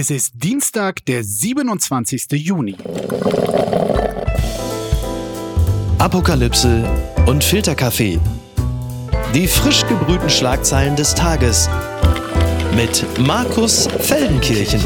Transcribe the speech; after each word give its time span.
Es 0.00 0.08
ist 0.08 0.32
Dienstag, 0.42 1.04
der 1.04 1.22
27. 1.22 2.32
Juni. 2.32 2.74
Apokalypse 5.98 6.88
und 7.26 7.44
Filterkaffee. 7.44 8.18
Die 9.34 9.46
frisch 9.46 9.86
gebrühten 9.86 10.30
Schlagzeilen 10.30 10.96
des 10.96 11.14
Tages 11.14 11.68
mit 12.74 13.04
Markus 13.18 13.88
Feldenkirchen. 13.98 14.80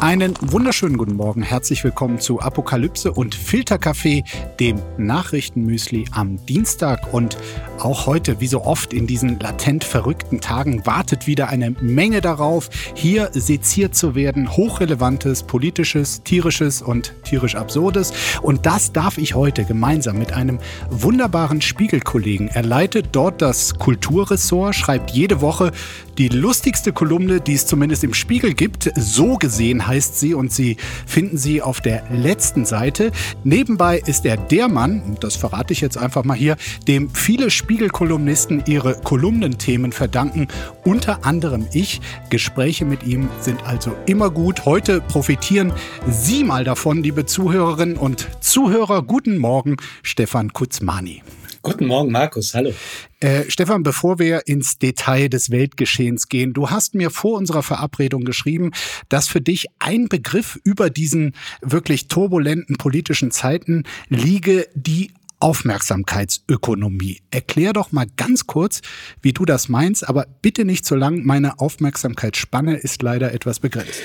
Einen 0.00 0.32
wunderschönen 0.40 0.96
guten 0.96 1.16
Morgen. 1.16 1.42
Herzlich 1.42 1.84
willkommen 1.84 2.20
zu 2.20 2.40
Apokalypse 2.40 3.12
und 3.12 3.34
Filterkaffee, 3.34 4.24
dem 4.58 4.80
Nachrichtenmüsli 4.96 6.06
am 6.12 6.42
Dienstag. 6.46 7.12
Und 7.12 7.36
auch 7.78 8.06
heute, 8.06 8.40
wie 8.40 8.46
so 8.46 8.64
oft 8.64 8.94
in 8.94 9.06
diesen 9.06 9.38
latent 9.40 9.84
verrückten 9.84 10.40
Tagen, 10.40 10.86
wartet 10.86 11.26
wieder 11.26 11.50
eine 11.50 11.72
Menge 11.82 12.22
darauf, 12.22 12.70
hier 12.94 13.28
seziert 13.34 13.94
zu 13.94 14.14
werden. 14.14 14.56
Hochrelevantes, 14.56 15.42
politisches, 15.42 16.22
tierisches 16.22 16.80
und 16.80 17.12
tierisch 17.24 17.56
absurdes. 17.56 18.14
Und 18.40 18.64
das 18.64 18.94
darf 18.94 19.18
ich 19.18 19.34
heute 19.34 19.64
gemeinsam 19.64 20.18
mit 20.18 20.32
einem 20.32 20.60
wunderbaren 20.88 21.60
Spiegelkollegen. 21.60 22.48
Er 22.48 22.62
leitet 22.62 23.08
dort 23.12 23.42
das 23.42 23.74
Kulturressort, 23.74 24.74
schreibt 24.74 25.10
jede 25.10 25.42
Woche 25.42 25.72
die 26.16 26.28
lustigste 26.28 26.92
Kolumne, 26.92 27.40
die 27.40 27.54
es 27.54 27.66
zumindest 27.66 28.04
im 28.04 28.14
Spiegel 28.14 28.52
gibt. 28.52 28.90
So 28.94 29.36
gesehen 29.36 29.88
heißt 29.90 30.18
sie 30.18 30.34
und 30.34 30.52
Sie 30.52 30.76
finden 31.06 31.36
sie 31.36 31.62
auf 31.62 31.80
der 31.80 32.04
letzten 32.10 32.64
Seite. 32.64 33.10
Nebenbei 33.42 33.98
ist 33.98 34.24
er 34.24 34.36
der 34.36 34.68
Mann, 34.68 35.16
das 35.20 35.34
verrate 35.34 35.72
ich 35.72 35.80
jetzt 35.80 35.98
einfach 35.98 36.24
mal 36.24 36.36
hier, 36.36 36.56
dem 36.86 37.10
viele 37.10 37.50
Spiegelkolumnisten 37.50 38.62
ihre 38.66 38.94
Kolumnenthemen 38.94 39.90
verdanken, 39.92 40.46
unter 40.84 41.24
anderem 41.24 41.66
ich. 41.72 42.00
Gespräche 42.30 42.84
mit 42.84 43.02
ihm 43.02 43.28
sind 43.40 43.64
also 43.64 43.92
immer 44.06 44.30
gut. 44.30 44.64
Heute 44.64 45.00
profitieren 45.00 45.72
Sie 46.08 46.44
mal 46.44 46.62
davon, 46.62 47.02
liebe 47.02 47.26
Zuhörerinnen 47.26 47.96
und 47.96 48.28
Zuhörer. 48.40 49.02
Guten 49.02 49.38
Morgen, 49.38 49.76
Stefan 50.02 50.52
Kutzmani. 50.52 51.22
Guten 51.62 51.86
Morgen, 51.86 52.10
Markus. 52.10 52.54
Hallo. 52.54 52.72
Äh, 53.20 53.44
Stefan, 53.48 53.82
bevor 53.82 54.18
wir 54.18 54.46
ins 54.46 54.78
Detail 54.78 55.28
des 55.28 55.50
Weltgeschehens 55.50 56.28
gehen, 56.28 56.54
du 56.54 56.70
hast 56.70 56.94
mir 56.94 57.10
vor 57.10 57.36
unserer 57.36 57.62
Verabredung 57.62 58.24
geschrieben, 58.24 58.70
dass 59.10 59.28
für 59.28 59.42
dich 59.42 59.66
ein 59.78 60.08
Begriff 60.08 60.58
über 60.64 60.88
diesen 60.88 61.34
wirklich 61.60 62.08
turbulenten 62.08 62.76
politischen 62.76 63.30
Zeiten 63.30 63.84
liege, 64.08 64.68
die 64.74 65.10
Aufmerksamkeitsökonomie. 65.40 67.20
Erklär 67.30 67.74
doch 67.74 67.92
mal 67.92 68.06
ganz 68.16 68.46
kurz, 68.46 68.80
wie 69.20 69.32
du 69.32 69.44
das 69.44 69.68
meinst, 69.68 70.08
aber 70.08 70.26
bitte 70.42 70.64
nicht 70.64 70.86
so 70.86 70.94
lang. 70.94 71.24
Meine 71.24 71.58
Aufmerksamkeitsspanne 71.58 72.76
ist 72.76 73.02
leider 73.02 73.32
etwas 73.32 73.60
begrenzt. 73.60 74.00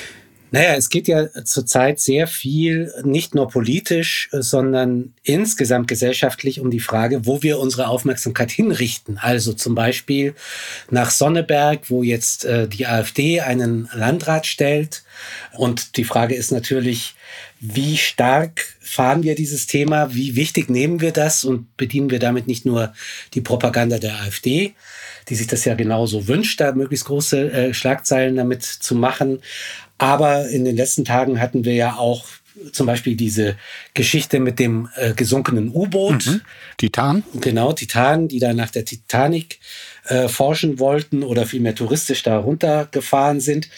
Naja, 0.55 0.75
es 0.75 0.87
geht 0.87 1.09
ja 1.09 1.27
zurzeit 1.43 1.99
sehr 1.99 2.27
viel, 2.27 2.89
nicht 3.03 3.35
nur 3.35 3.49
politisch, 3.49 4.29
sondern 4.31 5.13
insgesamt 5.21 5.89
gesellschaftlich 5.89 6.61
um 6.61 6.71
die 6.71 6.79
Frage, 6.79 7.25
wo 7.25 7.43
wir 7.43 7.59
unsere 7.59 7.89
Aufmerksamkeit 7.89 8.51
hinrichten. 8.51 9.17
Also 9.17 9.51
zum 9.51 9.75
Beispiel 9.75 10.33
nach 10.89 11.11
Sonneberg, 11.11 11.89
wo 11.89 12.03
jetzt 12.03 12.45
äh, 12.45 12.69
die 12.69 12.87
AfD 12.87 13.41
einen 13.41 13.89
Landrat 13.93 14.47
stellt. 14.47 15.03
Und 15.57 15.97
die 15.97 16.05
Frage 16.05 16.35
ist 16.35 16.53
natürlich, 16.53 17.15
wie 17.59 17.97
stark 17.97 18.65
fahren 18.79 19.23
wir 19.23 19.35
dieses 19.35 19.67
Thema? 19.67 20.13
Wie 20.13 20.37
wichtig 20.37 20.69
nehmen 20.69 21.01
wir 21.01 21.11
das 21.11 21.43
und 21.43 21.75
bedienen 21.75 22.11
wir 22.11 22.19
damit 22.19 22.47
nicht 22.47 22.65
nur 22.65 22.93
die 23.33 23.41
Propaganda 23.41 23.97
der 23.97 24.21
AfD, 24.21 24.73
die 25.27 25.35
sich 25.35 25.47
das 25.47 25.65
ja 25.65 25.73
genauso 25.73 26.27
wünscht, 26.27 26.61
da 26.61 26.71
möglichst 26.73 27.07
große 27.07 27.51
äh, 27.51 27.73
Schlagzeilen 27.73 28.35
damit 28.35 28.63
zu 28.63 28.95
machen, 28.95 29.41
aber 29.97 30.49
in 30.49 30.65
den 30.65 30.75
letzten 30.75 31.05
Tagen 31.05 31.39
hatten 31.39 31.65
wir 31.65 31.73
ja 31.73 31.95
auch 31.95 32.25
zum 32.71 32.87
Beispiel 32.87 33.15
diese 33.15 33.57
Geschichte 33.93 34.39
mit 34.39 34.59
dem 34.59 34.89
äh, 34.95 35.13
gesunkenen 35.13 35.69
U-Boot. 35.73 36.25
Mhm. 36.25 36.41
Titan. 36.77 37.23
Genau, 37.41 37.73
Titan, 37.73 38.27
die 38.27 38.39
da 38.39 38.53
nach 38.53 38.71
der 38.71 38.85
Titanic 38.85 39.59
äh, 40.05 40.27
forschen 40.27 40.79
wollten 40.79 41.23
oder 41.23 41.45
vielmehr 41.45 41.75
touristisch 41.75 42.23
da 42.23 42.37
runtergefahren 42.37 43.41
sind. 43.41 43.69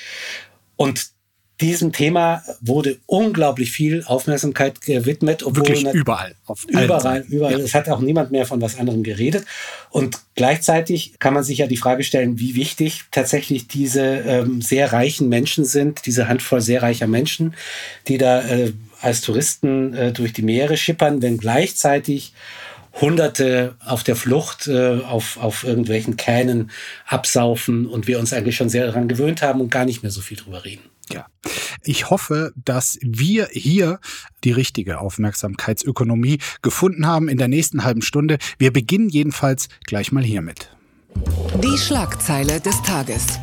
Und 0.75 1.07
diesem 1.59 1.91
Thema 1.91 2.43
wurde 2.61 2.97
unglaublich 3.07 3.71
viel 3.71 4.03
Aufmerksamkeit 4.05 4.81
gewidmet. 4.81 5.43
Obwohl 5.43 5.67
Wirklich 5.67 5.93
überall. 5.93 6.35
überall, 6.67 7.25
überall. 7.29 7.59
Ja. 7.59 7.65
Es 7.65 7.73
hat 7.73 7.89
auch 7.89 7.99
niemand 7.99 8.31
mehr 8.31 8.45
von 8.45 8.61
was 8.61 8.77
anderem 8.77 9.01
geredet. 9.01 9.45
Und 9.89 10.19
gleichzeitig 10.35 11.13
kann 11.19 11.33
man 11.33 11.43
sich 11.43 11.57
ja 11.59 11.67
die 11.67 11.77
Frage 11.77 12.03
stellen, 12.03 12.39
wie 12.39 12.55
wichtig 12.55 13.05
tatsächlich 13.11 13.67
diese 13.67 14.03
ähm, 14.03 14.61
sehr 14.61 14.93
reichen 14.93 15.29
Menschen 15.29 15.65
sind, 15.65 16.05
diese 16.05 16.27
Handvoll 16.27 16.61
sehr 16.61 16.83
reicher 16.83 17.07
Menschen, 17.07 17.55
die 18.07 18.19
da 18.19 18.41
äh, 18.47 18.73
als 19.01 19.21
Touristen 19.21 19.93
äh, 19.93 20.11
durch 20.11 20.33
die 20.33 20.43
Meere 20.43 20.77
schippern, 20.77 21.21
wenn 21.21 21.37
gleichzeitig 21.37 22.33
Hunderte 23.01 23.75
auf 23.85 24.03
der 24.03 24.15
Flucht 24.15 24.67
äh, 24.67 24.99
auf, 25.01 25.37
auf 25.37 25.63
irgendwelchen 25.63 26.17
Kähnen 26.17 26.71
absaufen 27.05 27.85
und 27.85 28.07
wir 28.07 28.19
uns 28.19 28.33
eigentlich 28.33 28.55
schon 28.55 28.69
sehr 28.69 28.87
daran 28.87 29.07
gewöhnt 29.07 29.41
haben 29.41 29.61
und 29.61 29.69
gar 29.69 29.85
nicht 29.85 30.01
mehr 30.01 30.11
so 30.11 30.21
viel 30.21 30.37
drüber 30.37 30.65
reden. 30.65 30.83
Ja. 31.11 31.27
Ich 31.83 32.09
hoffe, 32.09 32.53
dass 32.55 32.99
wir 33.01 33.47
hier 33.51 33.99
die 34.43 34.51
richtige 34.51 34.99
Aufmerksamkeitsökonomie 34.99 36.39
gefunden 36.61 37.07
haben 37.07 37.29
in 37.29 37.37
der 37.37 37.47
nächsten 37.47 37.83
halben 37.83 38.01
Stunde. 38.01 38.37
Wir 38.57 38.71
beginnen 38.71 39.09
jedenfalls 39.09 39.69
gleich 39.85 40.11
mal 40.11 40.23
hiermit. 40.23 40.75
Die 41.63 41.77
Schlagzeile 41.77 42.59
des 42.59 42.81
Tages. 42.83 43.39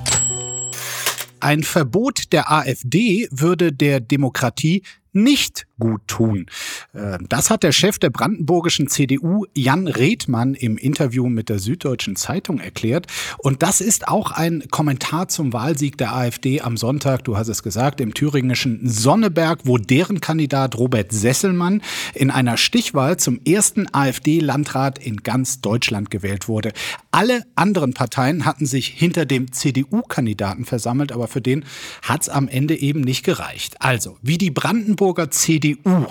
Ein 1.41 1.63
Verbot 1.63 2.33
der 2.33 2.51
AfD 2.51 3.29
würde 3.31 3.73
der 3.73 4.01
Demokratie 4.01 4.83
nicht 5.13 5.67
gut 5.79 6.03
tun. 6.07 6.47
Äh, 6.93 7.19
das 7.29 7.51
hat 7.51 7.63
der 7.63 7.73
Chef 7.73 7.99
der 7.99 8.11
brandenburgischen 8.11 8.89
CDU, 8.89 9.47
Jan 9.55 9.89
Redmann, 9.89 10.55
im 10.55 10.77
Interview 10.77 11.29
mit 11.29 11.49
der 11.49 11.59
Süddeutschen 11.59 12.17
Zeitung 12.17 12.61
erklärt. 12.61 13.07
Und 13.39 13.63
das 13.63 13.81
ist 13.81 14.09
auch 14.09 14.31
ein 14.31 14.65
Kommentar 14.71 15.29
zum 15.29 15.53
Wahlsieg 15.53 15.99
der 15.99 16.15
AfD 16.15 16.61
am 16.61 16.77
Sonntag, 16.77 17.25
du 17.25 17.37
hast 17.37 17.49
es 17.49 17.63
gesagt, 17.63 18.01
im 18.01 18.15
thüringischen 18.15 18.89
Sonneberg, 18.89 19.61
wo 19.65 19.79
deren 19.79 20.21
Kandidat 20.21 20.77
Robert 20.79 21.13
Sesselmann 21.13 21.83
in 22.15 22.31
einer 22.31 22.57
Stichwahl 22.57 23.17
zum 23.17 23.41
ersten 23.45 23.87
AfD-Landrat 23.93 24.99
in 24.99 25.19
ganz 25.19 25.61
Deutschland 25.61 26.11
gewählt 26.11 26.49
wurde. 26.49 26.73
Alle 27.11 27.45
anderen 27.57 27.95
Parteien 27.95 28.45
hatten 28.45 28.67
sich 28.67 28.89
hinter 28.89 29.27
dem 29.27 29.53
CDU-Kandidaten 29.53 30.65
versammelt, 30.65 31.13
aber 31.13 31.29
für 31.29 31.41
den 31.41 31.65
hat 32.03 32.23
es 32.23 32.29
am 32.29 32.49
Ende 32.49 32.77
eben 32.77 33.01
nicht 33.01 33.25
gereicht. 33.25 33.77
Also, 33.81 34.19
wie 34.23 34.39
die 34.39 34.51
Brandenburger 34.51 35.31
CDU 35.31 35.64
CDU 35.65 36.07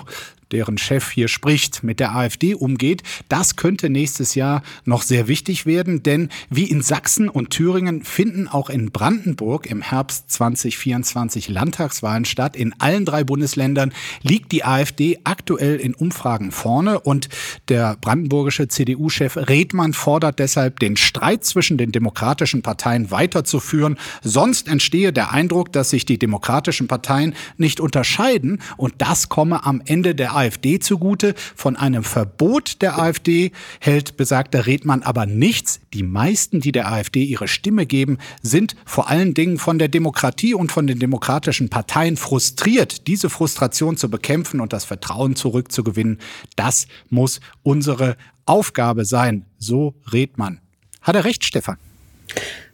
deren 0.54 0.78
Chef 0.78 1.10
hier 1.10 1.28
spricht, 1.28 1.82
mit 1.82 2.00
der 2.00 2.14
AfD 2.14 2.54
umgeht, 2.54 3.02
das 3.28 3.56
könnte 3.56 3.90
nächstes 3.90 4.36
Jahr 4.36 4.62
noch 4.84 5.02
sehr 5.02 5.26
wichtig 5.26 5.66
werden, 5.66 6.02
denn 6.04 6.28
wie 6.48 6.64
in 6.64 6.80
Sachsen 6.80 7.28
und 7.28 7.50
Thüringen 7.50 8.04
finden 8.04 8.46
auch 8.46 8.70
in 8.70 8.92
Brandenburg 8.92 9.66
im 9.66 9.82
Herbst 9.82 10.30
2024 10.30 11.48
Landtagswahlen 11.48 12.24
statt. 12.24 12.54
In 12.54 12.72
allen 12.78 13.04
drei 13.04 13.24
Bundesländern 13.24 13.92
liegt 14.22 14.52
die 14.52 14.64
AfD 14.64 15.18
aktuell 15.24 15.76
in 15.76 15.92
Umfragen 15.94 16.52
vorne 16.52 17.00
und 17.00 17.28
der 17.68 17.96
brandenburgische 18.00 18.68
CDU-Chef 18.68 19.36
Redmann 19.36 19.92
fordert 19.92 20.38
deshalb, 20.38 20.78
den 20.78 20.96
Streit 20.96 21.44
zwischen 21.44 21.78
den 21.78 21.90
demokratischen 21.90 22.62
Parteien 22.62 23.10
weiterzuführen. 23.10 23.98
Sonst 24.22 24.68
entstehe 24.68 25.12
der 25.12 25.32
Eindruck, 25.32 25.72
dass 25.72 25.90
sich 25.90 26.06
die 26.06 26.18
demokratischen 26.18 26.86
Parteien 26.86 27.34
nicht 27.56 27.80
unterscheiden 27.80 28.60
und 28.76 28.94
das 28.98 29.28
komme 29.28 29.64
am 29.66 29.82
Ende 29.84 30.14
der 30.14 30.36
AfD 30.36 30.43
zugute. 30.80 31.34
Von 31.54 31.76
einem 31.76 32.04
Verbot 32.04 32.82
der 32.82 32.98
AfD 32.98 33.52
hält 33.80 34.16
besagter 34.16 34.66
Redmann 34.66 35.02
aber 35.02 35.26
nichts. 35.26 35.80
Die 35.92 36.02
meisten, 36.02 36.60
die 36.60 36.72
der 36.72 36.90
AfD 36.90 37.24
ihre 37.24 37.48
Stimme 37.48 37.86
geben, 37.86 38.18
sind 38.42 38.76
vor 38.84 39.08
allen 39.08 39.34
Dingen 39.34 39.58
von 39.58 39.78
der 39.78 39.88
Demokratie 39.88 40.54
und 40.54 40.72
von 40.72 40.86
den 40.86 40.98
demokratischen 40.98 41.68
Parteien 41.68 42.16
frustriert. 42.16 43.06
Diese 43.06 43.30
Frustration 43.30 43.96
zu 43.96 44.10
bekämpfen 44.10 44.60
und 44.60 44.72
das 44.72 44.84
Vertrauen 44.84 45.36
zurückzugewinnen, 45.36 46.18
das 46.56 46.86
muss 47.10 47.40
unsere 47.62 48.16
Aufgabe 48.46 49.04
sein. 49.04 49.46
So 49.58 49.94
Redmann. 50.12 50.60
Hat 51.00 51.16
er 51.16 51.24
recht, 51.24 51.44
Stefan? 51.44 51.76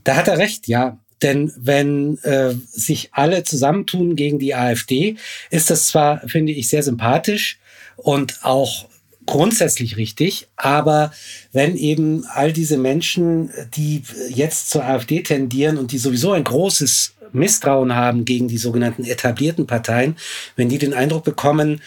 Da 0.05 0.17
hat 0.17 0.29
er 0.29 0.39
recht, 0.39 0.69
ja. 0.69 0.99
Denn 1.23 1.53
wenn 1.57 2.19
äh, 2.19 2.55
sich 2.71 3.11
alle 3.13 3.45
zusammentun 3.45 4.17
gegen 4.17 4.39
die 4.39 4.55
AfD, 4.55 5.17
ist 5.51 5.71
das 5.71 5.87
zwar, 5.89 6.27
finde 6.29 6.53
ich, 6.53 6.69
sehr 6.69 6.83
sympathisch 6.83 7.59
und 7.97 8.39
auch 8.43 8.89
grundsätzlich 9.27 9.97
richtig, 9.97 10.49
aber 10.57 11.13
wenn 11.53 11.77
eben 11.77 12.25
all 12.27 12.53
diese 12.53 12.77
Menschen, 12.77 13.51
die 13.75 14.03
jetzt 14.29 14.71
zur 14.71 14.85
AfD 14.85 15.23
tendieren 15.23 15.79
und 15.79 15.93
die 15.93 15.99
sowieso 15.99 16.33
ein 16.33 16.45
großes 16.45 17.15
Misstrauen 17.33 17.95
haben 17.95 18.25
gegen 18.25 18.49
die 18.49 18.59
sogenannten 18.59 19.05
etablierten 19.05 19.67
Parteien, 19.67 20.17
wenn 20.57 20.69
die 20.69 20.79
den 20.79 20.95
Eindruck 20.95 21.25
bekommen, 21.25 21.81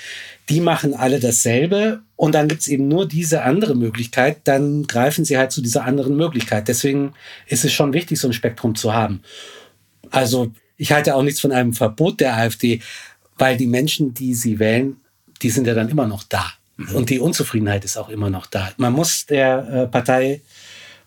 die 0.49 0.59
machen 0.59 0.93
alle 0.93 1.19
dasselbe 1.19 2.01
und 2.15 2.35
dann 2.35 2.47
gibt's 2.47 2.67
eben 2.67 2.87
nur 2.87 3.07
diese 3.07 3.43
andere 3.43 3.75
Möglichkeit, 3.75 4.41
dann 4.43 4.83
greifen 4.87 5.25
sie 5.25 5.37
halt 5.37 5.51
zu 5.51 5.61
dieser 5.61 5.85
anderen 5.85 6.17
Möglichkeit. 6.17 6.67
Deswegen 6.67 7.13
ist 7.47 7.63
es 7.63 7.73
schon 7.73 7.93
wichtig, 7.93 8.19
so 8.19 8.27
ein 8.27 8.33
Spektrum 8.33 8.75
zu 8.75 8.93
haben. 8.93 9.21
Also 10.11 10.51
ich 10.77 10.91
halte 10.91 11.15
auch 11.15 11.23
nichts 11.23 11.39
von 11.39 11.51
einem 11.51 11.73
Verbot 11.73 12.19
der 12.19 12.35
AfD, 12.35 12.81
weil 13.37 13.57
die 13.57 13.67
Menschen, 13.67 14.13
die 14.13 14.33
sie 14.33 14.59
wählen, 14.59 14.97
die 15.41 15.49
sind 15.49 15.67
ja 15.67 15.73
dann 15.73 15.89
immer 15.89 16.07
noch 16.07 16.23
da. 16.23 16.45
Mhm. 16.77 16.95
Und 16.95 17.09
die 17.09 17.19
Unzufriedenheit 17.19 17.85
ist 17.85 17.97
auch 17.97 18.09
immer 18.09 18.29
noch 18.29 18.45
da. 18.45 18.71
Man 18.77 18.93
muss 18.93 19.25
der 19.25 19.67
äh, 19.67 19.87
Partei 19.87 20.41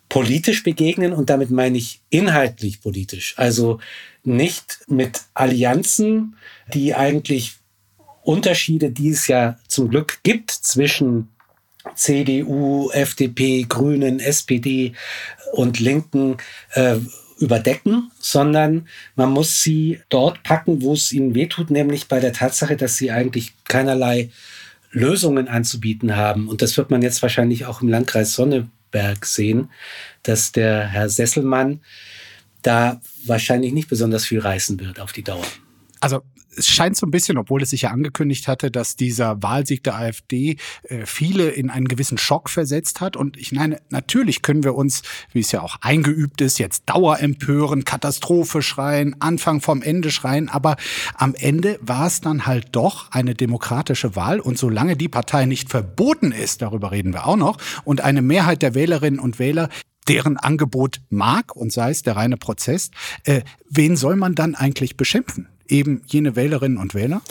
politisch 0.08 0.62
begegnen 0.62 1.12
und 1.12 1.30
damit 1.30 1.50
meine 1.50 1.78
ich 1.78 2.00
inhaltlich 2.10 2.80
politisch. 2.80 3.34
Also 3.36 3.80
nicht 4.24 4.80
mit 4.88 5.22
Allianzen, 5.34 6.36
die 6.72 6.94
eigentlich 6.94 7.56
Unterschiede, 8.22 8.90
die 8.90 9.10
es 9.10 9.28
ja 9.28 9.58
zum 9.68 9.88
Glück 9.88 10.18
gibt 10.22 10.50
zwischen 10.50 11.28
CDU, 11.94 12.90
FDP, 12.90 13.64
Grünen, 13.68 14.18
SPD 14.18 14.92
und 15.52 15.78
Linken 15.78 16.36
äh, 16.72 16.96
überdecken, 17.38 18.10
sondern 18.18 18.88
man 19.14 19.30
muss 19.30 19.62
sie 19.62 20.00
dort 20.08 20.42
packen, 20.42 20.82
wo 20.82 20.94
es 20.94 21.12
ihnen 21.12 21.34
wehtut, 21.34 21.70
nämlich 21.70 22.08
bei 22.08 22.18
der 22.18 22.32
Tatsache, 22.32 22.76
dass 22.76 22.96
sie 22.96 23.10
eigentlich 23.10 23.52
keinerlei 23.64 24.30
Lösungen 24.90 25.46
anzubieten 25.46 26.16
haben. 26.16 26.48
Und 26.48 26.62
das 26.62 26.76
wird 26.76 26.90
man 26.90 27.02
jetzt 27.02 27.22
wahrscheinlich 27.22 27.66
auch 27.66 27.82
im 27.82 27.88
Landkreis 27.88 28.32
Sonneberg 28.96 29.26
sehen, 29.26 29.70
dass 30.22 30.52
der 30.52 30.86
Herr 30.86 31.08
Sesselmann 31.08 31.80
da 32.62 33.00
wahrscheinlich 33.26 33.72
nicht 33.72 33.88
besonders 33.88 34.24
viel 34.24 34.40
reißen 34.40 34.78
wird 34.80 35.00
auf 35.00 35.12
die 35.12 35.22
Dauer. 35.22 35.44
Also 36.00 36.22
es 36.56 36.68
scheint 36.68 36.96
so 36.96 37.06
ein 37.06 37.10
bisschen, 37.10 37.38
obwohl 37.38 37.62
es 37.62 37.70
sich 37.70 37.82
ja 37.82 37.90
angekündigt 37.90 38.48
hatte, 38.48 38.70
dass 38.70 38.96
dieser 38.96 39.42
Wahlsieg 39.42 39.84
der 39.84 39.96
AfD 39.96 40.56
äh, 40.84 41.06
viele 41.06 41.50
in 41.50 41.70
einen 41.70 41.88
gewissen 41.88 42.18
Schock 42.18 42.50
versetzt 42.50 43.00
hat. 43.00 43.16
Und 43.16 43.36
ich 43.36 43.52
meine, 43.52 43.80
natürlich 43.90 44.42
können 44.42 44.64
wir 44.64 44.74
uns, 44.74 45.02
wie 45.32 45.40
es 45.40 45.52
ja 45.52 45.62
auch 45.62 45.76
eingeübt 45.80 46.40
ist, 46.40 46.58
jetzt 46.58 46.84
Dauer 46.86 47.20
empören, 47.20 47.84
Katastrophe 47.84 48.62
schreien, 48.62 49.16
Anfang 49.20 49.60
vom 49.60 49.82
Ende 49.82 50.10
schreien. 50.10 50.48
Aber 50.48 50.76
am 51.14 51.34
Ende 51.34 51.78
war 51.82 52.06
es 52.06 52.20
dann 52.20 52.46
halt 52.46 52.68
doch 52.72 53.10
eine 53.12 53.34
demokratische 53.34 54.16
Wahl. 54.16 54.40
Und 54.40 54.58
solange 54.58 54.96
die 54.96 55.08
Partei 55.08 55.46
nicht 55.46 55.70
verboten 55.70 56.32
ist, 56.32 56.62
darüber 56.62 56.92
reden 56.92 57.12
wir 57.12 57.26
auch 57.26 57.36
noch, 57.36 57.58
und 57.84 58.00
eine 58.00 58.22
Mehrheit 58.22 58.62
der 58.62 58.74
Wählerinnen 58.74 59.20
und 59.20 59.38
Wähler 59.38 59.68
deren 60.08 60.36
Angebot 60.36 61.00
mag 61.08 61.56
und 61.56 61.72
sei 61.72 61.90
es 61.90 62.02
der 62.02 62.16
reine 62.16 62.36
Prozess, 62.36 62.90
äh, 63.24 63.42
wen 63.68 63.96
soll 63.96 64.16
man 64.16 64.34
dann 64.34 64.54
eigentlich 64.54 64.96
beschimpfen? 64.96 65.48
Eben 65.68 66.02
jene 66.06 66.36
Wählerinnen 66.36 66.78
und 66.78 66.94
Wähler? 66.94 67.22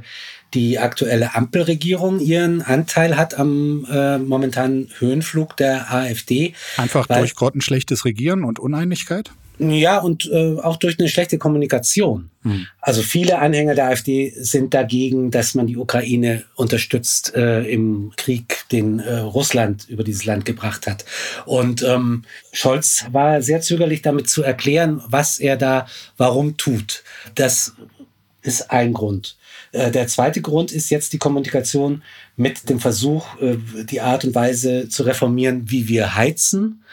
die 0.53 0.79
aktuelle 0.79 1.35
Ampelregierung 1.35 2.19
ihren 2.19 2.61
Anteil 2.61 3.17
hat 3.17 3.33
am 3.37 3.87
äh, 3.89 4.17
momentanen 4.19 4.89
Höhenflug 4.99 5.57
der 5.57 5.91
AfD. 5.91 6.53
Einfach 6.77 7.07
durch 7.07 7.35
grottenschlechtes 7.35 8.05
Regieren 8.05 8.43
und 8.43 8.59
Uneinigkeit? 8.59 9.31
Ja, 9.59 9.99
und 9.99 10.29
äh, 10.31 10.57
auch 10.59 10.77
durch 10.77 10.99
eine 10.99 11.07
schlechte 11.07 11.37
Kommunikation. 11.37 12.31
Hm. 12.41 12.65
Also 12.81 13.03
viele 13.03 13.39
Anhänger 13.39 13.75
der 13.75 13.89
AfD 13.89 14.33
sind 14.35 14.73
dagegen, 14.73 15.29
dass 15.29 15.53
man 15.53 15.67
die 15.67 15.77
Ukraine 15.77 16.43
unterstützt 16.55 17.35
äh, 17.35 17.61
im 17.63 18.11
Krieg, 18.15 18.65
den 18.71 18.99
äh, 18.99 19.19
Russland 19.19 19.87
über 19.89 20.03
dieses 20.03 20.25
Land 20.25 20.45
gebracht 20.45 20.87
hat. 20.87 21.05
Und 21.45 21.83
ähm, 21.83 22.23
Scholz 22.51 23.05
war 23.11 23.41
sehr 23.41 23.61
zögerlich 23.61 24.01
damit 24.01 24.29
zu 24.29 24.41
erklären, 24.41 25.01
was 25.07 25.39
er 25.39 25.55
da 25.55 25.87
warum 26.17 26.57
tut. 26.57 27.03
Das 27.35 27.73
ist 28.41 28.71
ein 28.71 28.93
Grund. 28.93 29.37
Äh, 29.71 29.91
der 29.91 30.07
zweite 30.07 30.41
Grund 30.41 30.71
ist 30.71 30.89
jetzt 30.89 31.13
die 31.13 31.17
Kommunikation 31.17 32.03
mit 32.35 32.69
dem 32.69 32.79
Versuch, 32.79 33.39
äh, 33.41 33.57
die 33.83 34.01
Art 34.01 34.25
und 34.25 34.33
Weise 34.35 34.89
zu 34.89 35.03
reformieren, 35.03 35.69
wie 35.69 35.87
wir 35.87 36.15
heizen 36.15 36.83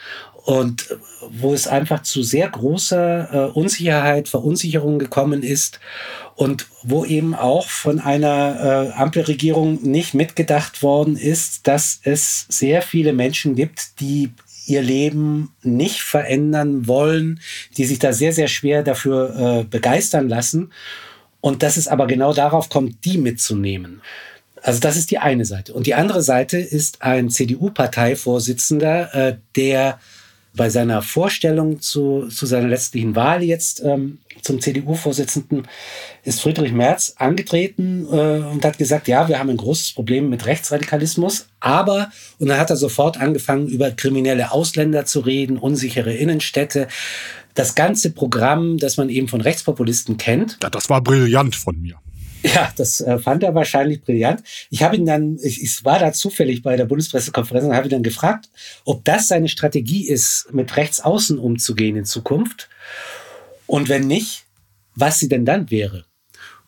und 0.43 0.97
wo 1.29 1.53
es 1.53 1.67
einfach 1.67 2.01
zu 2.01 2.23
sehr 2.23 2.49
großer 2.49 3.49
äh, 3.49 3.51
Unsicherheit, 3.51 4.27
Verunsicherung 4.27 4.97
gekommen 4.97 5.43
ist 5.43 5.79
und 6.35 6.67
wo 6.83 7.05
eben 7.05 7.35
auch 7.35 7.67
von 7.67 7.99
einer 7.99 8.91
äh, 8.95 8.99
Ampelregierung 8.99 9.83
nicht 9.83 10.13
mitgedacht 10.13 10.81
worden 10.81 11.15
ist, 11.15 11.67
dass 11.67 11.99
es 12.03 12.47
sehr 12.49 12.81
viele 12.81 13.13
Menschen 13.13 13.55
gibt, 13.55 13.99
die 13.99 14.31
ihr 14.65 14.81
Leben 14.81 15.53
nicht 15.61 16.01
verändern 16.01 16.87
wollen, 16.87 17.39
die 17.77 17.85
sich 17.85 17.99
da 17.99 18.13
sehr, 18.13 18.33
sehr 18.33 18.47
schwer 18.47 18.83
dafür 18.83 19.59
äh, 19.59 19.63
begeistern 19.63 20.29
lassen 20.29 20.71
und 21.41 21.63
dass 21.63 21.77
es 21.77 21.87
aber 21.87 22.07
genau 22.07 22.33
darauf 22.33 22.69
kommt, 22.69 23.03
die 23.05 23.17
mitzunehmen. 23.17 24.01
Also 24.63 24.79
das 24.79 24.95
ist 24.95 25.11
die 25.11 25.17
eine 25.17 25.45
Seite. 25.45 25.73
Und 25.73 25.87
die 25.87 25.95
andere 25.95 26.21
Seite 26.21 26.57
ist 26.57 27.01
ein 27.01 27.29
CDU-Parteivorsitzender, 27.29 29.13
äh, 29.13 29.37
der 29.55 29.99
bei 30.53 30.69
seiner 30.69 31.01
Vorstellung 31.01 31.79
zu, 31.79 32.27
zu 32.27 32.45
seiner 32.45 32.67
letztlichen 32.67 33.15
Wahl 33.15 33.41
jetzt 33.43 33.81
ähm, 33.83 34.19
zum 34.41 34.59
CDU-Vorsitzenden 34.59 35.67
ist 36.23 36.41
Friedrich 36.41 36.73
Merz 36.73 37.13
angetreten 37.17 38.05
äh, 38.11 38.39
und 38.39 38.65
hat 38.65 38.77
gesagt, 38.77 39.07
ja, 39.07 39.27
wir 39.27 39.39
haben 39.39 39.49
ein 39.49 39.57
großes 39.57 39.93
Problem 39.93 40.29
mit 40.29 40.45
Rechtsradikalismus, 40.45 41.47
aber, 41.59 42.11
und 42.39 42.49
dann 42.49 42.59
hat 42.59 42.69
er 42.69 42.75
sofort 42.75 43.17
angefangen, 43.17 43.67
über 43.67 43.91
kriminelle 43.91 44.51
Ausländer 44.51 45.05
zu 45.05 45.21
reden, 45.21 45.57
unsichere 45.57 46.13
Innenstädte. 46.13 46.87
Das 47.53 47.75
ganze 47.75 48.11
Programm, 48.11 48.77
das 48.77 48.97
man 48.97 49.09
eben 49.09 49.27
von 49.27 49.41
Rechtspopulisten 49.41 50.17
kennt. 50.17 50.57
Ja, 50.63 50.69
das 50.69 50.89
war 50.89 51.01
brillant 51.01 51.55
von 51.55 51.79
mir. 51.81 51.95
Ja, 52.55 52.71
das 52.75 53.01
äh, 53.01 53.19
fand 53.19 53.43
er 53.43 53.55
wahrscheinlich 53.55 54.01
brillant. 54.01 54.43
Ich 54.69 54.83
habe 54.83 54.95
ihn 54.95 55.05
dann, 55.05 55.37
ich, 55.41 55.61
ich 55.61 55.85
war 55.85 55.99
da 55.99 56.11
zufällig 56.11 56.63
bei 56.63 56.75
der 56.75 56.85
Bundespressekonferenz 56.85 57.65
und 57.65 57.75
habe 57.75 57.87
ihn 57.87 57.91
dann 57.91 58.03
gefragt, 58.03 58.49
ob 58.85 59.05
das 59.05 59.27
seine 59.27 59.47
Strategie 59.47 60.07
ist, 60.07 60.47
mit 60.51 60.75
Rechtsaußen 60.75 61.37
umzugehen 61.37 61.95
in 61.95 62.05
Zukunft. 62.05 62.69
Und 63.67 63.89
wenn 63.89 64.07
nicht, 64.07 64.45
was 64.95 65.19
sie 65.19 65.29
denn 65.29 65.45
dann 65.45 65.69
wäre. 65.69 66.05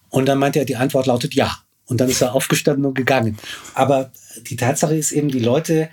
Und 0.10 0.28
dann 0.28 0.38
meinte 0.38 0.60
er, 0.60 0.66
die 0.66 0.76
Antwort 0.76 1.08
lautet 1.08 1.34
ja. 1.34 1.58
Und 1.86 2.00
dann 2.00 2.10
ist 2.10 2.22
er 2.22 2.34
aufgestanden 2.34 2.86
und 2.86 2.94
gegangen. 2.94 3.38
Aber 3.74 4.12
die 4.48 4.56
Tatsache 4.56 4.96
ist 4.96 5.12
eben, 5.12 5.30
die 5.30 5.40
Leute 5.40 5.90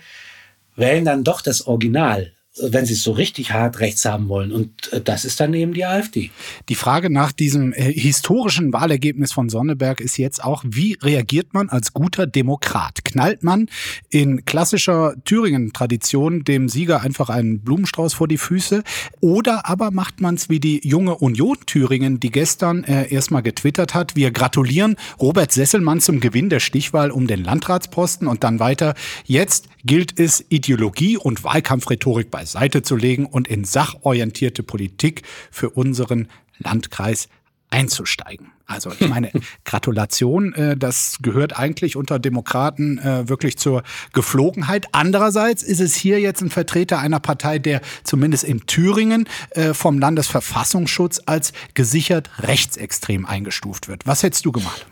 wählen 0.75 1.05
dann 1.05 1.23
doch 1.23 1.41
das 1.41 1.67
Original 1.67 2.31
wenn 2.59 2.85
sie 2.85 2.93
es 2.93 3.03
so 3.03 3.13
richtig 3.13 3.53
hart 3.53 3.79
rechts 3.79 4.03
haben 4.03 4.27
wollen. 4.27 4.51
Und 4.51 4.91
äh, 4.91 4.99
das 5.01 5.23
ist 5.23 5.39
dann 5.39 5.53
eben 5.53 5.73
die 5.73 5.85
AfD. 5.85 6.31
Die 6.67 6.75
Frage 6.75 7.09
nach 7.09 7.31
diesem 7.31 7.71
äh, 7.71 7.93
historischen 7.93 8.73
Wahlergebnis 8.73 9.31
von 9.31 9.47
Sonneberg 9.49 10.01
ist 10.01 10.17
jetzt 10.17 10.43
auch, 10.43 10.63
wie 10.67 10.97
reagiert 11.01 11.53
man 11.53 11.69
als 11.69 11.93
guter 11.93 12.27
Demokrat? 12.27 13.05
Knallt 13.05 13.43
man 13.43 13.67
in 14.09 14.43
klassischer 14.43 15.15
Thüringen-Tradition 15.23 16.43
dem 16.43 16.67
Sieger 16.67 17.01
einfach 17.01 17.29
einen 17.29 17.61
Blumenstrauß 17.61 18.13
vor 18.13 18.27
die 18.27 18.37
Füße? 18.37 18.83
Oder 19.21 19.69
aber 19.69 19.91
macht 19.91 20.19
man 20.19 20.35
es 20.35 20.49
wie 20.49 20.59
die 20.59 20.81
junge 20.83 21.15
Union 21.15 21.57
Thüringen, 21.65 22.19
die 22.19 22.31
gestern 22.31 22.83
äh, 22.83 23.11
erstmal 23.13 23.43
getwittert 23.43 23.93
hat, 23.93 24.15
wir 24.15 24.31
gratulieren 24.31 24.97
Robert 25.19 25.51
Sesselmann 25.51 26.01
zum 26.01 26.19
Gewinn 26.19 26.49
der 26.49 26.59
Stichwahl 26.59 27.11
um 27.11 27.27
den 27.27 27.43
Landratsposten 27.43 28.27
und 28.27 28.43
dann 28.43 28.59
weiter, 28.59 28.93
jetzt 29.25 29.67
gilt 29.85 30.19
es, 30.19 30.43
Ideologie 30.49 31.17
und 31.17 31.43
Wahlkampfrhetorik 31.43 32.29
bei 32.29 32.41
beiseite 32.41 32.81
zu 32.81 32.95
legen 32.95 33.27
und 33.27 33.47
in 33.47 33.65
sachorientierte 33.65 34.63
Politik 34.63 35.21
für 35.51 35.69
unseren 35.69 36.27
Landkreis 36.57 37.29
einzusteigen. 37.69 38.51
Also 38.65 38.91
ich 38.99 39.07
meine, 39.07 39.31
Gratulation, 39.63 40.53
äh, 40.53 40.75
das 40.75 41.19
gehört 41.21 41.57
eigentlich 41.57 41.95
unter 41.95 42.17
Demokraten 42.17 42.97
äh, 42.97 43.29
wirklich 43.29 43.59
zur 43.59 43.83
Geflogenheit. 44.11 44.87
Andererseits 44.91 45.61
ist 45.61 45.79
es 45.79 45.93
hier 45.93 46.19
jetzt 46.19 46.41
ein 46.41 46.49
Vertreter 46.49 46.97
einer 46.97 47.19
Partei, 47.19 47.59
der 47.59 47.81
zumindest 48.03 48.43
in 48.43 48.65
Thüringen 48.65 49.29
äh, 49.51 49.75
vom 49.75 49.99
Landesverfassungsschutz 49.99 51.21
als 51.27 51.53
gesichert 51.75 52.31
rechtsextrem 52.39 53.27
eingestuft 53.27 53.87
wird. 53.87 54.07
Was 54.07 54.23
hättest 54.23 54.45
du 54.45 54.51
gemacht? 54.51 54.87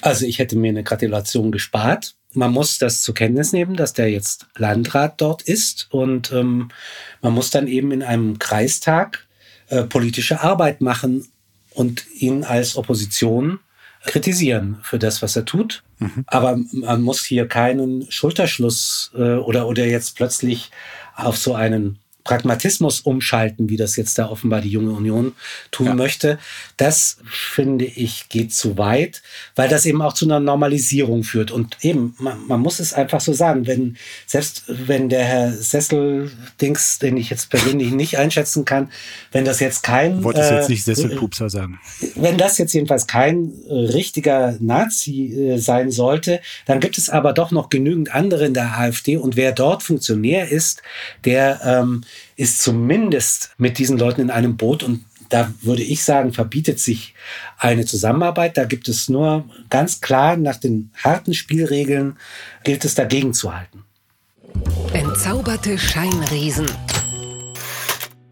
Also 0.00 0.26
ich 0.26 0.40
hätte 0.40 0.56
mir 0.56 0.70
eine 0.70 0.82
Gratulation 0.82 1.52
gespart. 1.52 2.17
Man 2.34 2.52
muss 2.52 2.78
das 2.78 3.02
zur 3.02 3.14
Kenntnis 3.14 3.52
nehmen, 3.52 3.74
dass 3.76 3.94
der 3.94 4.10
jetzt 4.10 4.46
Landrat 4.56 5.20
dort 5.20 5.42
ist 5.42 5.88
und 5.90 6.30
ähm, 6.32 6.70
man 7.22 7.32
muss 7.32 7.50
dann 7.50 7.66
eben 7.66 7.90
in 7.90 8.02
einem 8.02 8.38
Kreistag 8.38 9.26
äh, 9.68 9.84
politische 9.84 10.40
Arbeit 10.40 10.80
machen 10.80 11.26
und 11.74 12.04
ihn 12.14 12.44
als 12.44 12.76
Opposition 12.76 13.60
kritisieren 14.04 14.78
für 14.82 14.98
das, 14.98 15.22
was 15.22 15.36
er 15.36 15.44
tut. 15.44 15.82
Mhm. 15.98 16.24
Aber 16.26 16.58
man 16.72 17.02
muss 17.02 17.24
hier 17.24 17.48
keinen 17.48 18.10
Schulterschluss 18.10 19.10
äh, 19.14 19.34
oder, 19.34 19.66
oder 19.66 19.86
jetzt 19.86 20.16
plötzlich 20.16 20.70
auf 21.16 21.36
so 21.36 21.54
einen 21.54 21.98
Pragmatismus 22.28 23.00
umschalten, 23.00 23.70
wie 23.70 23.78
das 23.78 23.96
jetzt 23.96 24.18
da 24.18 24.28
offenbar 24.28 24.60
die 24.60 24.68
junge 24.68 24.90
Union 24.90 25.32
tun 25.70 25.86
ja. 25.86 25.94
möchte. 25.94 26.38
Das 26.76 27.16
finde 27.26 27.86
ich 27.86 28.28
geht 28.28 28.52
zu 28.52 28.76
weit, 28.76 29.22
weil 29.56 29.70
das 29.70 29.86
eben 29.86 30.02
auch 30.02 30.12
zu 30.12 30.26
einer 30.26 30.38
Normalisierung 30.38 31.24
führt. 31.24 31.50
Und 31.50 31.78
eben, 31.80 32.14
man, 32.18 32.46
man 32.46 32.60
muss 32.60 32.80
es 32.80 32.92
einfach 32.92 33.22
so 33.22 33.32
sagen, 33.32 33.66
wenn, 33.66 33.96
selbst 34.26 34.64
wenn 34.68 35.08
der 35.08 35.24
Herr 35.24 35.52
Sessel-Dings, 35.52 36.98
den 36.98 37.16
ich 37.16 37.30
jetzt 37.30 37.48
persönlich 37.48 37.92
nicht 37.92 38.18
einschätzen 38.18 38.66
kann, 38.66 38.90
wenn 39.32 39.46
das 39.46 39.58
jetzt 39.60 39.82
kein. 39.82 40.22
Wolltest 40.22 40.50
äh, 40.50 40.56
jetzt 40.56 40.68
nicht 40.68 40.84
Sesselpupser 40.84 41.48
sagen. 41.48 41.80
Wenn 42.14 42.36
das 42.36 42.58
jetzt 42.58 42.74
jedenfalls 42.74 43.06
kein 43.06 43.54
äh, 43.70 43.72
richtiger 43.72 44.54
Nazi 44.60 45.32
äh, 45.32 45.56
sein 45.56 45.90
sollte, 45.90 46.42
dann 46.66 46.80
gibt 46.80 46.98
es 46.98 47.08
aber 47.08 47.32
doch 47.32 47.52
noch 47.52 47.70
genügend 47.70 48.14
andere 48.14 48.44
in 48.44 48.52
der 48.52 48.78
AfD 48.78 49.16
und 49.16 49.36
wer 49.36 49.52
dort 49.52 49.82
Funktionär 49.82 50.50
ist, 50.50 50.82
der 51.24 51.62
ähm, 51.64 52.04
ist 52.36 52.62
zumindest 52.62 53.50
mit 53.58 53.78
diesen 53.78 53.98
Leuten 53.98 54.20
in 54.20 54.30
einem 54.30 54.56
Boot 54.56 54.82
und 54.82 55.04
da 55.28 55.52
würde 55.60 55.82
ich 55.82 56.04
sagen, 56.04 56.32
verbietet 56.32 56.80
sich 56.80 57.14
eine 57.58 57.84
Zusammenarbeit. 57.84 58.56
Da 58.56 58.64
gibt 58.64 58.88
es 58.88 59.08
nur 59.08 59.44
ganz 59.68 60.00
klar 60.00 60.36
nach 60.36 60.56
den 60.56 60.90
harten 61.02 61.34
Spielregeln 61.34 62.16
gilt 62.64 62.84
es 62.84 62.94
dagegen 62.94 63.34
zu 63.34 63.54
halten. 63.54 63.84
Entzauberte 64.94 65.76
Scheinriesen. 65.76 66.66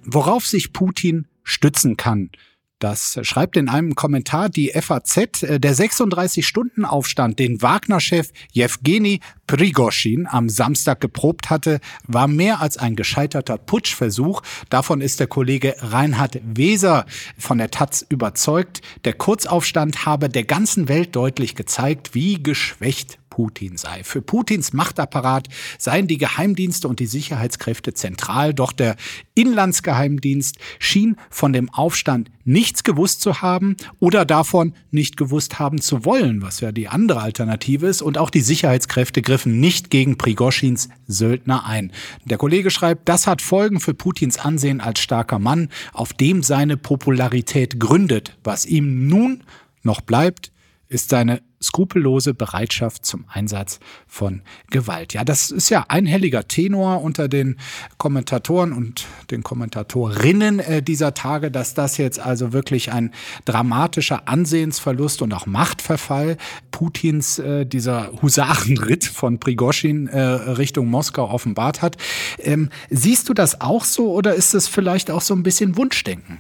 Worauf 0.05 0.47
sich 0.47 0.73
Putin 0.73 1.27
stützen 1.43 1.97
kann, 1.97 2.31
das 2.79 3.19
schreibt 3.23 3.57
in 3.57 3.69
einem 3.69 3.95
Kommentar 3.95 4.49
die 4.51 4.71
FAZ. 4.71 5.43
Äh, 5.43 5.61
der 5.61 5.75
36-Stunden-Aufstand, 5.75 7.39
den 7.39 7.63
Wagner-Chef 7.63 8.31
Jewgeni 8.53 9.21
Prigoschin 9.47 10.27
am 10.27 10.49
Samstag 10.49 11.01
geprobt 11.01 11.49
hatte, 11.49 11.81
war 12.07 12.29
mehr 12.29 12.61
als 12.61 12.77
ein 12.77 12.97
gescheiterter 12.97 13.57
Putschversuch. 13.59 14.43
Davon 14.69 15.01
ist 15.01 15.21
der 15.21 15.27
Kollege 15.27 15.77
Reinhard 15.79 16.41
Weser 16.45 17.07
von 17.39 17.59
der 17.59 17.71
Taz 17.71 18.05
überzeugt. 18.09 18.83
Der 19.05 19.15
Kurzaufstand 19.15 20.05
habe 20.05 20.29
der 20.29 20.45
ganzen 20.45 20.89
Welt 20.89 21.17
deutlich 21.17 21.55
gezeigt, 21.55 22.15
wie 22.15 22.43
geschwächt 22.43 23.19
Putin 23.37 23.77
sei. 23.77 24.03
Für 24.03 24.23
Putins 24.23 24.73
Machtapparat 24.73 25.49
seien 25.77 26.07
die 26.07 26.17
Geheimdienste 26.17 26.89
und 26.89 27.01
die 27.01 27.07
Sicherheitskräfte 27.07 27.93
zentral, 27.93 28.55
doch 28.55 28.73
der 28.73 28.97
Inlandsgeheimdienst 29.35 30.57
schien 30.79 31.17
von 31.29 31.53
dem 31.53 31.69
Aufstand 31.69 32.31
nichts 32.47 32.83
gewusst 32.83 33.21
zu 33.21 33.43
haben 33.43 33.77
oder 33.99 34.25
davon 34.25 34.73
nicht 34.91 35.19
gewusst 35.19 35.59
haben 35.59 35.83
zu 35.83 36.07
wollen, 36.07 36.41
was 36.41 36.61
ja 36.61 36.73
die 36.73 36.89
andere 36.89 37.21
Alternative 37.21 37.87
ist, 37.87 38.01
und 38.01 38.17
auch 38.17 38.31
die 38.31 38.41
Sicherheitskräfte 38.41 39.21
griffen 39.21 39.61
nicht 39.61 39.91
gegen 39.91 40.17
Prigoschins 40.17 40.89
Söldner 41.07 41.67
ein. 41.67 41.93
Der 42.25 42.39
Kollege 42.39 42.71
schreibt, 42.71 43.07
das 43.07 43.27
hat 43.27 43.43
Folgen 43.43 43.81
für 43.81 43.93
Putins 43.93 44.39
Ansehen 44.39 44.81
als 44.81 45.01
starker 45.01 45.39
Mann, 45.39 45.69
auf 45.93 46.15
dem 46.15 46.43
seine 46.43 46.79
Popularität 46.79 47.79
gründet. 47.79 48.39
Was 48.45 48.65
ihm 48.65 49.09
nun 49.09 49.43
noch 49.83 50.01
bleibt, 50.01 50.53
ist 50.89 51.11
seine 51.11 51.43
skrupellose 51.63 52.35
Bereitschaft 52.35 53.05
zum 53.07 53.25
Einsatz 53.29 53.81
von 54.07 54.43
Gewalt. 54.71 55.15
Ja, 55.15 55.25
das 55.25 55.51
ist 55.51 55.71
ja 55.71 55.87
ein 55.89 56.07
helliger 56.07 56.47
Tenor 56.47 57.03
unter 57.03 57.29
den 57.29 57.57
Kommentatoren 57.99 58.73
und 58.73 59.07
den 59.31 59.43
Kommentatorinnen 59.43 60.61
äh, 60.61 60.83
dieser 60.83 61.15
Tage, 61.15 61.51
dass 61.51 61.75
das 61.75 61.97
jetzt 61.97 62.19
also 62.21 62.53
wirklich 62.53 62.93
ein 62.93 63.13
dramatischer 63.45 64.29
Ansehensverlust 64.29 65.23
und 65.23 65.33
auch 65.33 65.47
Machtverfall 65.47 66.37
Putins 66.71 67.39
äh, 67.39 67.65
dieser 67.65 68.13
Husarenritt 68.23 69.05
von 69.05 69.41
Prigoschin 69.41 70.09
äh, 70.09 70.21
Richtung 70.21 70.89
Moskau 70.89 71.31
offenbart 71.31 71.83
hat. 71.83 71.97
Ähm, 72.39 72.71
siehst 72.91 73.29
du 73.29 73.35
das 73.35 73.61
auch 73.61 73.85
so 73.85 74.13
oder 74.13 74.35
ist 74.35 74.55
es 74.55 74.69
vielleicht 74.69 75.11
auch 75.11 75.23
so 75.23 75.35
ein 75.35 75.43
bisschen 75.43 75.77
Wunschdenken? 75.77 76.39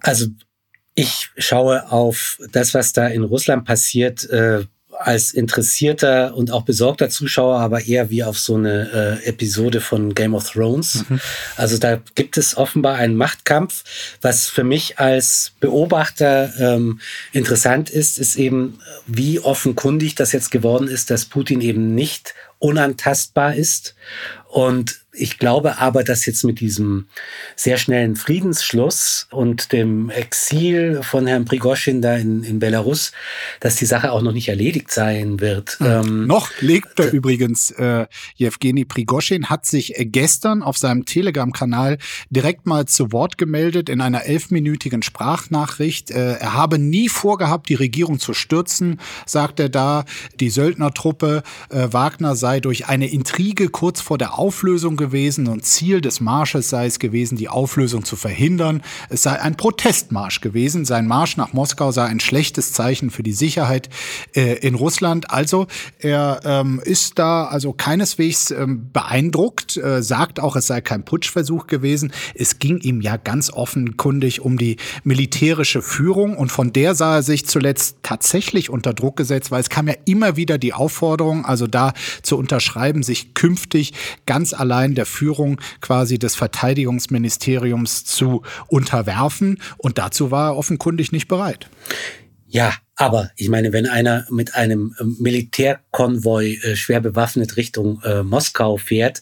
Also 0.00 0.26
ich 0.98 1.30
schaue 1.36 1.92
auf 1.92 2.40
das, 2.50 2.74
was 2.74 2.92
da 2.92 3.06
in 3.06 3.22
Russland 3.22 3.64
passiert, 3.64 4.28
äh, 4.30 4.64
als 4.98 5.32
interessierter 5.32 6.34
und 6.34 6.50
auch 6.50 6.62
besorgter 6.62 7.08
Zuschauer, 7.08 7.60
aber 7.60 7.86
eher 7.86 8.10
wie 8.10 8.24
auf 8.24 8.36
so 8.36 8.56
eine 8.56 9.20
äh, 9.22 9.28
Episode 9.28 9.80
von 9.80 10.12
Game 10.12 10.34
of 10.34 10.50
Thrones. 10.50 11.04
Mhm. 11.08 11.20
Also 11.56 11.78
da 11.78 12.00
gibt 12.16 12.36
es 12.36 12.56
offenbar 12.56 12.96
einen 12.96 13.14
Machtkampf. 13.14 13.84
Was 14.22 14.48
für 14.48 14.64
mich 14.64 14.98
als 14.98 15.52
Beobachter 15.60 16.52
ähm, 16.58 17.00
interessant 17.32 17.90
ist, 17.90 18.18
ist 18.18 18.34
eben, 18.34 18.80
wie 19.06 19.38
offenkundig 19.38 20.16
das 20.16 20.32
jetzt 20.32 20.50
geworden 20.50 20.88
ist, 20.88 21.10
dass 21.10 21.26
Putin 21.26 21.60
eben 21.60 21.94
nicht 21.94 22.34
unantastbar 22.58 23.54
ist 23.54 23.94
und 24.48 24.98
ich 25.18 25.38
glaube 25.38 25.78
aber, 25.78 26.04
dass 26.04 26.26
jetzt 26.26 26.44
mit 26.44 26.60
diesem 26.60 27.06
sehr 27.56 27.76
schnellen 27.76 28.16
Friedensschluss 28.16 29.26
und 29.30 29.72
dem 29.72 30.10
Exil 30.10 31.00
von 31.02 31.26
Herrn 31.26 31.44
Prigoschin 31.44 32.00
da 32.00 32.16
in, 32.16 32.44
in 32.44 32.58
Belarus, 32.58 33.12
dass 33.60 33.76
die 33.76 33.86
Sache 33.86 34.12
auch 34.12 34.22
noch 34.22 34.32
nicht 34.32 34.48
erledigt 34.48 34.90
sein 34.90 35.40
wird. 35.40 35.78
Ähm, 35.80 36.26
noch 36.26 36.50
legt 36.60 36.98
er 36.98 37.12
übrigens, 37.12 37.70
äh, 37.72 38.06
Jewgeni 38.36 38.84
Prigoschin 38.84 39.50
hat 39.50 39.66
sich 39.66 39.94
gestern 39.98 40.62
auf 40.62 40.78
seinem 40.78 41.04
Telegram-Kanal 41.04 41.98
direkt 42.30 42.66
mal 42.66 42.86
zu 42.86 43.12
Wort 43.12 43.38
gemeldet 43.38 43.88
in 43.88 44.00
einer 44.00 44.24
elfminütigen 44.24 45.02
Sprachnachricht. 45.02 46.10
Äh, 46.10 46.34
er 46.34 46.54
habe 46.54 46.78
nie 46.78 47.08
vorgehabt, 47.08 47.68
die 47.68 47.74
Regierung 47.74 48.20
zu 48.20 48.34
stürzen, 48.34 49.00
sagt 49.26 49.60
er 49.60 49.68
da. 49.68 50.04
Die 50.40 50.50
Söldnertruppe 50.50 51.42
äh, 51.70 51.88
Wagner 51.90 52.36
sei 52.36 52.60
durch 52.60 52.86
eine 52.86 53.10
Intrige 53.10 53.68
kurz 53.68 54.00
vor 54.00 54.18
der 54.18 54.38
Auflösung 54.38 54.96
gewesen 54.96 55.07
und 55.08 55.64
Ziel 55.64 56.00
des 56.00 56.20
Marsches 56.20 56.70
sei 56.70 56.86
es 56.86 56.98
gewesen, 56.98 57.36
die 57.36 57.48
Auflösung 57.48 58.04
zu 58.04 58.16
verhindern. 58.16 58.82
Es 59.08 59.22
sei 59.22 59.40
ein 59.40 59.56
Protestmarsch 59.56 60.40
gewesen. 60.40 60.84
Sein 60.84 61.06
Marsch 61.06 61.36
nach 61.36 61.52
Moskau 61.52 61.92
sei 61.92 62.04
ein 62.04 62.20
schlechtes 62.20 62.72
Zeichen 62.72 63.10
für 63.10 63.22
die 63.22 63.32
Sicherheit 63.32 63.88
äh, 64.34 64.58
in 64.58 64.74
Russland. 64.74 65.30
Also 65.30 65.66
er 65.98 66.40
ähm, 66.44 66.80
ist 66.84 67.18
da 67.18 67.46
also 67.46 67.72
keineswegs 67.72 68.50
ähm, 68.50 68.90
beeindruckt, 68.92 69.76
äh, 69.76 70.02
sagt 70.02 70.40
auch, 70.40 70.56
es 70.56 70.66
sei 70.66 70.80
kein 70.80 71.04
Putschversuch 71.04 71.66
gewesen. 71.66 72.12
Es 72.34 72.58
ging 72.58 72.78
ihm 72.78 73.00
ja 73.00 73.16
ganz 73.16 73.50
offenkundig 73.50 74.40
um 74.40 74.58
die 74.58 74.76
militärische 75.04 75.82
Führung 75.82 76.36
und 76.36 76.52
von 76.52 76.72
der 76.72 76.94
sah 76.94 77.16
er 77.16 77.22
sich 77.22 77.46
zuletzt 77.46 77.98
tatsächlich 78.02 78.70
unter 78.70 78.92
Druck 78.92 79.16
gesetzt, 79.16 79.50
weil 79.50 79.60
es 79.60 79.70
kam 79.70 79.88
ja 79.88 79.94
immer 80.04 80.36
wieder 80.36 80.58
die 80.58 80.74
Aufforderung, 80.74 81.44
also 81.44 81.66
da 81.66 81.94
zu 82.22 82.36
unterschreiben, 82.36 83.02
sich 83.02 83.34
künftig 83.34 83.92
ganz 84.26 84.52
allein 84.52 84.94
der 84.98 85.06
Führung 85.06 85.60
quasi 85.80 86.18
des 86.18 86.34
Verteidigungsministeriums 86.34 88.04
zu 88.04 88.42
unterwerfen. 88.66 89.62
Und 89.78 89.96
dazu 89.96 90.30
war 90.30 90.50
er 90.50 90.56
offenkundig 90.56 91.12
nicht 91.12 91.28
bereit. 91.28 91.70
Ja, 92.50 92.72
aber 92.96 93.30
ich 93.36 93.50
meine, 93.50 93.74
wenn 93.74 93.86
einer 93.86 94.26
mit 94.30 94.54
einem 94.54 94.94
ähm, 94.98 95.16
Militärkonvoi 95.20 96.54
äh, 96.54 96.76
schwer 96.76 97.00
bewaffnet 97.00 97.58
Richtung 97.58 98.00
äh, 98.02 98.22
Moskau 98.22 98.78
fährt, 98.78 99.20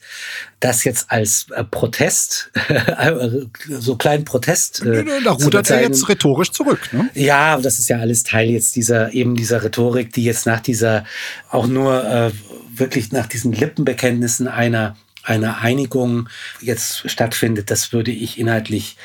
das 0.61 0.85
jetzt 0.85 1.11
als 1.11 1.49
äh, 1.51 1.65
Protest, 1.65 2.53
so 3.69 3.97
kleinen 3.97 4.25
Protest. 4.25 4.83
Äh, 4.83 5.05
da 5.25 5.33
rudert 5.33 5.69
er 5.71 5.83
jetzt 5.83 6.09
rhetorisch 6.09 6.53
zurück. 6.53 6.89
Ne? 6.93 7.11
Ja, 7.15 7.59
das 7.59 7.81
ist 7.81 7.89
ja 7.89 7.99
alles 7.99 8.23
Teil 8.23 8.49
jetzt 8.49 8.77
dieser 8.77 9.13
eben 9.13 9.35
dieser 9.35 9.65
Rhetorik, 9.65 10.13
die 10.13 10.25
jetzt 10.25 10.47
nach 10.47 10.61
dieser 10.61 11.05
auch 11.51 11.67
nur 11.67 12.05
äh, 12.05 12.31
wirklich 12.77 13.11
nach 13.11 13.27
diesen 13.27 13.53
Lippenbekenntnissen 13.53 14.47
einer 14.47 14.97
einer 15.27 15.59
Einigung 15.59 16.29
jetzt 16.61 17.11
stattfindet, 17.11 17.71
das 17.71 17.93
würde 17.93 18.11
ich 18.11 18.39
inhaltlich 18.39 18.97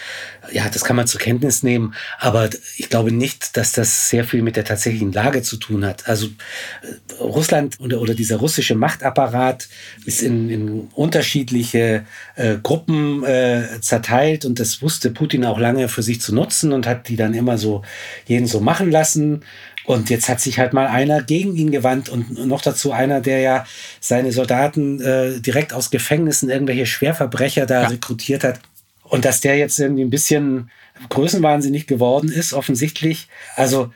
ja, 0.51 0.67
das 0.69 0.83
kann 0.83 0.95
man 0.95 1.07
zur 1.07 1.21
Kenntnis 1.21 1.61
nehmen, 1.61 1.93
aber 2.19 2.49
ich 2.77 2.89
glaube 2.89 3.11
nicht, 3.11 3.57
dass 3.57 3.73
das 3.73 4.09
sehr 4.09 4.23
viel 4.23 4.41
mit 4.41 4.55
der 4.55 4.65
tatsächlichen 4.65 5.11
Lage 5.11 5.43
zu 5.43 5.57
tun 5.57 5.85
hat. 5.85 6.07
Also 6.07 6.27
äh, 6.27 7.13
Russland 7.21 7.79
oder, 7.79 8.01
oder 8.01 8.15
dieser 8.15 8.37
russische 8.37 8.75
Machtapparat 8.75 9.67
ist 10.05 10.21
in, 10.21 10.49
in 10.49 10.87
unterschiedliche 10.93 12.05
äh, 12.35 12.57
Gruppen 12.61 13.23
äh, 13.23 13.79
zerteilt 13.81 14.45
und 14.45 14.59
das 14.59 14.81
wusste 14.81 15.11
Putin 15.11 15.45
auch 15.45 15.59
lange 15.59 15.87
für 15.89 16.01
sich 16.01 16.21
zu 16.21 16.33
nutzen 16.33 16.73
und 16.73 16.87
hat 16.87 17.07
die 17.07 17.15
dann 17.15 17.33
immer 17.33 17.57
so 17.57 17.83
jeden 18.25 18.47
so 18.47 18.59
machen 18.59 18.89
lassen. 18.89 19.43
Und 19.85 20.09
jetzt 20.09 20.29
hat 20.29 20.39
sich 20.39 20.59
halt 20.59 20.73
mal 20.73 20.87
einer 20.87 21.23
gegen 21.23 21.55
ihn 21.55 21.71
gewandt 21.71 22.09
und 22.09 22.45
noch 22.45 22.61
dazu 22.61 22.91
einer, 22.91 23.21
der 23.21 23.39
ja 23.39 23.65
seine 23.99 24.31
Soldaten 24.31 25.01
äh, 25.01 25.39
direkt 25.39 25.73
aus 25.73 25.89
Gefängnissen, 25.89 26.49
irgendwelche 26.49 26.85
Schwerverbrecher 26.85 27.65
da 27.65 27.83
ja. 27.83 27.87
rekrutiert 27.87 28.43
hat. 28.43 28.59
Und 29.03 29.25
dass 29.25 29.41
der 29.41 29.57
jetzt 29.57 29.79
irgendwie 29.79 30.03
ein 30.03 30.09
bisschen 30.09 30.69
größenwahnsinnig 31.09 31.87
geworden 31.87 32.31
ist, 32.31 32.53
offensichtlich. 32.53 33.27
Also 33.55 33.91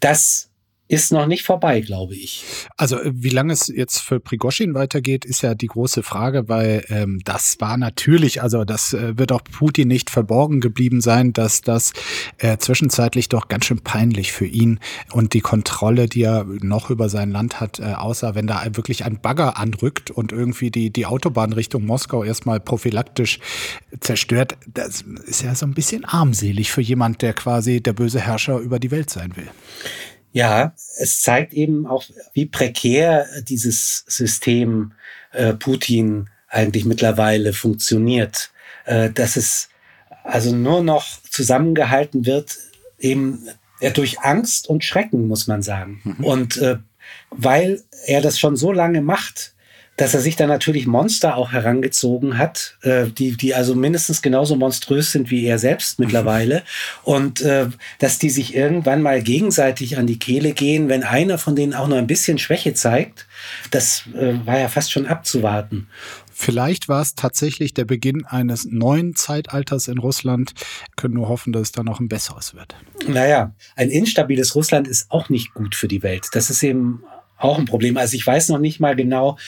das 0.00 0.48
ist 0.92 1.10
noch 1.10 1.26
nicht 1.26 1.42
vorbei, 1.42 1.80
glaube 1.80 2.14
ich. 2.14 2.44
Also 2.76 3.00
äh, 3.00 3.10
wie 3.14 3.30
lange 3.30 3.54
es 3.54 3.68
jetzt 3.68 4.00
für 4.00 4.20
Prigoschin 4.20 4.74
weitergeht, 4.74 5.24
ist 5.24 5.42
ja 5.42 5.54
die 5.54 5.68
große 5.68 6.02
Frage, 6.02 6.50
weil 6.50 6.84
ähm, 6.90 7.22
das 7.24 7.56
war 7.60 7.78
natürlich, 7.78 8.42
also 8.42 8.64
das 8.64 8.92
äh, 8.92 9.16
wird 9.16 9.32
auch 9.32 9.42
Putin 9.42 9.88
nicht 9.88 10.10
verborgen 10.10 10.60
geblieben 10.60 11.00
sein, 11.00 11.32
dass 11.32 11.62
das 11.62 11.94
äh, 12.36 12.58
zwischenzeitlich 12.58 13.30
doch 13.30 13.48
ganz 13.48 13.64
schön 13.64 13.80
peinlich 13.80 14.32
für 14.32 14.44
ihn 14.44 14.80
und 15.12 15.32
die 15.32 15.40
Kontrolle, 15.40 16.08
die 16.08 16.24
er 16.24 16.44
noch 16.44 16.90
über 16.90 17.08
sein 17.08 17.30
Land 17.30 17.58
hat, 17.58 17.80
äh, 17.80 17.94
außer 17.94 18.34
wenn 18.34 18.46
da 18.46 18.62
wirklich 18.72 19.06
ein 19.06 19.18
Bagger 19.18 19.56
anrückt 19.56 20.10
und 20.10 20.30
irgendwie 20.30 20.70
die, 20.70 20.90
die 20.90 21.06
Autobahn 21.06 21.54
Richtung 21.54 21.86
Moskau 21.86 22.22
erstmal 22.22 22.60
prophylaktisch 22.60 23.40
zerstört, 24.00 24.58
das 24.66 25.04
ist 25.24 25.42
ja 25.42 25.54
so 25.54 25.64
ein 25.64 25.72
bisschen 25.72 26.04
armselig 26.04 26.70
für 26.70 26.82
jemand, 26.82 27.22
der 27.22 27.32
quasi 27.32 27.80
der 27.80 27.94
böse 27.94 28.20
Herrscher 28.20 28.58
über 28.58 28.78
die 28.78 28.90
Welt 28.90 29.08
sein 29.08 29.34
will. 29.36 29.48
Ja, 30.32 30.74
es 30.98 31.20
zeigt 31.20 31.52
eben 31.52 31.86
auch, 31.86 32.04
wie 32.32 32.46
prekär 32.46 33.26
dieses 33.42 34.04
System 34.06 34.92
äh, 35.32 35.52
Putin 35.52 36.30
eigentlich 36.48 36.84
mittlerweile 36.84 37.52
funktioniert. 37.52 38.50
Äh, 38.84 39.10
dass 39.10 39.36
es 39.36 39.68
also 40.24 40.54
nur 40.54 40.82
noch 40.82 41.06
zusammengehalten 41.30 42.26
wird, 42.26 42.56
eben 42.98 43.46
äh, 43.80 43.90
durch 43.90 44.20
Angst 44.20 44.68
und 44.68 44.84
Schrecken, 44.84 45.28
muss 45.28 45.46
man 45.46 45.62
sagen. 45.62 46.00
Mhm. 46.04 46.24
Und 46.24 46.56
äh, 46.58 46.78
weil 47.30 47.82
er 48.06 48.20
das 48.20 48.38
schon 48.38 48.56
so 48.56 48.72
lange 48.72 49.02
macht, 49.02 49.51
dass 49.96 50.14
er 50.14 50.20
sich 50.20 50.36
dann 50.36 50.48
natürlich 50.48 50.86
Monster 50.86 51.36
auch 51.36 51.52
herangezogen 51.52 52.38
hat, 52.38 52.78
äh, 52.82 53.06
die, 53.06 53.36
die 53.36 53.54
also 53.54 53.74
mindestens 53.74 54.22
genauso 54.22 54.56
monströs 54.56 55.12
sind 55.12 55.30
wie 55.30 55.44
er 55.44 55.58
selbst 55.58 55.98
mittlerweile. 55.98 56.62
Und 57.02 57.42
äh, 57.42 57.68
dass 57.98 58.18
die 58.18 58.30
sich 58.30 58.54
irgendwann 58.54 59.02
mal 59.02 59.22
gegenseitig 59.22 59.98
an 59.98 60.06
die 60.06 60.18
Kehle 60.18 60.52
gehen, 60.52 60.88
wenn 60.88 61.02
einer 61.02 61.38
von 61.38 61.56
denen 61.56 61.74
auch 61.74 61.88
nur 61.88 61.98
ein 61.98 62.06
bisschen 62.06 62.38
Schwäche 62.38 62.74
zeigt, 62.74 63.26
das 63.70 64.04
äh, 64.14 64.34
war 64.46 64.58
ja 64.58 64.68
fast 64.68 64.92
schon 64.92 65.06
abzuwarten. 65.06 65.88
Vielleicht 66.32 66.88
war 66.88 67.02
es 67.02 67.14
tatsächlich 67.14 67.74
der 67.74 67.84
Beginn 67.84 68.24
eines 68.24 68.64
neuen 68.64 69.14
Zeitalters 69.14 69.86
in 69.86 69.98
Russland. 69.98 70.54
Wir 70.56 70.96
können 70.96 71.14
nur 71.14 71.28
hoffen, 71.28 71.52
dass 71.52 71.62
es 71.62 71.72
dann 71.72 71.84
noch 71.84 72.00
ein 72.00 72.08
besseres 72.08 72.54
wird. 72.54 72.74
Naja, 73.06 73.54
ein 73.76 73.90
instabiles 73.90 74.54
Russland 74.54 74.88
ist 74.88 75.10
auch 75.10 75.28
nicht 75.28 75.54
gut 75.54 75.74
für 75.74 75.86
die 75.86 76.02
Welt. 76.02 76.28
Das 76.32 76.50
ist 76.50 76.62
eben 76.62 77.04
auch 77.42 77.58
ein 77.58 77.64
Problem. 77.64 77.96
Also 77.96 78.14
ich 78.16 78.26
weiß 78.26 78.48
noch 78.48 78.58
nicht 78.58 78.80
mal 78.80 78.96
genau, 78.96 79.38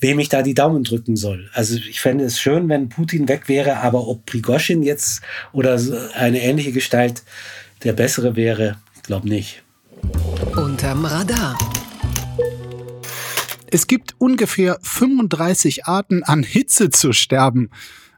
wem 0.00 0.18
ich 0.18 0.28
da 0.28 0.42
die 0.42 0.54
Daumen 0.54 0.84
drücken 0.84 1.16
soll. 1.16 1.48
Also 1.52 1.76
ich 1.76 2.00
fände 2.00 2.24
es 2.24 2.40
schön, 2.40 2.68
wenn 2.68 2.88
Putin 2.88 3.28
weg 3.28 3.48
wäre, 3.48 3.78
aber 3.78 4.08
ob 4.08 4.26
Prigoschin 4.26 4.82
jetzt 4.82 5.22
oder 5.52 5.80
eine 6.14 6.42
ähnliche 6.42 6.72
Gestalt 6.72 7.22
der 7.84 7.92
bessere 7.92 8.36
wäre, 8.36 8.76
ich 8.96 9.02
glaube 9.02 9.28
nicht. 9.28 9.62
Unterm 10.56 11.04
Radar. 11.04 11.56
Es 13.70 13.86
gibt 13.86 14.14
ungefähr 14.18 14.78
35 14.82 15.86
Arten 15.86 16.22
an 16.22 16.42
Hitze 16.42 16.90
zu 16.90 17.12
sterben. 17.12 17.70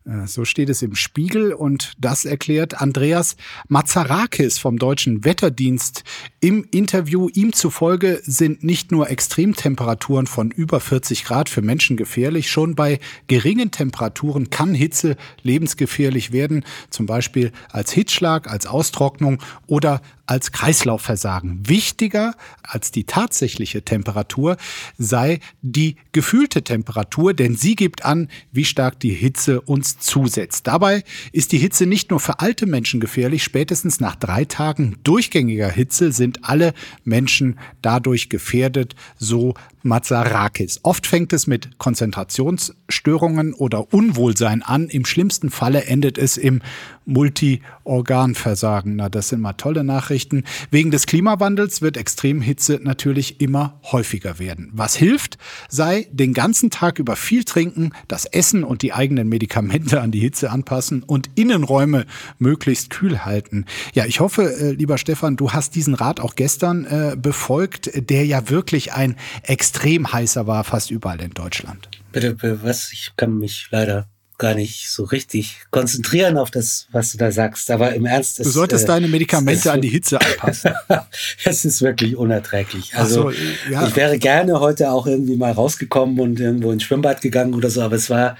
Äh, 0.06 0.26
so 0.26 0.44
steht 0.44 0.68
es 0.68 0.82
im 0.82 0.94
Spiegel 0.94 1.52
und 1.52 1.92
das 1.98 2.24
erklärt 2.24 2.80
Andreas 2.80 3.36
Mazarakis 3.68 4.58
vom 4.58 4.78
Deutschen 4.78 5.24
Wetterdienst 5.24 6.04
im 6.40 6.66
Interview. 6.70 7.28
Ihm 7.28 7.52
zufolge 7.52 8.20
sind 8.22 8.62
nicht 8.62 8.92
nur 8.92 9.10
Extremtemperaturen 9.10 10.26
von 10.26 10.50
über 10.50 10.80
40 10.80 11.24
Grad 11.24 11.48
für 11.48 11.62
Menschen 11.62 11.96
gefährlich, 11.96 12.50
schon 12.50 12.74
bei 12.74 13.00
geringen 13.26 13.70
Temperaturen 13.70 14.50
kann 14.50 14.74
Hitze 14.74 15.16
lebensgefährlich 15.42 16.32
werden, 16.32 16.64
zum 16.90 17.06
Beispiel 17.06 17.52
als 17.70 17.92
Hitzschlag, 17.92 18.48
als 18.48 18.66
Austrocknung 18.66 19.42
oder 19.66 20.00
als 20.26 20.52
Kreislaufversagen. 20.52 21.68
Wichtiger 21.68 22.34
als 22.62 22.90
die 22.90 23.04
tatsächliche 23.04 23.82
Temperatur 23.82 24.56
sei 24.98 25.40
die 25.62 25.96
gefühlte 26.12 26.62
Temperatur, 26.62 27.32
denn 27.32 27.56
sie 27.56 27.76
gibt 27.76 28.04
an, 28.04 28.28
wie 28.52 28.64
stark 28.64 29.00
die 29.00 29.14
Hitze 29.14 29.60
uns 29.60 29.98
zusetzt. 29.98 30.66
Dabei 30.66 31.04
ist 31.32 31.52
die 31.52 31.58
Hitze 31.58 31.86
nicht 31.86 32.10
nur 32.10 32.20
für 32.20 32.40
alte 32.40 32.66
Menschen 32.66 33.00
gefährlich, 33.00 33.42
spätestens 33.44 34.00
nach 34.00 34.16
drei 34.16 34.44
Tagen 34.44 34.96
durchgängiger 35.04 35.70
Hitze 35.70 36.12
sind 36.12 36.44
alle 36.44 36.74
Menschen 37.04 37.58
dadurch 37.82 38.28
gefährdet, 38.28 38.94
so 39.18 39.54
Mazarakis. 39.86 40.80
Oft 40.82 41.06
fängt 41.06 41.32
es 41.32 41.46
mit 41.46 41.78
Konzentrationsstörungen 41.78 43.54
oder 43.54 43.92
Unwohlsein 43.92 44.62
an. 44.62 44.88
Im 44.88 45.04
schlimmsten 45.04 45.50
Falle 45.50 45.84
endet 45.84 46.18
es 46.18 46.36
im 46.36 46.60
Multiorganversagen. 47.06 48.96
Na, 48.96 49.08
das 49.08 49.28
sind 49.28 49.40
mal 49.40 49.52
tolle 49.52 49.84
Nachrichten. 49.84 50.42
Wegen 50.70 50.90
des 50.90 51.06
Klimawandels 51.06 51.80
wird 51.80 51.96
Extremhitze 51.96 52.80
natürlich 52.82 53.40
immer 53.40 53.80
häufiger 53.92 54.38
werden. 54.38 54.70
Was 54.72 54.96
hilft, 54.96 55.38
sei 55.68 56.08
den 56.10 56.34
ganzen 56.34 56.70
Tag 56.70 56.98
über 56.98 57.14
viel 57.14 57.44
trinken, 57.44 57.92
das 58.08 58.26
Essen 58.26 58.64
und 58.64 58.82
die 58.82 58.92
eigenen 58.92 59.28
Medikamente 59.28 60.00
an 60.00 60.10
die 60.10 60.20
Hitze 60.20 60.50
anpassen 60.50 61.04
und 61.04 61.30
Innenräume 61.36 62.06
möglichst 62.38 62.90
kühl 62.90 63.24
halten. 63.24 63.66
Ja, 63.94 64.04
ich 64.04 64.18
hoffe, 64.18 64.42
äh, 64.42 64.72
lieber 64.72 64.98
Stefan, 64.98 65.36
du 65.36 65.52
hast 65.52 65.76
diesen 65.76 65.94
Rat 65.94 66.18
auch 66.18 66.34
gestern 66.34 66.84
äh, 66.84 67.16
befolgt, 67.16 68.10
der 68.10 68.26
ja 68.26 68.50
wirklich 68.50 68.92
ein 68.92 69.14
extrem 69.44 69.75
heißer 69.84 70.46
war, 70.46 70.64
fast 70.64 70.90
überall 70.90 71.20
in 71.20 71.32
Deutschland. 71.32 71.88
Bitte, 72.12 72.36
was? 72.62 72.92
Ich 72.92 73.12
kann 73.16 73.38
mich 73.38 73.68
leider 73.70 74.08
gar 74.38 74.54
nicht 74.54 74.90
so 74.90 75.04
richtig 75.04 75.62
konzentrieren 75.70 76.36
auf 76.36 76.50
das, 76.50 76.88
was 76.92 77.12
du 77.12 77.18
da 77.18 77.32
sagst. 77.32 77.70
Aber 77.70 77.94
im 77.94 78.04
Ernst. 78.04 78.38
Du 78.38 78.44
solltest 78.44 78.84
äh, 78.84 78.88
deine 78.88 79.08
Medikamente 79.08 79.72
an 79.72 79.80
die 79.80 79.88
Hitze 79.88 80.20
anpassen. 80.20 80.72
es 81.44 81.64
ist 81.64 81.80
wirklich 81.80 82.16
unerträglich. 82.16 82.94
Also 82.94 83.30
so, 83.30 83.36
ja. 83.70 83.86
ich 83.86 83.96
wäre 83.96 84.18
gerne 84.18 84.60
heute 84.60 84.90
auch 84.90 85.06
irgendwie 85.06 85.36
mal 85.36 85.52
rausgekommen 85.52 86.20
und 86.20 86.38
irgendwo 86.38 86.70
ins 86.70 86.82
Schwimmbad 86.82 87.22
gegangen 87.22 87.54
oder 87.54 87.70
so, 87.70 87.80
aber 87.80 87.96
es 87.96 88.10
war 88.10 88.36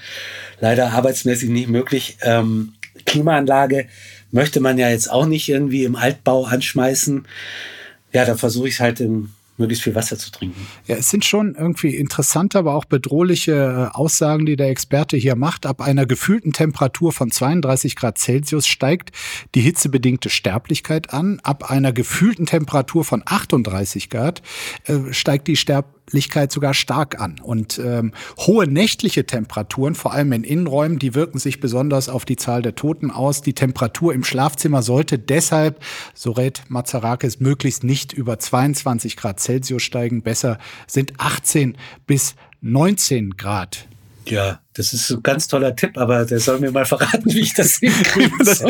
leider 0.59 0.91
arbeitsmäßig 0.93 1.49
nicht 1.49 1.69
möglich. 1.69 2.17
Ähm, 2.21 2.73
Klimaanlage 3.05 3.87
möchte 4.31 4.59
man 4.59 4.77
ja 4.77 4.89
jetzt 4.89 5.09
auch 5.09 5.25
nicht 5.25 5.49
irgendwie 5.49 5.83
im 5.83 5.95
Altbau 5.95 6.45
anschmeißen. 6.45 7.25
Ja, 8.13 8.25
da 8.25 8.35
versuche 8.35 8.67
ich 8.67 8.75
es 8.75 8.79
halt 8.79 8.99
im 8.99 9.31
möglichst 9.57 9.83
viel 9.83 9.95
Wasser 9.95 10.17
zu 10.17 10.31
trinken. 10.31 10.67
Ja, 10.85 10.95
es 10.95 11.09
sind 11.09 11.25
schon 11.25 11.55
irgendwie 11.55 11.95
interessante, 11.95 12.59
aber 12.59 12.75
auch 12.75 12.85
bedrohliche 12.85 13.91
äh, 13.93 13.95
Aussagen, 13.95 14.45
die 14.45 14.55
der 14.55 14.69
Experte 14.69 15.17
hier 15.17 15.35
macht. 15.35 15.65
Ab 15.65 15.81
einer 15.81 16.05
gefühlten 16.05 16.53
Temperatur 16.53 17.11
von 17.11 17.31
32 17.31 17.95
Grad 17.95 18.17
Celsius 18.17 18.67
steigt 18.67 19.11
die 19.55 19.61
hitzebedingte 19.61 20.29
Sterblichkeit 20.29 21.13
an. 21.13 21.39
Ab 21.43 21.69
einer 21.69 21.91
gefühlten 21.91 22.45
Temperatur 22.45 23.03
von 23.03 23.23
38 23.25 24.09
Grad 24.09 24.41
äh, 24.85 25.11
steigt 25.11 25.47
die 25.47 25.55
Sterblichkeit 25.55 25.96
Lichtkeit 26.11 26.51
sogar 26.51 26.73
stark 26.73 27.19
an. 27.19 27.39
Und 27.41 27.79
ähm, 27.79 28.13
hohe 28.37 28.67
nächtliche 28.67 29.25
Temperaturen, 29.25 29.95
vor 29.95 30.13
allem 30.13 30.31
in 30.31 30.43
Innenräumen, 30.43 30.99
die 30.99 31.15
wirken 31.15 31.39
sich 31.39 31.59
besonders 31.59 32.09
auf 32.09 32.25
die 32.25 32.37
Zahl 32.37 32.61
der 32.61 32.75
Toten 32.75 33.11
aus. 33.11 33.41
Die 33.41 33.53
Temperatur 33.53 34.13
im 34.13 34.23
Schlafzimmer 34.23 34.81
sollte 34.81 35.19
deshalb, 35.19 35.83
so 36.13 36.31
rät 36.31 36.63
Mazarakis, 36.69 37.39
möglichst 37.39 37.83
nicht 37.83 38.13
über 38.13 38.39
22 38.39 39.17
Grad 39.17 39.39
Celsius 39.39 39.83
steigen. 39.83 40.21
Besser 40.21 40.57
sind 40.87 41.13
18 41.17 41.77
bis 42.05 42.35
19 42.61 43.37
Grad. 43.37 43.87
Ja, 44.25 44.59
das 44.73 44.93
ist 44.93 45.09
ein 45.09 45.23
ganz 45.23 45.47
toller 45.47 45.75
Tipp, 45.75 45.97
aber 45.97 46.25
der 46.25 46.39
soll 46.39 46.59
mir 46.59 46.71
mal 46.71 46.85
verraten, 46.85 47.31
wie 47.33 47.39
ich 47.39 47.53
das 47.53 47.75
hinkriege. 47.79 48.31
das 48.43 48.61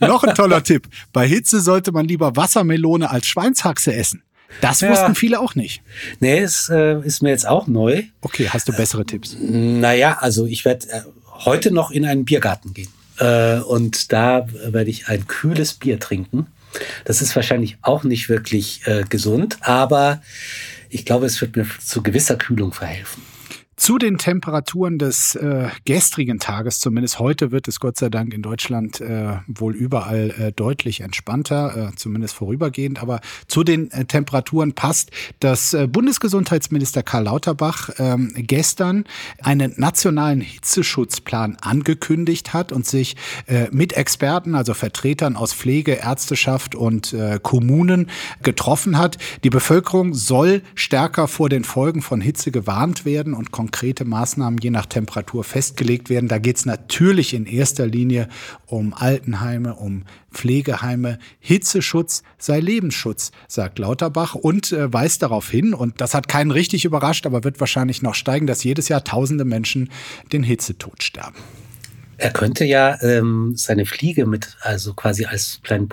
Noch 0.00 0.24
ein 0.24 0.34
toller 0.34 0.62
Tipp. 0.62 0.88
Bei 1.12 1.26
Hitze 1.26 1.60
sollte 1.60 1.92
man 1.92 2.06
lieber 2.06 2.34
Wassermelone 2.34 3.10
als 3.10 3.26
Schweinshaxe 3.26 3.94
essen. 3.94 4.22
Das 4.60 4.80
ja. 4.80 4.90
wussten 4.90 5.14
viele 5.14 5.40
auch 5.40 5.54
nicht. 5.54 5.82
Nee, 6.20 6.40
es 6.40 6.68
äh, 6.68 7.00
ist 7.00 7.22
mir 7.22 7.30
jetzt 7.30 7.46
auch 7.46 7.66
neu. 7.66 8.04
Okay, 8.20 8.48
hast 8.50 8.68
du 8.68 8.72
bessere 8.72 9.04
Tipps? 9.04 9.36
Naja, 9.38 10.18
also 10.20 10.46
ich 10.46 10.64
werde 10.64 10.88
äh, 10.90 11.02
heute 11.44 11.70
noch 11.70 11.90
in 11.90 12.04
einen 12.04 12.24
Biergarten 12.24 12.74
gehen. 12.74 12.88
Äh, 13.18 13.58
und 13.60 14.12
da 14.12 14.46
werde 14.52 14.90
ich 14.90 15.08
ein 15.08 15.26
kühles 15.26 15.74
Bier 15.74 15.98
trinken. 15.98 16.46
Das 17.04 17.22
ist 17.22 17.34
wahrscheinlich 17.34 17.78
auch 17.82 18.04
nicht 18.04 18.28
wirklich 18.28 18.86
äh, 18.86 19.04
gesund, 19.08 19.58
aber 19.60 20.22
ich 20.90 21.04
glaube, 21.04 21.26
es 21.26 21.40
wird 21.40 21.56
mir 21.56 21.66
zu 21.84 22.02
gewisser 22.02 22.36
Kühlung 22.36 22.72
verhelfen. 22.72 23.22
Zu 23.78 23.96
den 23.96 24.18
Temperaturen 24.18 24.98
des 24.98 25.36
äh, 25.36 25.68
gestrigen 25.84 26.40
Tages, 26.40 26.80
zumindest 26.80 27.20
heute 27.20 27.52
wird 27.52 27.68
es 27.68 27.78
Gott 27.78 27.96
sei 27.96 28.08
Dank 28.08 28.34
in 28.34 28.42
Deutschland 28.42 29.00
äh, 29.00 29.36
wohl 29.46 29.74
überall 29.76 30.34
äh, 30.36 30.52
deutlich 30.52 31.00
entspannter, 31.00 31.90
äh, 31.92 31.96
zumindest 31.96 32.34
vorübergehend. 32.34 33.00
Aber 33.00 33.20
zu 33.46 33.62
den 33.62 33.88
äh, 33.92 34.04
Temperaturen 34.04 34.72
passt, 34.72 35.12
dass 35.38 35.74
äh, 35.74 35.86
Bundesgesundheitsminister 35.86 37.04
Karl 37.04 37.22
Lauterbach 37.24 37.90
ähm, 37.98 38.32
gestern 38.36 39.04
einen 39.42 39.74
nationalen 39.76 40.40
Hitzeschutzplan 40.40 41.56
angekündigt 41.60 42.52
hat 42.52 42.72
und 42.72 42.84
sich 42.84 43.14
äh, 43.46 43.68
mit 43.70 43.92
Experten, 43.92 44.56
also 44.56 44.74
Vertretern 44.74 45.36
aus 45.36 45.54
Pflege, 45.54 45.92
Ärzteschaft 45.92 46.74
und 46.74 47.12
äh, 47.12 47.38
Kommunen 47.40 48.10
getroffen 48.42 48.98
hat. 48.98 49.18
Die 49.44 49.50
Bevölkerung 49.50 50.14
soll 50.14 50.62
stärker 50.74 51.28
vor 51.28 51.48
den 51.48 51.62
Folgen 51.62 52.02
von 52.02 52.20
Hitze 52.20 52.50
gewarnt 52.50 53.04
werden 53.04 53.34
und 53.34 53.52
konkrete 53.68 54.06
Maßnahmen 54.06 54.58
je 54.62 54.70
nach 54.70 54.86
Temperatur 54.86 55.44
festgelegt 55.44 56.08
werden. 56.08 56.26
Da 56.26 56.38
geht 56.38 56.56
es 56.56 56.64
natürlich 56.64 57.34
in 57.34 57.44
erster 57.44 57.86
Linie 57.86 58.28
um 58.64 58.94
Altenheime, 58.94 59.74
um 59.74 60.04
Pflegeheime. 60.32 61.18
Hitzeschutz 61.38 62.22
sei 62.38 62.60
Lebensschutz, 62.60 63.30
sagt 63.46 63.78
Lauterbach 63.78 64.34
und 64.34 64.72
äh, 64.72 64.90
weist 64.90 65.22
darauf 65.22 65.50
hin, 65.50 65.74
und 65.74 66.00
das 66.00 66.14
hat 66.14 66.28
keinen 66.28 66.50
richtig 66.50 66.86
überrascht, 66.86 67.26
aber 67.26 67.44
wird 67.44 67.60
wahrscheinlich 67.60 68.00
noch 68.00 68.14
steigen, 68.14 68.46
dass 68.46 68.64
jedes 68.64 68.88
Jahr 68.88 69.04
tausende 69.04 69.44
Menschen 69.44 69.90
den 70.32 70.42
Hitzetod 70.42 71.02
sterben. 71.02 71.36
Er 72.16 72.30
könnte 72.30 72.64
ja 72.64 73.00
ähm, 73.02 73.52
seine 73.54 73.84
Fliege 73.84 74.24
mit, 74.24 74.56
also 74.62 74.94
quasi 74.94 75.26
als 75.26 75.60
kleinen 75.62 75.88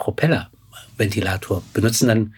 Propellerventilator 0.95 1.63
benutzen, 1.73 2.07
dann 2.07 2.33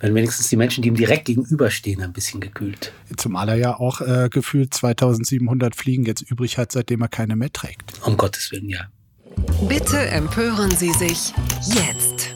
werden 0.00 0.14
wenigstens 0.14 0.48
die 0.48 0.56
Menschen, 0.56 0.82
die 0.82 0.88
ihm 0.88 0.96
direkt 0.96 1.26
gegenüberstehen, 1.26 2.02
ein 2.02 2.12
bisschen 2.12 2.40
gekühlt. 2.40 2.92
Zumal 3.16 3.48
er 3.48 3.56
ja 3.56 3.78
auch 3.78 4.00
äh, 4.00 4.28
gefühlt 4.30 4.74
2700 4.74 5.76
Fliegen 5.76 6.04
jetzt 6.04 6.22
übrig 6.22 6.58
hat, 6.58 6.72
seitdem 6.72 7.02
er 7.02 7.08
keine 7.08 7.36
mehr 7.36 7.52
trägt. 7.52 7.82
Um 8.04 8.16
Gottes 8.16 8.50
Willen, 8.52 8.68
ja. 8.68 8.88
Bitte 9.68 9.98
empören 9.98 10.70
Sie 10.72 10.92
sich 10.92 11.32
jetzt. 11.64 12.34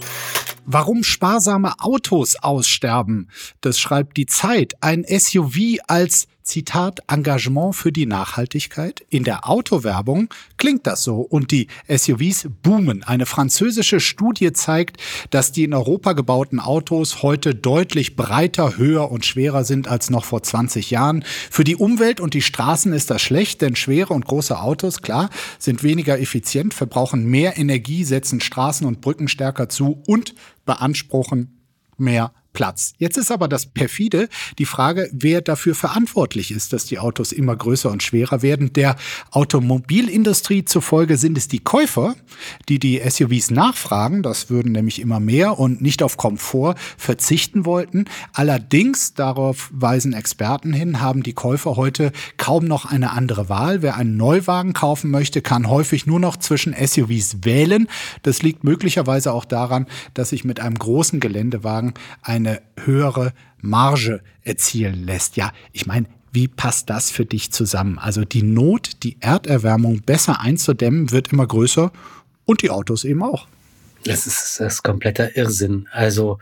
Warum 0.64 1.04
sparsame 1.04 1.74
Autos 1.78 2.36
aussterben, 2.36 3.30
das 3.60 3.78
schreibt 3.78 4.16
die 4.16 4.26
Zeit. 4.26 4.74
Ein 4.80 5.04
SUV 5.04 5.78
als 5.86 6.26
Zitat, 6.46 7.00
Engagement 7.08 7.74
für 7.74 7.90
die 7.90 8.06
Nachhaltigkeit. 8.06 9.04
In 9.10 9.24
der 9.24 9.48
Autowerbung 9.48 10.32
klingt 10.56 10.86
das 10.86 11.02
so 11.02 11.20
und 11.20 11.50
die 11.50 11.66
SUVs 11.88 12.48
boomen. 12.62 13.02
Eine 13.02 13.26
französische 13.26 13.98
Studie 13.98 14.52
zeigt, 14.52 14.98
dass 15.30 15.50
die 15.50 15.64
in 15.64 15.74
Europa 15.74 16.12
gebauten 16.12 16.60
Autos 16.60 17.22
heute 17.24 17.56
deutlich 17.56 18.14
breiter, 18.14 18.78
höher 18.78 19.10
und 19.10 19.26
schwerer 19.26 19.64
sind 19.64 19.88
als 19.88 20.08
noch 20.08 20.24
vor 20.24 20.42
20 20.42 20.92
Jahren. 20.92 21.24
Für 21.50 21.64
die 21.64 21.76
Umwelt 21.76 22.20
und 22.20 22.32
die 22.32 22.42
Straßen 22.42 22.92
ist 22.92 23.10
das 23.10 23.22
schlecht, 23.22 23.60
denn 23.60 23.74
schwere 23.74 24.14
und 24.14 24.24
große 24.24 24.58
Autos, 24.58 25.02
klar, 25.02 25.30
sind 25.58 25.82
weniger 25.82 26.20
effizient, 26.20 26.74
verbrauchen 26.74 27.26
mehr 27.26 27.58
Energie, 27.58 28.04
setzen 28.04 28.40
Straßen 28.40 28.86
und 28.86 29.00
Brücken 29.00 29.26
stärker 29.26 29.68
zu 29.68 30.00
und 30.06 30.34
beanspruchen 30.64 31.60
mehr 31.98 32.32
Platz. 32.56 32.94
Jetzt 32.96 33.18
ist 33.18 33.30
aber 33.30 33.48
das 33.48 33.66
perfide 33.66 34.30
die 34.58 34.64
Frage, 34.64 35.10
wer 35.12 35.42
dafür 35.42 35.74
verantwortlich 35.74 36.50
ist, 36.50 36.72
dass 36.72 36.86
die 36.86 36.98
Autos 36.98 37.30
immer 37.30 37.54
größer 37.54 37.90
und 37.90 38.02
schwerer 38.02 38.40
werden. 38.40 38.72
Der 38.72 38.96
Automobilindustrie 39.30 40.64
zufolge 40.64 41.18
sind 41.18 41.36
es 41.36 41.48
die 41.48 41.58
Käufer, 41.58 42.14
die 42.70 42.78
die 42.78 43.02
SUVs 43.06 43.50
nachfragen. 43.50 44.22
Das 44.22 44.48
würden 44.48 44.72
nämlich 44.72 45.02
immer 45.02 45.20
mehr 45.20 45.58
und 45.58 45.82
nicht 45.82 46.02
auf 46.02 46.16
Komfort 46.16 46.76
verzichten 46.96 47.66
wollten. 47.66 48.06
Allerdings, 48.32 49.12
darauf 49.12 49.68
weisen 49.70 50.14
Experten 50.14 50.72
hin, 50.72 51.02
haben 51.02 51.22
die 51.22 51.34
Käufer 51.34 51.76
heute 51.76 52.10
kaum 52.38 52.64
noch 52.64 52.86
eine 52.86 53.10
andere 53.10 53.50
Wahl. 53.50 53.82
Wer 53.82 53.96
einen 53.96 54.16
Neuwagen 54.16 54.72
kaufen 54.72 55.10
möchte, 55.10 55.42
kann 55.42 55.68
häufig 55.68 56.06
nur 56.06 56.20
noch 56.20 56.38
zwischen 56.38 56.74
SUVs 56.74 57.44
wählen. 57.44 57.86
Das 58.22 58.40
liegt 58.40 58.64
möglicherweise 58.64 59.34
auch 59.34 59.44
daran, 59.44 59.84
dass 60.14 60.30
sich 60.30 60.42
mit 60.46 60.58
einem 60.58 60.78
großen 60.78 61.20
Geländewagen 61.20 61.92
eine 62.22 62.45
eine 62.46 62.62
höhere 62.84 63.32
Marge 63.60 64.22
erzielen 64.42 65.04
lässt. 65.04 65.36
Ja, 65.36 65.52
ich 65.72 65.86
meine, 65.86 66.06
wie 66.32 66.48
passt 66.48 66.90
das 66.90 67.10
für 67.10 67.24
dich 67.24 67.52
zusammen? 67.52 67.98
Also 67.98 68.24
die 68.24 68.42
Not, 68.42 69.02
die 69.02 69.16
Erderwärmung 69.20 70.02
besser 70.02 70.40
einzudämmen, 70.40 71.10
wird 71.10 71.32
immer 71.32 71.46
größer 71.46 71.92
und 72.44 72.62
die 72.62 72.70
Autos 72.70 73.04
eben 73.04 73.22
auch. 73.22 73.48
Das 74.04 74.26
ist, 74.26 74.60
das 74.60 74.74
ist 74.74 74.82
kompletter 74.82 75.36
Irrsinn. 75.36 75.88
Also 75.90 76.38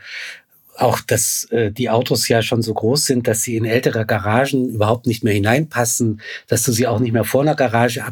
auch, 0.76 1.00
dass 1.00 1.44
äh, 1.50 1.70
die 1.70 1.90
Autos 1.90 2.28
ja 2.28 2.42
schon 2.42 2.62
so 2.62 2.74
groß 2.74 3.06
sind, 3.06 3.28
dass 3.28 3.42
sie 3.42 3.56
in 3.56 3.64
ältere 3.64 4.04
Garagen 4.04 4.68
überhaupt 4.68 5.06
nicht 5.06 5.22
mehr 5.22 5.32
hineinpassen, 5.32 6.20
dass 6.48 6.64
du 6.64 6.72
sie 6.72 6.86
auch 6.86 6.98
nicht 6.98 7.12
mehr 7.12 7.24
vor 7.24 7.42
einer 7.42 7.54
Garage 7.54 8.04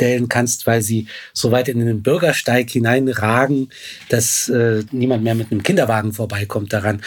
abstellen 0.00 0.28
kannst, 0.28 0.66
weil 0.66 0.82
sie 0.82 1.06
so 1.34 1.52
weit 1.52 1.68
in 1.68 1.84
den 1.84 2.02
Bürgersteig 2.02 2.70
hineinragen, 2.70 3.68
dass 4.08 4.48
äh, 4.48 4.82
niemand 4.92 5.22
mehr 5.22 5.34
mit 5.34 5.52
einem 5.52 5.62
Kinderwagen 5.62 6.12
vorbeikommt 6.12 6.72
daran. 6.72 7.02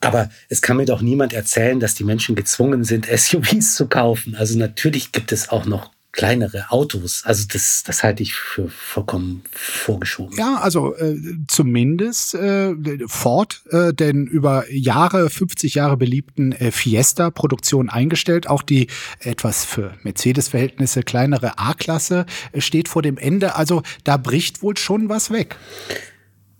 Aber 0.00 0.28
es 0.48 0.60
kann 0.60 0.76
mir 0.76 0.84
doch 0.86 1.00
niemand 1.00 1.32
erzählen, 1.32 1.80
dass 1.80 1.94
die 1.94 2.04
Menschen 2.04 2.34
gezwungen 2.34 2.84
sind, 2.84 3.06
SUVs 3.14 3.76
zu 3.76 3.86
kaufen. 3.86 4.34
Also 4.34 4.58
natürlich 4.58 5.12
gibt 5.12 5.30
es 5.32 5.48
auch 5.48 5.66
noch 5.66 5.90
kleinere 6.12 6.70
Autos. 6.70 7.22
Also 7.24 7.44
das, 7.52 7.82
das 7.84 8.02
halte 8.02 8.22
ich 8.22 8.34
für 8.34 8.68
vollkommen 8.68 9.42
vorgeschoben. 9.52 10.36
Ja, 10.38 10.56
also 10.56 10.94
äh, 10.96 11.16
zumindest 11.46 12.34
äh, 12.34 12.74
Ford, 13.06 13.62
äh, 13.70 13.92
den 13.92 14.26
über 14.26 14.64
Jahre, 14.70 15.28
50 15.28 15.74
Jahre 15.74 15.96
beliebten 15.96 16.52
äh, 16.52 16.70
Fiesta-Produktion 16.70 17.90
eingestellt. 17.90 18.48
Auch 18.48 18.62
die 18.62 18.86
etwas 19.20 19.64
für 19.64 19.94
Mercedes-Verhältnisse 20.02 21.02
kleinere 21.02 21.58
A-Klasse 21.58 22.26
äh, 22.52 22.60
steht 22.60 22.88
vor 22.88 23.02
dem 23.02 23.18
Ende. 23.18 23.56
Also 23.56 23.82
da 24.04 24.16
bricht 24.16 24.62
wohl 24.62 24.76
schon 24.76 25.08
was 25.08 25.30
weg. 25.30 25.56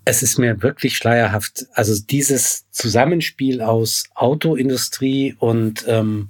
Es 0.04 0.22
ist 0.22 0.38
mir 0.38 0.62
wirklich 0.62 0.96
schleierhaft. 0.96 1.66
Also 1.72 1.94
dieses 1.98 2.70
Zusammenspiel 2.70 3.60
aus 3.60 4.04
Autoindustrie 4.14 5.34
und 5.38 5.84
ähm, 5.88 6.28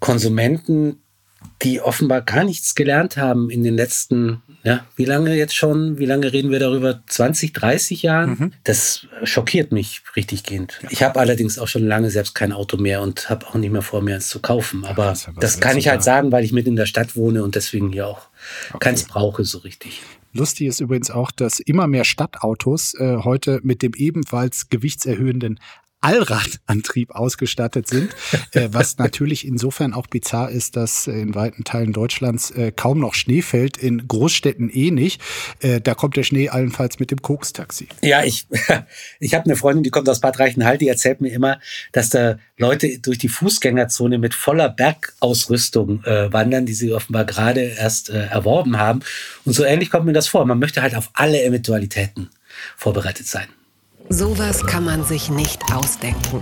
Konsumenten, 0.00 1.00
die 1.62 1.80
offenbar 1.80 2.20
gar 2.22 2.44
nichts 2.44 2.74
gelernt 2.74 3.16
haben 3.16 3.48
in 3.48 3.64
den 3.64 3.76
letzten, 3.76 4.42
ja, 4.62 4.84
wie 4.96 5.06
lange 5.06 5.34
jetzt 5.34 5.54
schon? 5.54 5.98
Wie 5.98 6.04
lange 6.04 6.32
reden 6.32 6.50
wir 6.50 6.58
darüber? 6.58 7.02
20, 7.06 7.54
30 7.54 8.02
Jahren? 8.02 8.30
Mhm. 8.30 8.52
Das 8.64 9.06
schockiert 9.22 9.72
mich 9.72 10.02
richtig 10.16 10.42
gehend. 10.42 10.78
Ja. 10.82 10.88
Ich 10.90 11.02
habe 11.02 11.18
allerdings 11.18 11.58
auch 11.58 11.68
schon 11.68 11.86
lange 11.86 12.10
selbst 12.10 12.34
kein 12.34 12.52
Auto 12.52 12.76
mehr 12.76 13.00
und 13.00 13.30
habe 13.30 13.46
auch 13.46 13.54
nicht 13.54 13.72
mehr 13.72 13.82
vor, 13.82 14.02
mir 14.02 14.16
eins 14.16 14.28
zu 14.28 14.40
kaufen. 14.40 14.84
Aber 14.84 15.14
ja, 15.14 15.32
das, 15.40 15.60
kann 15.60 15.78
ich 15.78 15.88
halt 15.88 16.02
sagen, 16.02 16.30
weil 16.30 16.44
ich 16.44 16.52
mitten 16.52 16.70
in 16.70 16.76
der 16.76 16.86
Stadt 16.86 17.16
wohne 17.16 17.42
und 17.42 17.54
deswegen 17.54 17.90
hier 17.90 18.06
auch 18.06 18.28
okay. 18.70 18.78
keins 18.80 19.04
brauche 19.04 19.44
so 19.44 19.58
richtig. 19.58 20.02
Lustig 20.34 20.66
ist 20.66 20.80
übrigens 20.80 21.10
auch, 21.10 21.30
dass 21.30 21.60
immer 21.60 21.86
mehr 21.86 22.04
Stadtautos 22.04 22.92
äh, 22.94 23.18
heute 23.24 23.60
mit 23.62 23.80
dem 23.80 23.92
ebenfalls 23.94 24.68
gewichtserhöhenden 24.68 25.58
Allradantrieb 26.06 27.10
ausgestattet 27.10 27.88
sind, 27.88 28.14
äh, 28.52 28.68
was 28.70 28.96
natürlich 28.98 29.44
insofern 29.44 29.92
auch 29.92 30.06
bizarr 30.06 30.50
ist, 30.50 30.76
dass 30.76 31.08
in 31.08 31.34
weiten 31.34 31.64
Teilen 31.64 31.92
Deutschlands 31.92 32.52
äh, 32.52 32.70
kaum 32.70 33.00
noch 33.00 33.14
Schnee 33.14 33.42
fällt, 33.42 33.76
in 33.76 34.06
Großstädten 34.06 34.70
eh 34.70 34.92
nicht. 34.92 35.20
Äh, 35.60 35.80
da 35.80 35.94
kommt 35.94 36.16
der 36.16 36.22
Schnee 36.22 36.48
allenfalls 36.48 37.00
mit 37.00 37.10
dem 37.10 37.22
Kokstaxi. 37.22 37.88
Ja, 38.02 38.22
ich, 38.22 38.46
ich 39.20 39.34
habe 39.34 39.46
eine 39.46 39.56
Freundin, 39.56 39.82
die 39.82 39.90
kommt 39.90 40.08
aus 40.08 40.20
Bad 40.20 40.38
Reichenhall, 40.38 40.78
die 40.78 40.86
erzählt 40.86 41.20
mir 41.20 41.32
immer, 41.32 41.58
dass 41.90 42.10
da 42.10 42.38
Leute 42.56 43.00
durch 43.00 43.18
die 43.18 43.28
Fußgängerzone 43.28 44.18
mit 44.18 44.32
voller 44.32 44.68
Bergausrüstung 44.68 46.04
äh, 46.04 46.32
wandern, 46.32 46.66
die 46.66 46.74
sie 46.74 46.92
offenbar 46.92 47.24
gerade 47.24 47.62
erst 47.62 48.10
äh, 48.10 48.26
erworben 48.26 48.78
haben. 48.78 49.00
Und 49.44 49.54
so 49.54 49.64
ähnlich 49.64 49.90
kommt 49.90 50.06
mir 50.06 50.12
das 50.12 50.28
vor. 50.28 50.46
Man 50.46 50.60
möchte 50.60 50.82
halt 50.82 50.94
auf 50.94 51.10
alle 51.14 51.42
Eventualitäten 51.42 52.30
vorbereitet 52.76 53.26
sein. 53.26 53.48
Sowas 54.08 54.64
kann 54.64 54.84
man 54.84 55.04
sich 55.04 55.30
nicht 55.30 55.60
ausdenken. 55.72 56.40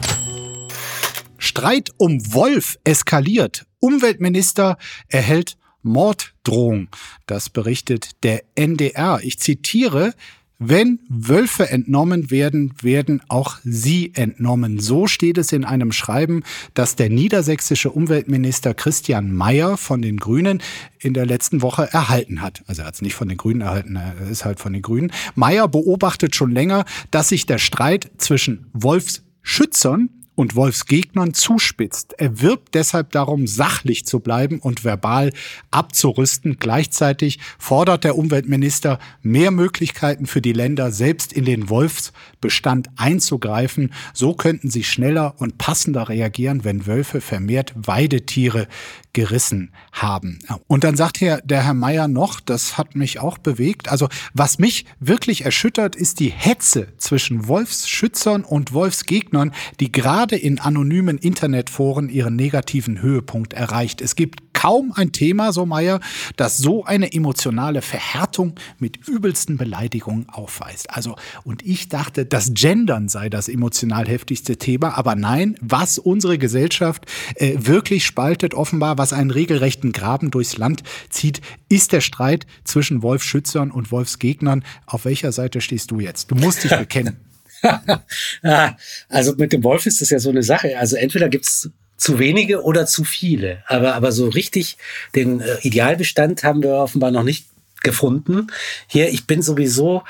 Streit 1.38 1.90
um 1.96 2.20
Wolf 2.34 2.78
eskaliert. 2.84 3.64
Umweltminister 3.80 4.76
erhält 5.08 5.56
Morddrohung. 5.82 6.88
Das 7.26 7.48
berichtet 7.48 8.22
der 8.22 8.42
NDR. 8.54 9.20
Ich 9.22 9.38
zitiere, 9.38 10.12
wenn 10.58 11.00
Wölfe 11.08 11.68
entnommen 11.68 12.30
werden, 12.30 12.74
werden 12.80 13.20
auch 13.28 13.58
sie 13.64 14.12
entnommen. 14.14 14.78
So 14.78 15.06
steht 15.06 15.36
es 15.38 15.52
in 15.52 15.64
einem 15.64 15.92
Schreiben, 15.92 16.42
das 16.74 16.96
der 16.96 17.10
niedersächsische 17.10 17.90
Umweltminister 17.90 18.72
Christian 18.72 19.32
Mayer 19.32 19.76
von 19.76 20.00
den 20.00 20.18
Grünen 20.18 20.62
in 20.98 21.12
der 21.12 21.26
letzten 21.26 21.60
Woche 21.60 21.92
erhalten 21.92 22.40
hat. 22.40 22.62
Also 22.66 22.82
er 22.82 22.86
hat 22.86 22.94
es 22.94 23.02
nicht 23.02 23.14
von 23.14 23.28
den 23.28 23.36
Grünen 23.36 23.62
erhalten, 23.62 23.96
er 23.96 24.30
ist 24.30 24.44
halt 24.44 24.60
von 24.60 24.72
den 24.72 24.82
Grünen. 24.82 25.12
Mayer 25.34 25.68
beobachtet 25.68 26.34
schon 26.34 26.52
länger, 26.52 26.84
dass 27.10 27.28
sich 27.28 27.46
der 27.46 27.58
Streit 27.58 28.10
zwischen 28.18 28.66
Wolfsschützern 28.72 30.08
und 30.34 30.54
Wolfsgegnern 30.54 31.34
zuspitzt. 31.34 32.14
Er 32.18 32.40
wirbt 32.40 32.74
deshalb 32.74 33.12
darum, 33.12 33.46
sachlich 33.46 34.04
zu 34.06 34.20
bleiben 34.20 34.58
und 34.58 34.84
verbal 34.84 35.32
abzurüsten. 35.70 36.56
Gleichzeitig 36.58 37.38
fordert 37.58 38.04
der 38.04 38.16
Umweltminister 38.16 38.98
mehr 39.22 39.50
Möglichkeiten 39.50 40.26
für 40.26 40.40
die 40.40 40.52
Länder, 40.52 40.90
selbst 40.90 41.32
in 41.32 41.44
den 41.44 41.68
Wolfsbestand 41.68 42.88
einzugreifen. 42.96 43.92
So 44.12 44.34
könnten 44.34 44.70
sie 44.70 44.84
schneller 44.84 45.34
und 45.38 45.58
passender 45.58 46.08
reagieren, 46.08 46.64
wenn 46.64 46.86
Wölfe 46.86 47.20
vermehrt 47.20 47.72
Weidetiere 47.76 48.66
gerissen 49.12 49.70
haben. 49.92 50.40
Und 50.66 50.82
dann 50.82 50.96
sagt 50.96 51.18
hier 51.18 51.40
der 51.44 51.64
Herr 51.64 51.74
Meier 51.74 52.08
noch, 52.08 52.40
das 52.40 52.76
hat 52.76 52.96
mich 52.96 53.20
auch 53.20 53.38
bewegt, 53.38 53.88
also 53.88 54.08
was 54.32 54.58
mich 54.58 54.86
wirklich 54.98 55.44
erschüttert, 55.44 55.94
ist 55.94 56.18
die 56.18 56.30
Hetze 56.30 56.88
zwischen 56.98 57.46
Wolfsschützern 57.46 58.42
und 58.42 58.72
Wolfsgegnern, 58.72 59.54
die 59.78 59.92
gerade 59.92 60.23
in 60.32 60.58
anonymen 60.58 61.18
Internetforen 61.18 62.08
ihren 62.08 62.36
negativen 62.36 63.00
Höhepunkt 63.02 63.52
erreicht. 63.52 64.00
Es 64.00 64.16
gibt 64.16 64.54
kaum 64.54 64.92
ein 64.94 65.12
Thema, 65.12 65.52
so 65.52 65.66
Meier, 65.66 66.00
das 66.36 66.56
so 66.56 66.84
eine 66.84 67.12
emotionale 67.12 67.82
Verhärtung 67.82 68.54
mit 68.78 69.06
übelsten 69.06 69.58
Beleidigungen 69.58 70.28
aufweist. 70.30 70.88
Also, 70.90 71.16
und 71.44 71.66
ich 71.66 71.90
dachte, 71.90 72.24
das 72.24 72.52
Gendern 72.54 73.08
sei 73.08 73.28
das 73.28 73.48
emotional 73.48 74.08
heftigste 74.08 74.56
Thema, 74.56 74.96
aber 74.96 75.16
nein, 75.16 75.56
was 75.60 75.98
unsere 75.98 76.38
Gesellschaft 76.38 77.04
äh, 77.34 77.56
wirklich 77.58 78.06
spaltet, 78.06 78.54
offenbar, 78.54 78.96
was 78.96 79.12
einen 79.12 79.30
regelrechten 79.30 79.92
Graben 79.92 80.30
durchs 80.30 80.56
Land 80.56 80.82
zieht, 81.10 81.42
ist 81.68 81.92
der 81.92 82.00
Streit 82.00 82.46
zwischen 82.64 83.02
Wolfschützern 83.02 83.70
und 83.70 83.92
Wolfsgegnern. 83.92 84.64
Auf 84.86 85.04
welcher 85.04 85.32
Seite 85.32 85.60
stehst 85.60 85.90
du 85.90 86.00
jetzt? 86.00 86.30
Du 86.30 86.36
musst 86.36 86.64
dich 86.64 86.70
bekennen. 86.78 87.33
also 89.08 89.34
mit 89.36 89.52
dem 89.52 89.64
Wolf 89.64 89.86
ist 89.86 90.00
das 90.00 90.10
ja 90.10 90.18
so 90.18 90.30
eine 90.30 90.42
Sache. 90.42 90.78
Also 90.78 90.96
entweder 90.96 91.28
gibt's 91.28 91.70
zu 91.96 92.18
wenige 92.18 92.62
oder 92.62 92.86
zu 92.86 93.04
viele. 93.04 93.62
Aber, 93.66 93.94
aber 93.94 94.12
so 94.12 94.28
richtig 94.28 94.76
den 95.14 95.40
äh, 95.40 95.56
Idealbestand 95.62 96.42
haben 96.42 96.62
wir 96.62 96.74
offenbar 96.74 97.10
noch 97.10 97.22
nicht 97.22 97.46
gefunden. 97.82 98.48
Hier, 98.88 99.10
ich 99.10 99.26
bin 99.26 99.42
sowieso 99.42 100.02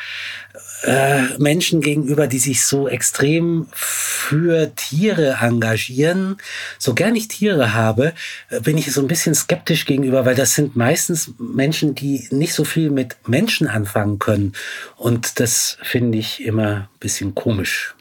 äh, 0.84 1.38
Menschen 1.38 1.80
gegenüber, 1.80 2.26
die 2.26 2.38
sich 2.38 2.64
so 2.64 2.88
extrem 2.88 3.66
für 3.72 4.74
Tiere 4.74 5.38
engagieren. 5.40 6.36
So 6.78 6.94
gern 6.94 7.16
ich 7.16 7.28
Tiere 7.28 7.74
habe, 7.74 8.12
äh, 8.50 8.60
bin 8.60 8.76
ich 8.76 8.92
so 8.92 9.00
ein 9.00 9.08
bisschen 9.08 9.34
skeptisch 9.34 9.86
gegenüber, 9.86 10.24
weil 10.24 10.34
das 10.34 10.54
sind 10.54 10.76
meistens 10.76 11.32
Menschen, 11.38 11.94
die 11.94 12.26
nicht 12.30 12.54
so 12.54 12.64
viel 12.64 12.90
mit 12.90 13.16
Menschen 13.26 13.66
anfangen 13.66 14.18
können. 14.18 14.52
Und 14.96 15.40
das 15.40 15.78
finde 15.82 16.18
ich 16.18 16.44
immer 16.44 16.68
ein 16.72 16.88
bisschen 17.00 17.34
komisch. 17.34 17.93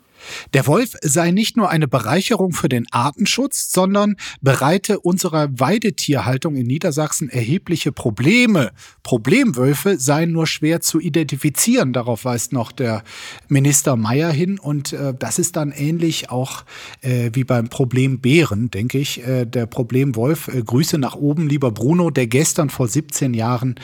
Der 0.53 0.67
Wolf 0.67 0.95
sei 1.01 1.31
nicht 1.31 1.57
nur 1.57 1.69
eine 1.69 1.87
Bereicherung 1.87 2.53
für 2.53 2.69
den 2.69 2.85
Artenschutz, 2.91 3.71
sondern 3.71 4.15
bereite 4.41 4.99
unserer 4.99 5.47
Weidetierhaltung 5.59 6.55
in 6.55 6.67
Niedersachsen 6.67 7.29
erhebliche 7.29 7.91
Probleme. 7.91 8.71
Problemwölfe 9.03 9.97
seien 9.99 10.31
nur 10.31 10.47
schwer 10.47 10.81
zu 10.81 10.99
identifizieren. 10.99 11.93
Darauf 11.93 12.25
weist 12.25 12.53
noch 12.53 12.71
der 12.71 13.03
Minister 13.47 13.95
Meyer 13.95 14.31
hin. 14.31 14.59
Und 14.59 14.93
äh, 14.93 15.13
das 15.17 15.39
ist 15.39 15.55
dann 15.55 15.71
ähnlich 15.71 16.29
auch 16.29 16.63
äh, 17.01 17.31
wie 17.33 17.43
beim 17.43 17.69
Problem 17.69 18.19
Bären, 18.19 18.71
denke 18.71 18.97
ich. 18.97 19.25
Äh, 19.25 19.45
der 19.45 19.65
Problemwolf, 19.65 20.47
äh, 20.47 20.61
Grüße 20.61 20.97
nach 20.97 21.15
oben, 21.15 21.47
lieber 21.47 21.71
Bruno, 21.71 22.09
der 22.09 22.27
gestern 22.27 22.69
vor 22.69 22.87
17 22.87 23.33
Jahren 23.33 23.75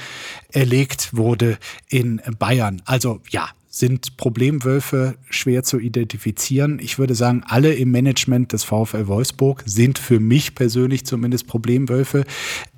erlegt 0.52 1.16
wurde 1.16 1.58
in 1.90 2.22
Bayern. 2.38 2.82
Also 2.86 3.22
ja, 3.30 3.50
sind 3.72 4.18
Problemwölfe 4.18 5.16
schwer 5.30 5.64
zu 5.64 5.80
identifizieren. 5.80 6.80
Ich 6.82 6.98
würde 6.98 7.14
sagen, 7.14 7.44
alle 7.46 7.74
im 7.76 7.92
Management 7.92 8.52
des 8.52 8.64
VfL 8.64 9.06
Wolfsburg 9.06 9.64
sind 9.68 10.00
für 10.00 10.20
mich 10.20 10.56
persönlich 10.56 11.06
zumindest 11.06 11.46
Problemwölfe. 11.46 12.26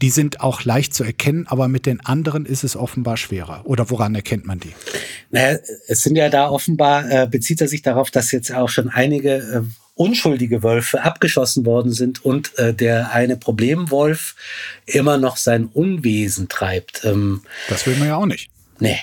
Die 0.01 0.09
sind 0.09 0.41
auch 0.41 0.65
leicht 0.65 0.93
zu 0.93 1.05
erkennen, 1.05 1.47
aber 1.47 1.69
mit 1.69 1.85
den 1.85 2.05
anderen 2.05 2.45
ist 2.45 2.65
es 2.65 2.75
offenbar 2.75 3.15
schwerer. 3.15 3.61
Oder 3.63 3.89
woran 3.89 4.15
erkennt 4.15 4.45
man 4.45 4.59
die? 4.59 4.73
Naja, 5.29 5.59
es 5.87 6.03
sind 6.03 6.17
ja 6.17 6.29
da 6.29 6.49
offenbar, 6.49 7.09
äh, 7.09 7.25
bezieht 7.25 7.61
er 7.61 7.69
sich 7.69 7.81
darauf, 7.81 8.11
dass 8.11 8.33
jetzt 8.33 8.53
auch 8.53 8.67
schon 8.67 8.89
einige 8.89 9.35
äh, 9.37 9.61
unschuldige 9.95 10.61
Wölfe 10.61 11.03
abgeschossen 11.03 11.65
worden 11.65 11.93
sind 11.93 12.25
und 12.25 12.57
äh, 12.57 12.73
der 12.73 13.13
eine 13.13 13.37
Problemwolf 13.37 14.35
immer 14.85 15.17
noch 15.17 15.37
sein 15.37 15.67
Unwesen 15.67 16.49
treibt. 16.49 17.05
Ähm, 17.05 17.43
das 17.69 17.85
will 17.87 17.95
man 17.95 18.09
ja 18.09 18.17
auch 18.17 18.25
nicht. 18.25 18.49
Nee. 18.79 18.99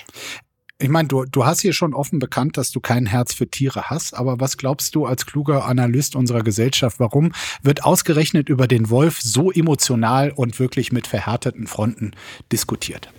Ich 0.81 0.87
meine, 0.87 1.09
du, 1.09 1.25
du 1.25 1.45
hast 1.45 1.59
hier 1.59 1.73
schon 1.73 1.93
offen 1.93 2.19
bekannt, 2.19 2.55
dass 2.55 2.71
du 2.71 2.79
kein 2.79 3.05
Herz 3.05 3.33
für 3.33 3.49
Tiere 3.49 3.89
hast, 3.89 4.13
aber 4.13 4.39
was 4.39 4.55
glaubst 4.55 4.95
du 4.95 5.05
als 5.05 5.25
kluger 5.25 5.65
Analyst 5.65 6.15
unserer 6.15 6.41
Gesellschaft, 6.41 7.01
warum 7.01 7.33
wird 7.61 7.83
ausgerechnet 7.83 8.47
über 8.47 8.65
den 8.65 8.89
Wolf 8.89 9.19
so 9.21 9.51
emotional 9.51 10.31
und 10.31 10.57
wirklich 10.57 10.93
mit 10.93 11.05
verhärteten 11.05 11.67
Fronten 11.67 12.11
diskutiert? 12.53 13.11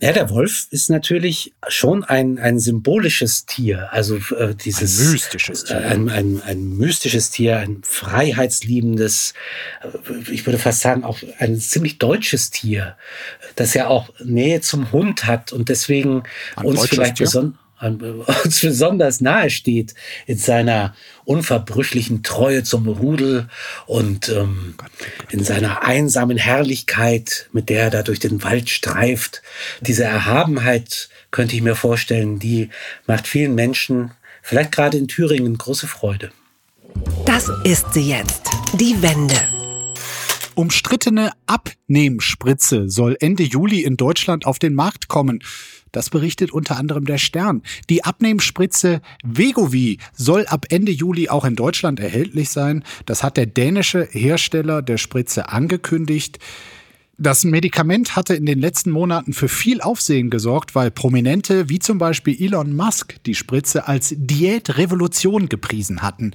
Ja, 0.00 0.12
der 0.12 0.28
Wolf 0.28 0.66
ist 0.70 0.90
natürlich 0.90 1.54
schon 1.68 2.02
ein, 2.02 2.38
ein 2.38 2.58
symbolisches 2.58 3.46
Tier. 3.46 3.92
Also 3.92 4.16
äh, 4.36 4.54
dieses 4.54 5.00
ein 5.00 5.12
mystisches 5.12 5.64
Tier. 5.64 5.76
Äh, 5.76 5.84
ein, 5.84 6.08
ein, 6.08 6.42
ein 6.44 6.76
mystisches 6.76 7.30
Tier, 7.30 7.58
ein 7.58 7.82
freiheitsliebendes, 7.84 9.34
äh, 9.82 10.32
ich 10.32 10.46
würde 10.46 10.58
fast 10.58 10.80
sagen, 10.80 11.04
auch 11.04 11.18
ein 11.38 11.58
ziemlich 11.58 11.98
deutsches 11.98 12.50
Tier, 12.50 12.96
das 13.54 13.74
ja 13.74 13.86
auch 13.86 14.10
Nähe 14.22 14.60
zum 14.60 14.90
Hund 14.90 15.26
hat 15.26 15.52
und 15.52 15.68
deswegen 15.68 16.24
ein 16.56 16.66
uns 16.66 16.86
vielleicht 16.88 17.18
besonders 17.18 17.63
uns 18.44 18.60
besonders 18.60 19.20
nahe 19.20 19.50
steht 19.50 19.94
in 20.26 20.38
seiner 20.38 20.94
unverbrüchlichen 21.24 22.22
Treue 22.22 22.62
zum 22.62 22.88
Rudel 22.88 23.48
und 23.86 24.28
ähm, 24.28 24.74
in 25.30 25.42
seiner 25.42 25.82
einsamen 25.82 26.36
Herrlichkeit, 26.36 27.48
mit 27.52 27.68
der 27.68 27.84
er 27.84 27.90
da 27.90 28.02
durch 28.02 28.20
den 28.20 28.42
Wald 28.42 28.70
streift. 28.70 29.42
Diese 29.80 30.04
Erhabenheit 30.04 31.08
könnte 31.30 31.56
ich 31.56 31.62
mir 31.62 31.74
vorstellen, 31.74 32.38
die 32.38 32.70
macht 33.06 33.26
vielen 33.26 33.54
Menschen, 33.54 34.12
vielleicht 34.42 34.72
gerade 34.72 34.96
in 34.98 35.08
Thüringen, 35.08 35.58
große 35.58 35.86
Freude. 35.86 36.30
Das 37.26 37.50
ist 37.64 37.92
sie 37.92 38.08
jetzt, 38.08 38.42
die 38.74 39.00
Wende. 39.02 39.36
Umstrittene 40.54 41.32
Abnehmspritze 41.46 42.88
soll 42.88 43.16
Ende 43.18 43.42
Juli 43.42 43.80
in 43.82 43.96
Deutschland 43.96 44.46
auf 44.46 44.60
den 44.60 44.74
Markt 44.74 45.08
kommen. 45.08 45.42
Das 45.94 46.10
berichtet 46.10 46.50
unter 46.50 46.76
anderem 46.76 47.04
der 47.04 47.18
Stern. 47.18 47.62
Die 47.88 48.04
Abnehmspritze 48.04 49.00
Vegovi 49.22 49.98
soll 50.12 50.44
ab 50.46 50.66
Ende 50.70 50.90
Juli 50.90 51.28
auch 51.28 51.44
in 51.44 51.54
Deutschland 51.54 52.00
erhältlich 52.00 52.50
sein. 52.50 52.82
Das 53.06 53.22
hat 53.22 53.36
der 53.36 53.46
dänische 53.46 54.08
Hersteller 54.10 54.82
der 54.82 54.98
Spritze 54.98 55.50
angekündigt. 55.50 56.40
Das 57.16 57.44
Medikament 57.44 58.16
hatte 58.16 58.34
in 58.34 58.44
den 58.44 58.58
letzten 58.58 58.90
Monaten 58.90 59.34
für 59.34 59.48
viel 59.48 59.80
Aufsehen 59.80 60.30
gesorgt, 60.30 60.74
weil 60.74 60.90
Prominente 60.90 61.68
wie 61.68 61.78
zum 61.78 61.98
Beispiel 61.98 62.36
Elon 62.42 62.74
Musk 62.74 63.22
die 63.24 63.36
Spritze 63.36 63.86
als 63.86 64.14
Diätrevolution 64.16 65.48
gepriesen 65.48 66.02
hatten. 66.02 66.32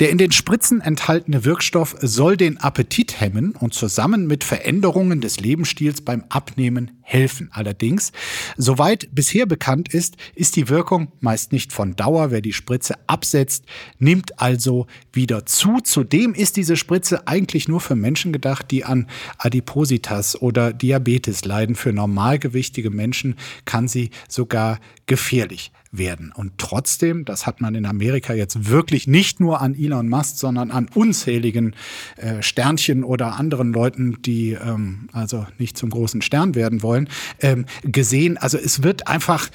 Der 0.00 0.10
in 0.10 0.18
den 0.18 0.32
Spritzen 0.32 0.82
enthaltene 0.82 1.46
Wirkstoff 1.46 1.96
soll 2.02 2.36
den 2.36 2.58
Appetit 2.58 3.18
hemmen 3.18 3.54
und 3.58 3.72
zusammen 3.72 4.26
mit 4.26 4.44
Veränderungen 4.44 5.22
des 5.22 5.40
Lebensstils 5.40 6.02
beim 6.02 6.24
Abnehmen 6.28 6.90
helfen. 7.08 7.48
Allerdings, 7.52 8.12
soweit 8.58 9.08
bisher 9.12 9.46
bekannt 9.46 9.94
ist, 9.94 10.16
ist 10.34 10.56
die 10.56 10.68
Wirkung 10.68 11.10
meist 11.20 11.52
nicht 11.52 11.72
von 11.72 11.96
Dauer. 11.96 12.30
Wer 12.30 12.42
die 12.42 12.52
Spritze 12.52 12.96
absetzt, 13.06 13.64
nimmt 13.98 14.38
also 14.40 14.86
wieder 15.12 15.46
zu. 15.46 15.78
Zudem 15.82 16.34
ist 16.34 16.56
diese 16.56 16.76
Spritze 16.76 17.26
eigentlich 17.26 17.66
nur 17.66 17.80
für 17.80 17.96
Menschen 17.96 18.32
gedacht, 18.32 18.70
die 18.70 18.84
an 18.84 19.06
Adipositas 19.38 20.40
oder 20.40 20.74
Diabetes 20.74 21.46
leiden. 21.46 21.76
Für 21.76 21.94
normalgewichtige 21.94 22.90
Menschen 22.90 23.36
kann 23.64 23.88
sie 23.88 24.10
sogar 24.28 24.78
gefährlich 25.06 25.72
werden. 25.90 26.32
Und 26.34 26.58
trotzdem, 26.58 27.24
das 27.24 27.46
hat 27.46 27.60
man 27.60 27.74
in 27.74 27.86
Amerika 27.86 28.34
jetzt 28.34 28.68
wirklich 28.68 29.06
nicht 29.06 29.40
nur 29.40 29.60
an 29.60 29.74
Elon 29.74 30.08
Musk, 30.08 30.36
sondern 30.36 30.70
an 30.70 30.88
unzähligen 30.94 31.74
äh, 32.16 32.42
Sternchen 32.42 33.04
oder 33.04 33.36
anderen 33.36 33.72
Leuten, 33.72 34.20
die 34.22 34.52
ähm, 34.52 35.08
also 35.12 35.46
nicht 35.58 35.78
zum 35.78 35.90
großen 35.90 36.22
Stern 36.22 36.54
werden 36.54 36.82
wollen, 36.82 37.08
ähm, 37.40 37.66
gesehen. 37.82 38.36
Also 38.36 38.58
es 38.58 38.82
wird 38.82 39.08
einfach 39.08 39.48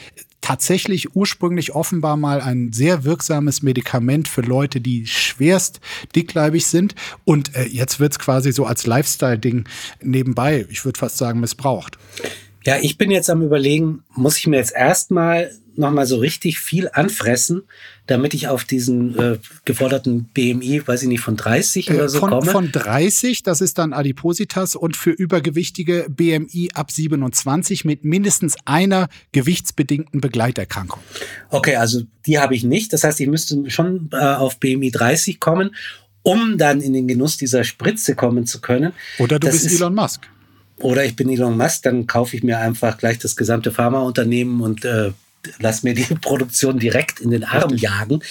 tatsächlich 0.43 1.15
ursprünglich 1.15 1.73
offenbar 1.73 2.17
mal 2.17 2.41
ein 2.41 2.73
sehr 2.73 3.05
wirksames 3.05 3.63
Medikament 3.63 4.27
für 4.27 4.41
Leute, 4.41 4.81
die 4.81 5.07
schwerst 5.07 5.79
dickleibig 6.15 6.67
sind. 6.67 6.95
Und 7.23 7.55
äh, 7.55 7.63
jetzt 7.63 7.99
wird 7.99 8.11
es 8.11 8.19
quasi 8.19 8.51
so 8.51 8.65
als 8.65 8.85
Lifestyle-Ding 8.85 9.65
nebenbei, 10.01 10.65
ich 10.69 10.83
würde 10.83 10.99
fast 10.99 11.17
sagen, 11.17 11.39
missbraucht. 11.39 11.97
Ja, 12.65 12.77
ich 12.81 12.97
bin 12.97 13.11
jetzt 13.11 13.29
am 13.29 13.41
überlegen, 13.41 14.03
muss 14.15 14.37
ich 14.37 14.47
mir 14.47 14.57
jetzt 14.57 14.73
erstmal 14.73 15.51
nochmal 15.75 16.05
so 16.05 16.17
richtig 16.17 16.59
viel 16.59 16.89
anfressen, 16.91 17.63
damit 18.07 18.33
ich 18.33 18.47
auf 18.47 18.63
diesen 18.63 19.17
äh, 19.17 19.37
geforderten 19.65 20.25
BMI, 20.33 20.85
weiß 20.85 21.03
ich 21.03 21.07
nicht, 21.07 21.21
von 21.21 21.35
30 21.37 21.91
oder 21.91 22.09
so 22.09 22.19
von, 22.19 22.29
komme? 22.29 22.51
Von 22.51 22.71
30, 22.71 23.43
das 23.43 23.61
ist 23.61 23.77
dann 23.77 23.93
Adipositas 23.93 24.75
und 24.75 24.97
für 24.97 25.11
übergewichtige 25.11 26.07
BMI 26.09 26.69
ab 26.73 26.91
27 26.91 27.85
mit 27.85 28.03
mindestens 28.03 28.55
einer 28.65 29.07
gewichtsbedingten 29.31 30.21
Begleiterkrankung. 30.21 31.01
Okay, 31.49 31.75
also 31.75 32.03
die 32.25 32.39
habe 32.39 32.55
ich 32.55 32.63
nicht. 32.63 32.93
Das 32.93 33.03
heißt, 33.03 33.19
ich 33.19 33.27
müsste 33.27 33.69
schon 33.69 34.09
äh, 34.11 34.17
auf 34.17 34.59
BMI 34.59 34.91
30 34.91 35.39
kommen 35.39 35.71
um 36.23 36.57
dann 36.57 36.81
in 36.81 36.93
den 36.93 37.07
Genuss 37.07 37.37
dieser 37.37 37.63
Spritze 37.63 38.15
kommen 38.15 38.45
zu 38.45 38.61
können. 38.61 38.93
Oder 39.19 39.39
du 39.39 39.49
bist 39.49 39.69
Elon 39.69 39.93
Musk. 39.93 40.27
Oder 40.77 41.05
ich 41.05 41.15
bin 41.15 41.29
Elon 41.29 41.55
Musk, 41.55 41.83
dann 41.83 42.07
kaufe 42.07 42.35
ich 42.35 42.43
mir 42.43 42.59
einfach 42.59 42.97
gleich 42.97 43.19
das 43.19 43.35
gesamte 43.35 43.71
Pharmaunternehmen 43.71 44.61
und 44.61 44.85
äh, 44.85 45.11
lass 45.59 45.83
mir 45.83 45.93
die 45.93 46.15
Produktion 46.21 46.79
direkt 46.79 47.19
in 47.19 47.31
den 47.31 47.43
Arm 47.43 47.75
jagen. 47.75 48.21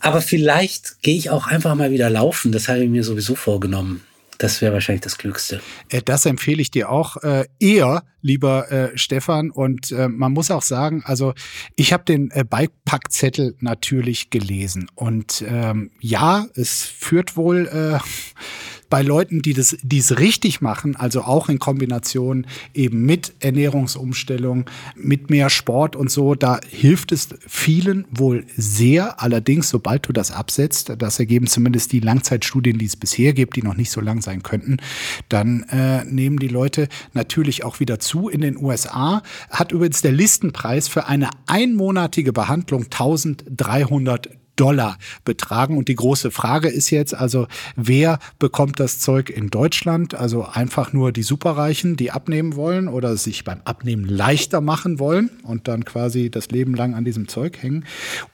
Aber 0.00 0.20
vielleicht 0.20 1.02
gehe 1.02 1.16
ich 1.16 1.30
auch 1.30 1.46
einfach 1.46 1.74
mal 1.74 1.90
wieder 1.90 2.10
laufen. 2.10 2.52
Das 2.52 2.68
habe 2.68 2.80
ich 2.80 2.90
mir 2.90 3.04
sowieso 3.04 3.34
vorgenommen. 3.34 4.02
Das 4.38 4.62
wäre 4.62 4.72
wahrscheinlich 4.72 5.02
das 5.02 5.18
Klügste. 5.18 5.60
Äh, 5.88 6.00
das 6.02 6.24
empfehle 6.24 6.62
ich 6.62 6.70
dir 6.70 6.90
auch 6.90 7.16
äh, 7.18 7.46
eher, 7.58 8.04
lieber 8.22 8.70
äh, 8.70 8.96
Stefan. 8.96 9.50
Und 9.50 9.90
äh, 9.90 10.08
man 10.08 10.32
muss 10.32 10.52
auch 10.52 10.62
sagen, 10.62 11.02
also 11.04 11.34
ich 11.74 11.92
habe 11.92 12.04
den 12.04 12.30
äh, 12.30 12.44
Beipackzettel 12.44 13.56
natürlich 13.58 14.30
gelesen. 14.30 14.88
Und 14.94 15.44
ähm, 15.46 15.90
ja, 16.00 16.46
es 16.54 16.84
führt 16.84 17.36
wohl 17.36 17.66
äh, 17.66 17.98
bei 18.90 19.02
Leuten, 19.02 19.42
die 19.42 19.54
das, 19.54 19.76
die 19.82 19.98
es 19.98 20.18
richtig 20.18 20.60
machen, 20.60 20.96
also 20.96 21.22
auch 21.22 21.48
in 21.48 21.58
Kombination 21.58 22.46
eben 22.74 23.04
mit 23.04 23.34
Ernährungsumstellung, 23.40 24.64
mit 24.96 25.30
mehr 25.30 25.50
Sport 25.50 25.96
und 25.96 26.10
so, 26.10 26.34
da 26.34 26.60
hilft 26.68 27.12
es 27.12 27.28
vielen 27.46 28.06
wohl 28.10 28.44
sehr. 28.56 29.20
Allerdings, 29.20 29.68
sobald 29.68 30.08
du 30.08 30.12
das 30.12 30.30
absetzt, 30.30 30.92
das 30.98 31.18
ergeben 31.18 31.46
zumindest 31.46 31.92
die 31.92 32.00
Langzeitstudien, 32.00 32.78
die 32.78 32.86
es 32.86 32.96
bisher 32.96 33.32
gibt, 33.32 33.56
die 33.56 33.62
noch 33.62 33.76
nicht 33.76 33.90
so 33.90 34.00
lang 34.00 34.22
sein 34.22 34.42
könnten, 34.42 34.78
dann 35.28 35.64
äh, 35.70 36.04
nehmen 36.04 36.38
die 36.38 36.48
Leute 36.48 36.88
natürlich 37.12 37.64
auch 37.64 37.80
wieder 37.80 37.98
zu. 37.98 38.28
In 38.28 38.40
den 38.40 38.56
USA 38.56 39.22
hat 39.50 39.72
übrigens 39.72 40.02
der 40.02 40.12
Listenpreis 40.12 40.88
für 40.88 41.06
eine 41.06 41.30
einmonatige 41.46 42.32
Behandlung 42.32 42.84
1300 42.84 44.30
Dollar 44.58 44.98
betragen. 45.24 45.78
Und 45.78 45.88
die 45.88 45.94
große 45.94 46.30
Frage 46.30 46.68
ist 46.68 46.90
jetzt 46.90 47.14
also, 47.14 47.46
wer 47.76 48.18
bekommt 48.38 48.80
das 48.80 48.98
Zeug 48.98 49.30
in 49.30 49.48
Deutschland? 49.48 50.14
Also 50.14 50.46
einfach 50.46 50.92
nur 50.92 51.12
die 51.12 51.22
Superreichen, 51.22 51.96
die 51.96 52.10
abnehmen 52.10 52.56
wollen 52.56 52.88
oder 52.88 53.16
sich 53.16 53.44
beim 53.44 53.60
Abnehmen 53.64 54.04
leichter 54.04 54.60
machen 54.60 54.98
wollen 54.98 55.30
und 55.44 55.68
dann 55.68 55.84
quasi 55.84 56.30
das 56.30 56.50
Leben 56.50 56.74
lang 56.74 56.94
an 56.94 57.04
diesem 57.04 57.28
Zeug 57.28 57.62
hängen. 57.62 57.84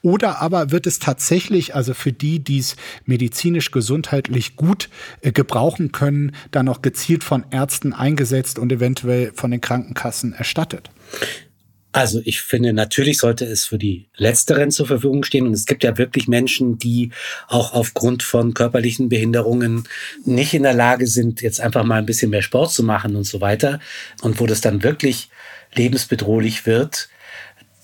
Oder 0.01 0.41
aber 0.41 0.71
wird 0.71 0.87
es 0.87 0.99
tatsächlich, 0.99 1.75
also 1.75 1.93
für 1.93 2.11
die, 2.11 2.39
die 2.39 2.59
es 2.59 2.75
medizinisch, 3.05 3.71
gesundheitlich 3.71 4.55
gut 4.55 4.89
äh, 5.21 5.31
gebrauchen 5.31 5.91
können, 5.91 6.33
dann 6.51 6.67
auch 6.67 6.81
gezielt 6.81 7.23
von 7.23 7.45
Ärzten 7.51 7.93
eingesetzt 7.93 8.59
und 8.59 8.71
eventuell 8.71 9.31
von 9.35 9.51
den 9.51 9.61
Krankenkassen 9.61 10.33
erstattet? 10.33 10.89
Also 11.95 12.19
ich 12.25 12.41
finde, 12.41 12.73
natürlich 12.73 13.19
sollte 13.19 13.45
es 13.45 13.63
für 13.63 13.77
die 13.77 14.07
Letzteren 14.17 14.69
zur 14.69 14.85
Verfügung 14.85 15.23
stehen. 15.23 15.47
Und 15.47 15.53
es 15.53 15.65
gibt 15.65 15.81
ja 15.81 15.97
wirklich 15.97 16.27
Menschen, 16.27 16.77
die 16.77 17.11
auch 17.47 17.71
aufgrund 17.71 18.21
von 18.21 18.53
körperlichen 18.53 19.07
Behinderungen 19.07 19.87
nicht 20.25 20.53
in 20.53 20.63
der 20.63 20.73
Lage 20.73 21.07
sind, 21.07 21.41
jetzt 21.41 21.61
einfach 21.61 21.85
mal 21.85 21.99
ein 21.99 22.05
bisschen 22.05 22.31
mehr 22.31 22.41
Sport 22.41 22.73
zu 22.73 22.83
machen 22.83 23.15
und 23.15 23.23
so 23.23 23.39
weiter. 23.39 23.79
Und 24.21 24.41
wo 24.41 24.45
das 24.45 24.59
dann 24.59 24.83
wirklich 24.83 25.29
lebensbedrohlich 25.73 26.65
wird, 26.65 27.07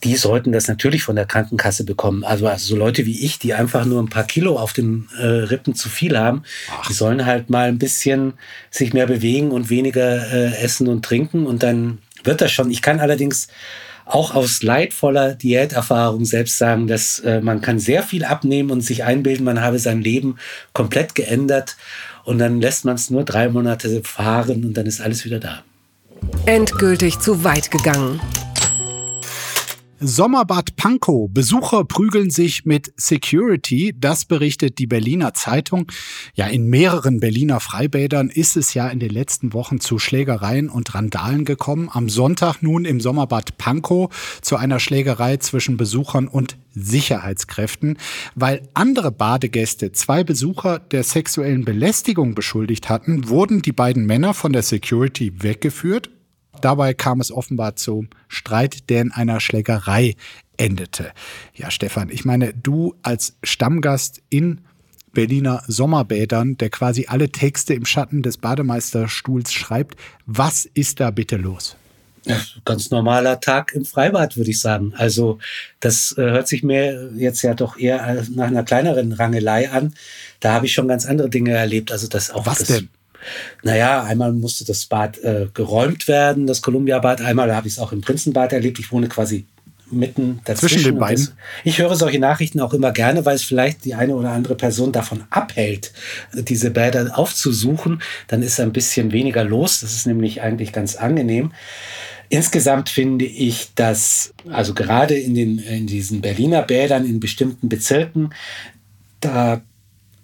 die 0.03 0.17
sollten 0.17 0.51
das 0.51 0.67
natürlich 0.67 1.03
von 1.03 1.15
der 1.15 1.25
Krankenkasse 1.25 1.85
bekommen. 1.85 2.25
Also, 2.25 2.47
also 2.47 2.67
so 2.67 2.75
Leute 2.75 3.05
wie 3.05 3.23
ich, 3.23 3.39
die 3.39 3.53
einfach 3.53 3.85
nur 3.85 4.03
ein 4.03 4.09
paar 4.09 4.25
Kilo 4.25 4.57
auf 4.57 4.73
den 4.73 5.07
äh, 5.17 5.25
Rippen 5.25 5.73
zu 5.73 5.87
viel 5.87 6.17
haben, 6.19 6.43
Ach. 6.69 6.85
die 6.85 6.93
sollen 6.93 7.25
halt 7.25 7.49
mal 7.49 7.69
ein 7.69 7.79
bisschen 7.79 8.33
sich 8.71 8.91
mehr 8.91 9.07
bewegen 9.07 9.51
und 9.51 9.69
weniger 9.69 10.29
äh, 10.33 10.57
essen 10.57 10.89
und 10.89 11.05
trinken 11.05 11.45
und 11.45 11.63
dann 11.63 11.99
wird 12.25 12.41
das 12.41 12.51
schon. 12.51 12.69
Ich 12.71 12.81
kann 12.81 12.99
allerdings 12.99 13.47
auch 14.11 14.35
aus 14.35 14.61
leidvoller 14.61 15.35
Diäterfahrung 15.35 16.25
selbst 16.25 16.57
sagen, 16.57 16.87
dass 16.87 17.19
äh, 17.19 17.41
man 17.41 17.61
kann 17.61 17.79
sehr 17.79 18.03
viel 18.03 18.25
abnehmen 18.25 18.71
und 18.71 18.81
sich 18.81 19.03
einbilden, 19.03 19.45
man 19.45 19.61
habe 19.61 19.79
sein 19.79 20.01
Leben 20.01 20.37
komplett 20.73 21.15
geändert 21.15 21.77
und 22.23 22.37
dann 22.37 22.61
lässt 22.61 22.85
man 22.85 22.95
es 22.95 23.09
nur 23.09 23.23
drei 23.23 23.49
Monate 23.49 24.01
fahren 24.03 24.65
und 24.65 24.73
dann 24.75 24.85
ist 24.85 25.01
alles 25.01 25.25
wieder 25.25 25.39
da. 25.39 25.63
Endgültig 26.45 27.19
zu 27.19 27.43
weit 27.43 27.71
gegangen. 27.71 28.19
Sommerbad 30.03 30.75
Pankow. 30.77 31.29
Besucher 31.31 31.85
prügeln 31.85 32.31
sich 32.31 32.65
mit 32.65 32.91
Security. 32.97 33.93
Das 33.95 34.25
berichtet 34.25 34.79
die 34.79 34.87
Berliner 34.87 35.35
Zeitung. 35.35 35.91
Ja, 36.33 36.47
in 36.47 36.65
mehreren 36.65 37.19
Berliner 37.19 37.59
Freibädern 37.59 38.29
ist 38.31 38.57
es 38.57 38.73
ja 38.73 38.87
in 38.87 38.99
den 38.99 39.11
letzten 39.11 39.53
Wochen 39.53 39.79
zu 39.79 39.99
Schlägereien 39.99 40.69
und 40.69 40.95
Randalen 40.95 41.45
gekommen. 41.45 41.87
Am 41.91 42.09
Sonntag 42.09 42.63
nun 42.63 42.85
im 42.85 42.99
Sommerbad 42.99 43.59
Pankow 43.59 44.09
zu 44.41 44.55
einer 44.55 44.79
Schlägerei 44.79 45.37
zwischen 45.37 45.77
Besuchern 45.77 46.27
und 46.27 46.57
Sicherheitskräften, 46.73 47.99
weil 48.33 48.67
andere 48.73 49.11
Badegäste 49.11 49.91
zwei 49.91 50.23
Besucher 50.23 50.79
der 50.79 51.03
sexuellen 51.03 51.63
Belästigung 51.63 52.33
beschuldigt 52.33 52.89
hatten, 52.89 53.29
wurden 53.29 53.61
die 53.61 53.71
beiden 53.71 54.07
Männer 54.07 54.33
von 54.33 54.51
der 54.51 54.63
Security 54.63 55.43
weggeführt 55.43 56.09
Dabei 56.61 56.93
kam 56.93 57.19
es 57.19 57.31
offenbar 57.31 57.75
zum 57.75 58.09
Streit, 58.27 58.89
der 58.89 59.01
in 59.01 59.11
einer 59.11 59.39
Schlägerei 59.39 60.15
endete. 60.57 61.11
Ja, 61.55 61.71
Stefan, 61.71 62.09
ich 62.09 62.23
meine, 62.25 62.53
du 62.53 62.95
als 63.01 63.35
Stammgast 63.43 64.21
in 64.29 64.61
Berliner 65.13 65.63
Sommerbädern, 65.67 66.57
der 66.57 66.69
quasi 66.69 67.07
alle 67.07 67.31
Texte 67.31 67.73
im 67.73 67.85
Schatten 67.85 68.21
des 68.21 68.37
Bademeisterstuhls 68.37 69.51
schreibt, 69.51 69.97
was 70.25 70.65
ist 70.65 70.99
da 70.99 71.11
bitte 71.11 71.35
los? 71.35 71.75
Ganz 72.65 72.91
normaler 72.91 73.39
Tag 73.39 73.73
im 73.73 73.83
Freibad, 73.83 74.37
würde 74.37 74.51
ich 74.51 74.61
sagen. 74.61 74.93
Also 74.95 75.39
das 75.79 76.15
äh, 76.17 76.21
hört 76.21 76.47
sich 76.47 76.61
mir 76.61 77.11
jetzt 77.15 77.41
ja 77.41 77.55
doch 77.55 77.77
eher 77.77 78.23
nach 78.35 78.47
einer 78.47 78.63
kleineren 78.63 79.11
Rangelei 79.11 79.71
an. 79.71 79.95
Da 80.39 80.53
habe 80.53 80.67
ich 80.67 80.73
schon 80.73 80.87
ganz 80.87 81.07
andere 81.07 81.29
Dinge 81.29 81.51
erlebt. 81.51 81.91
Also 81.91 82.07
das 82.07 82.29
auch 82.29 82.45
Was 82.45 82.59
das, 82.59 82.67
denn? 82.67 82.89
Naja, 83.63 84.03
einmal 84.03 84.33
musste 84.33 84.65
das 84.65 84.85
Bad 84.85 85.19
äh, 85.19 85.47
geräumt 85.53 86.07
werden, 86.07 86.47
das 86.47 86.61
Columbia-Bad. 86.61 87.21
Einmal 87.21 87.53
habe 87.55 87.67
ich 87.67 87.73
es 87.73 87.79
auch 87.79 87.91
im 87.91 88.01
Prinzenbad 88.01 88.53
erlebt. 88.53 88.79
Ich 88.79 88.91
wohne 88.91 89.07
quasi 89.07 89.45
mitten 89.91 90.39
dazwischen. 90.45 90.75
Zwischen 90.75 90.93
den 90.93 90.99
beiden. 90.99 91.27
Ich 91.63 91.79
höre 91.79 91.95
solche 91.95 92.19
Nachrichten 92.19 92.59
auch 92.59 92.73
immer 92.73 92.91
gerne, 92.91 93.25
weil 93.25 93.35
es 93.35 93.43
vielleicht 93.43 93.85
die 93.85 93.93
eine 93.93 94.15
oder 94.15 94.31
andere 94.31 94.55
Person 94.55 94.91
davon 94.91 95.23
abhält, 95.29 95.91
diese 96.33 96.71
Bäder 96.71 97.17
aufzusuchen. 97.17 98.01
Dann 98.27 98.41
ist 98.41 98.59
ein 98.59 98.73
bisschen 98.73 99.11
weniger 99.11 99.43
los. 99.43 99.81
Das 99.81 99.93
ist 99.93 100.07
nämlich 100.07 100.41
eigentlich 100.41 100.71
ganz 100.71 100.95
angenehm. 100.95 101.51
Insgesamt 102.29 102.89
finde 102.89 103.25
ich, 103.25 103.73
dass 103.75 104.33
also 104.49 104.73
gerade 104.73 105.15
in, 105.15 105.35
den, 105.35 105.59
in 105.59 105.87
diesen 105.87 106.21
Berliner 106.21 106.61
Bädern 106.61 107.05
in 107.05 107.19
bestimmten 107.19 107.67
Bezirken, 107.67 108.33
da 109.19 109.61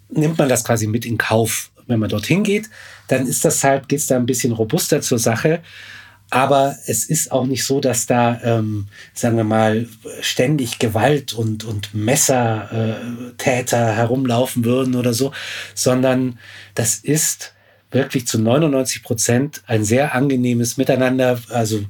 nimmt 0.08 0.38
man 0.38 0.48
das 0.48 0.64
quasi 0.64 0.86
mit 0.86 1.04
in 1.04 1.18
Kauf, 1.18 1.70
wenn 1.88 1.98
man 1.98 2.08
dorthin 2.08 2.44
geht, 2.44 2.70
dann 3.08 3.26
ist 3.26 3.44
das 3.44 3.64
halt, 3.64 3.88
geht 3.88 3.98
es 4.00 4.06
da 4.06 4.16
ein 4.16 4.26
bisschen 4.26 4.52
robuster 4.52 5.00
zur 5.00 5.18
Sache. 5.18 5.60
Aber 6.30 6.76
es 6.86 7.06
ist 7.06 7.32
auch 7.32 7.46
nicht 7.46 7.64
so, 7.64 7.80
dass 7.80 8.04
da, 8.04 8.38
ähm, 8.44 8.88
sagen 9.14 9.38
wir 9.38 9.44
mal, 9.44 9.88
ständig 10.20 10.78
Gewalt 10.78 11.32
und, 11.32 11.64
und 11.64 11.94
Messertäter 11.94 13.90
äh, 13.90 13.94
herumlaufen 13.94 14.64
würden 14.64 14.94
oder 14.94 15.14
so, 15.14 15.32
sondern 15.74 16.38
das 16.74 16.96
ist 16.96 17.54
wirklich 17.90 18.26
zu 18.26 18.38
99 18.38 19.02
Prozent 19.02 19.62
ein 19.66 19.84
sehr 19.84 20.14
angenehmes 20.14 20.76
Miteinander. 20.76 21.40
Also 21.48 21.84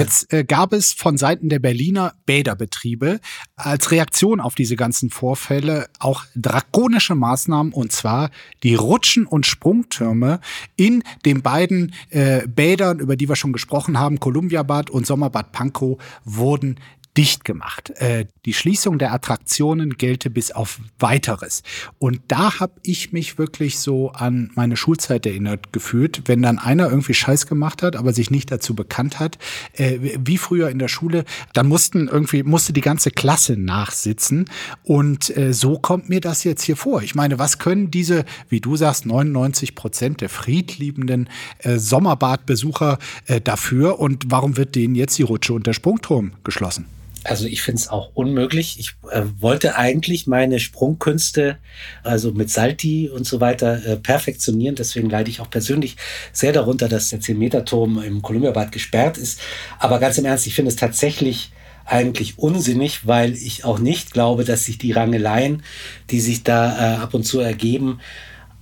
Jetzt 0.00 0.32
äh, 0.32 0.44
gab 0.44 0.72
es 0.72 0.92
von 0.92 1.16
Seiten 1.16 1.48
der 1.48 1.58
Berliner 1.58 2.14
Bäderbetriebe 2.26 3.20
als 3.56 3.90
Reaktion 3.90 4.40
auf 4.40 4.54
diese 4.54 4.76
ganzen 4.76 5.10
Vorfälle 5.10 5.88
auch 5.98 6.24
drakonische 6.34 7.14
Maßnahmen 7.14 7.72
und 7.72 7.92
zwar 7.92 8.30
die 8.62 8.74
Rutschen- 8.74 9.26
und 9.26 9.46
Sprungtürme 9.46 10.40
in 10.76 11.02
den 11.24 11.42
beiden 11.42 11.94
äh, 12.10 12.46
Bädern, 12.46 12.98
über 12.98 13.16
die 13.16 13.28
wir 13.28 13.36
schon 13.36 13.52
gesprochen 13.52 13.98
haben, 13.98 14.20
Kolumbiabad 14.20 14.90
und 14.90 15.06
Sommerbad 15.06 15.52
Pankow, 15.52 15.98
wurden 16.24 16.76
dicht 17.16 17.44
gemacht. 17.44 17.90
Äh, 17.96 18.26
die 18.46 18.54
Schließung 18.54 18.98
der 18.98 19.12
Attraktionen 19.12 19.98
gelte 19.98 20.30
bis 20.30 20.50
auf 20.50 20.80
weiteres. 20.98 21.62
Und 21.98 22.20
da 22.28 22.58
habe 22.58 22.72
ich 22.82 23.12
mich 23.12 23.36
wirklich 23.38 23.78
so 23.78 24.12
an 24.12 24.50
meine 24.54 24.76
Schulzeit 24.76 25.26
erinnert 25.26 25.72
gefühlt, 25.72 26.22
wenn 26.26 26.40
dann 26.40 26.58
einer 26.58 26.88
irgendwie 26.88 27.14
Scheiß 27.14 27.46
gemacht 27.46 27.82
hat, 27.82 27.96
aber 27.96 28.14
sich 28.14 28.30
nicht 28.30 28.50
dazu 28.50 28.74
bekannt 28.74 29.20
hat, 29.20 29.38
äh, 29.74 29.98
wie 30.00 30.38
früher 30.38 30.70
in 30.70 30.78
der 30.78 30.88
Schule, 30.88 31.24
dann 31.52 31.68
mussten 31.68 32.08
irgendwie 32.08 32.42
musste 32.42 32.72
die 32.72 32.80
ganze 32.80 33.10
Klasse 33.10 33.56
nachsitzen. 33.58 34.46
Und 34.82 35.36
äh, 35.36 35.52
so 35.52 35.78
kommt 35.78 36.08
mir 36.08 36.20
das 36.20 36.44
jetzt 36.44 36.62
hier 36.62 36.76
vor. 36.76 37.02
Ich 37.02 37.14
meine, 37.14 37.38
was 37.38 37.58
können 37.58 37.90
diese, 37.90 38.24
wie 38.48 38.60
du 38.60 38.76
sagst, 38.76 39.04
99 39.04 39.74
Prozent 39.74 40.22
der 40.22 40.30
friedliebenden 40.30 41.28
äh, 41.58 41.78
Sommerbadbesucher 41.78 42.98
äh, 43.26 43.40
dafür? 43.42 43.98
Und 43.98 44.30
warum 44.30 44.56
wird 44.56 44.74
denen 44.76 44.94
jetzt 44.94 45.18
die 45.18 45.22
Rutsche 45.22 45.52
und 45.52 45.66
der 45.66 45.74
Sprungturm 45.74 46.32
geschlossen? 46.42 46.86
Also 47.24 47.46
ich 47.46 47.62
finde 47.62 47.80
es 47.80 47.88
auch 47.88 48.10
unmöglich. 48.14 48.78
Ich 48.78 48.94
äh, 49.10 49.22
wollte 49.38 49.76
eigentlich 49.76 50.26
meine 50.26 50.58
Sprungkünste, 50.58 51.58
also 52.02 52.32
mit 52.32 52.50
Salti 52.50 53.08
und 53.08 53.26
so 53.26 53.40
weiter, 53.40 53.84
äh, 53.84 53.96
perfektionieren. 53.96 54.74
Deswegen 54.74 55.08
leide 55.08 55.30
ich 55.30 55.40
auch 55.40 55.50
persönlich 55.50 55.96
sehr 56.32 56.52
darunter, 56.52 56.88
dass 56.88 57.10
der 57.10 57.20
10-Meter-Turm 57.20 58.02
im 58.02 58.22
Kolumbiabad 58.22 58.72
gesperrt 58.72 59.18
ist. 59.18 59.40
Aber 59.78 59.98
ganz 59.98 60.18
im 60.18 60.24
Ernst, 60.24 60.46
ich 60.46 60.54
finde 60.54 60.70
es 60.70 60.76
tatsächlich 60.76 61.52
eigentlich 61.84 62.38
unsinnig, 62.38 63.06
weil 63.06 63.34
ich 63.34 63.64
auch 63.64 63.78
nicht 63.78 64.12
glaube, 64.12 64.44
dass 64.44 64.64
sich 64.64 64.78
die 64.78 64.92
Rangeleien, 64.92 65.62
die 66.10 66.20
sich 66.20 66.42
da 66.42 66.96
äh, 66.96 66.96
ab 66.98 67.14
und 67.14 67.24
zu 67.24 67.40
ergeben, 67.40 68.00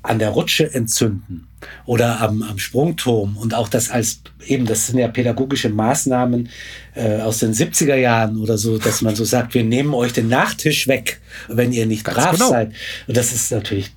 an 0.02 0.18
der 0.18 0.30
Rutsche 0.30 0.72
entzünden 0.72 1.46
oder 1.84 2.20
am, 2.20 2.42
am 2.42 2.58
Sprungturm 2.58 3.36
und 3.36 3.54
auch 3.54 3.68
das 3.68 3.90
als 3.90 4.22
eben, 4.46 4.64
das 4.64 4.86
sind 4.86 4.98
ja 4.98 5.08
pädagogische 5.08 5.68
Maßnahmen 5.68 6.48
äh, 6.94 7.20
aus 7.20 7.38
den 7.38 7.52
70er 7.52 7.96
Jahren 7.96 8.38
oder 8.38 8.56
so, 8.56 8.78
dass 8.78 9.02
man 9.02 9.14
so 9.14 9.24
sagt, 9.24 9.54
wir 9.54 9.64
nehmen 9.64 9.92
euch 9.92 10.12
den 10.12 10.28
Nachtisch 10.28 10.88
weg, 10.88 11.20
wenn 11.48 11.72
ihr 11.72 11.86
nicht 11.86 12.04
Ganz 12.04 12.16
brav 12.16 12.32
genau. 12.32 12.48
seid. 12.48 12.72
Und 13.06 13.16
das 13.16 13.32
ist 13.32 13.52
natürlich 13.52 13.90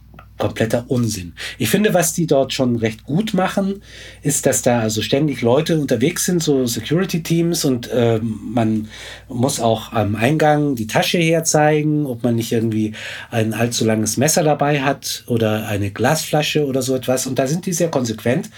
kompletter 0.44 0.84
Unsinn. 0.90 1.34
Ich 1.58 1.70
finde, 1.70 1.94
was 1.94 2.12
die 2.12 2.28
dort 2.28 2.52
schon 2.52 2.76
recht 2.76 3.06
gut 3.06 3.34
machen, 3.34 3.82
ist, 4.24 4.46
dass 4.46 4.62
da 4.62 4.82
also 4.82 5.02
ständig 5.02 5.42
Leute 5.42 5.80
unterwegs 5.80 6.26
sind, 6.26 6.44
so 6.44 6.66
Security-Teams 6.68 7.64
und 7.64 7.90
äh, 7.90 8.20
man 8.22 8.90
muss 9.30 9.62
auch 9.62 9.94
am 9.94 10.16
Eingang 10.16 10.76
die 10.76 10.88
Tasche 10.88 11.18
herzeigen, 11.18 12.06
ob 12.06 12.24
man 12.24 12.36
nicht 12.36 12.52
irgendwie 12.52 12.94
ein 13.32 13.54
allzu 13.54 13.86
langes 13.86 14.18
Messer 14.18 14.44
dabei 14.44 14.82
hat 14.82 15.24
oder 15.28 15.66
eine 15.68 15.92
Glasflasche 15.92 16.66
oder 16.66 16.82
so 16.82 16.94
etwas. 16.94 17.26
Und 17.26 17.40
da 17.40 17.48
sind 17.48 17.66
die 17.66 17.74
sehr 17.74 17.90
konsequent. 17.90 18.50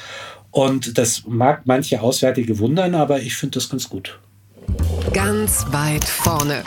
Und 0.50 0.98
das 0.98 1.24
mag 1.28 1.64
manche 1.66 2.02
Auswärtige 2.02 2.58
wundern, 2.58 2.96
aber 2.96 3.20
ich 3.20 3.36
finde 3.36 3.60
das 3.60 3.70
ganz 3.70 3.90
gut. 3.90 4.20
Ganz 5.14 5.66
weit 5.72 6.06
vorne. 6.06 6.64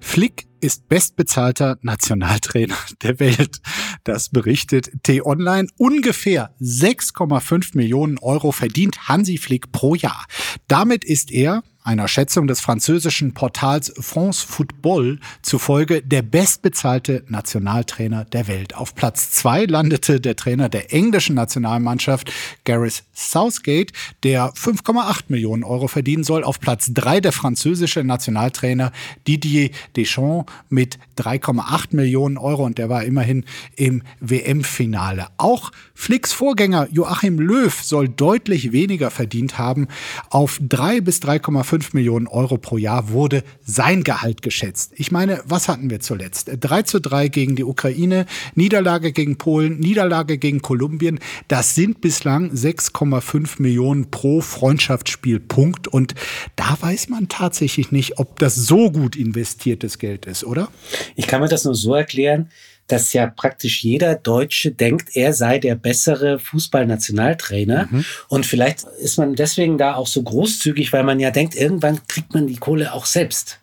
Flick 0.00 0.46
ist 0.62 0.88
bestbezahlter 0.88 1.78
Nationaltrainer 1.82 2.76
der 3.02 3.18
Welt. 3.20 3.60
Das 4.04 4.28
berichtet 4.28 4.90
T-Online. 5.02 5.68
Ungefähr 5.76 6.54
6,5 6.60 7.76
Millionen 7.76 8.18
Euro 8.18 8.52
verdient 8.52 9.08
Hansi 9.08 9.38
Flick 9.38 9.72
pro 9.72 9.94
Jahr. 9.94 10.24
Damit 10.68 11.04
ist 11.04 11.30
er 11.32 11.62
einer 11.84 12.06
Schätzung 12.06 12.46
des 12.46 12.60
französischen 12.60 13.34
Portals 13.34 13.92
France 13.98 14.46
Football 14.46 15.18
zufolge 15.42 16.02
der 16.02 16.22
bestbezahlte 16.22 17.24
Nationaltrainer 17.28 18.24
der 18.26 18.46
Welt. 18.46 18.76
Auf 18.76 18.94
Platz 18.94 19.30
zwei 19.30 19.64
landete 19.64 20.20
der 20.20 20.36
Trainer 20.36 20.68
der 20.68 20.92
englischen 20.92 21.34
Nationalmannschaft 21.34 22.32
Gareth 22.64 23.02
Southgate, 23.14 23.92
der 24.22 24.52
5,8 24.52 25.24
Millionen 25.28 25.64
Euro 25.64 25.88
verdienen 25.88 26.24
soll. 26.24 26.44
Auf 26.44 26.60
Platz 26.60 26.90
drei 26.94 27.20
der 27.20 27.32
französische 27.32 28.04
Nationaltrainer 28.04 28.92
Didier 29.26 29.70
Deschamps 29.96 30.52
mit 30.68 30.98
3,8 31.18 31.96
Millionen 31.96 32.38
Euro 32.38 32.64
und 32.64 32.78
der 32.78 32.88
war 32.88 33.02
immerhin 33.04 33.44
im 33.76 34.02
WM-Finale. 34.20 35.28
Auch 35.36 35.72
Flicks 35.94 36.32
Vorgänger 36.32 36.88
Joachim 36.90 37.38
Löw 37.38 37.82
soll 37.82 38.08
deutlich 38.08 38.72
weniger 38.72 39.10
verdient 39.10 39.58
haben. 39.58 39.88
Auf 40.30 40.58
drei 40.60 41.00
bis 41.00 41.20
3,5 41.20 41.71
1,5 41.72 41.90
Millionen 41.94 42.26
Euro 42.26 42.58
pro 42.58 42.76
Jahr 42.76 43.10
wurde 43.10 43.42
sein 43.64 44.04
Gehalt 44.04 44.42
geschätzt. 44.42 44.92
Ich 44.96 45.10
meine, 45.10 45.42
was 45.46 45.68
hatten 45.68 45.90
wir 45.90 46.00
zuletzt? 46.00 46.50
3 46.60 46.82
zu 46.82 47.00
3 47.00 47.28
gegen 47.28 47.56
die 47.56 47.64
Ukraine, 47.64 48.26
Niederlage 48.54 49.12
gegen 49.12 49.38
Polen, 49.38 49.78
Niederlage 49.78 50.38
gegen 50.38 50.60
Kolumbien. 50.60 51.18
Das 51.48 51.74
sind 51.74 52.00
bislang 52.00 52.50
6,5 52.52 53.62
Millionen 53.62 54.10
pro 54.10 54.40
Freundschaftsspiel. 54.40 55.40
Punkt. 55.40 55.88
Und 55.88 56.14
da 56.56 56.76
weiß 56.80 57.08
man 57.08 57.28
tatsächlich 57.28 57.90
nicht, 57.92 58.18
ob 58.18 58.38
das 58.38 58.54
so 58.54 58.90
gut 58.90 59.16
investiertes 59.16 59.98
Geld 59.98 60.26
ist, 60.26 60.44
oder? 60.44 60.68
Ich 61.16 61.26
kann 61.26 61.40
mir 61.40 61.48
das 61.48 61.64
nur 61.64 61.74
so 61.74 61.94
erklären 61.94 62.50
dass 62.86 63.12
ja 63.12 63.26
praktisch 63.26 63.82
jeder 63.82 64.14
Deutsche 64.14 64.70
denkt, 64.70 65.16
er 65.16 65.32
sei 65.32 65.58
der 65.58 65.74
bessere 65.74 66.38
Fußballnationaltrainer. 66.38 67.88
Mhm. 67.90 68.04
Und 68.28 68.46
vielleicht 68.46 68.84
ist 69.00 69.18
man 69.18 69.34
deswegen 69.34 69.78
da 69.78 69.94
auch 69.94 70.06
so 70.06 70.22
großzügig, 70.22 70.92
weil 70.92 71.04
man 71.04 71.20
ja 71.20 71.30
denkt, 71.30 71.54
irgendwann 71.54 72.00
kriegt 72.06 72.34
man 72.34 72.46
die 72.46 72.56
Kohle 72.56 72.92
auch 72.92 73.06
selbst. 73.06 73.60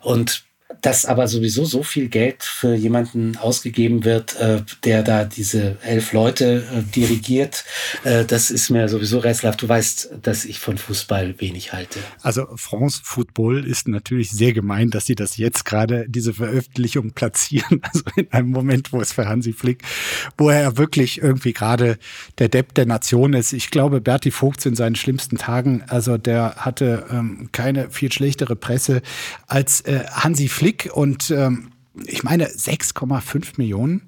Und 0.00 0.45
dass 0.86 1.04
aber 1.04 1.26
sowieso 1.26 1.64
so 1.64 1.82
viel 1.82 2.08
Geld 2.08 2.44
für 2.44 2.76
jemanden 2.76 3.36
ausgegeben 3.38 4.04
wird, 4.04 4.38
äh, 4.38 4.62
der 4.84 5.02
da 5.02 5.24
diese 5.24 5.78
elf 5.82 6.12
Leute 6.12 6.64
äh, 6.72 6.82
dirigiert, 6.94 7.64
äh, 8.04 8.24
das 8.24 8.52
ist 8.52 8.70
mir 8.70 8.88
sowieso 8.88 9.18
rätselhaft. 9.18 9.60
Du 9.60 9.68
weißt, 9.68 10.10
dass 10.22 10.44
ich 10.44 10.60
von 10.60 10.78
Fußball 10.78 11.40
wenig 11.40 11.72
halte. 11.72 11.98
Also 12.22 12.46
France 12.54 13.00
Football 13.02 13.66
ist 13.66 13.88
natürlich 13.88 14.30
sehr 14.30 14.52
gemein, 14.52 14.90
dass 14.90 15.06
sie 15.06 15.16
das 15.16 15.38
jetzt 15.38 15.64
gerade 15.64 16.06
diese 16.08 16.34
Veröffentlichung 16.34 17.10
platzieren. 17.10 17.82
Also 17.96 18.04
in 18.16 18.30
einem 18.32 18.50
Moment, 18.50 18.92
wo 18.92 19.00
es 19.00 19.12
für 19.12 19.26
Hansi 19.26 19.52
Flick, 19.52 19.82
wo 20.36 20.50
er 20.50 20.76
wirklich 20.76 21.22
irgendwie 21.22 21.52
gerade 21.52 21.98
der 22.38 22.48
Depp 22.48 22.74
der 22.74 22.84
Nation 22.84 23.32
ist. 23.32 23.52
Ich 23.52 23.70
glaube, 23.70 24.00
Berti 24.00 24.30
Vogt 24.30 24.66
in 24.66 24.74
seinen 24.74 24.96
schlimmsten 24.96 25.38
Tagen, 25.38 25.82
also 25.86 26.18
der 26.18 26.56
hatte 26.56 27.06
ähm, 27.10 27.48
keine 27.52 27.90
viel 27.90 28.12
schlechtere 28.12 28.56
Presse 28.56 29.02
als 29.46 29.82
äh, 29.82 30.04
Hansi 30.10 30.48
Flick 30.48 30.75
Flick 30.76 30.94
und 30.94 31.30
ähm, 31.30 31.70
ich 32.06 32.22
meine 32.22 32.46
6,5 32.48 33.54
Millionen. 33.56 34.02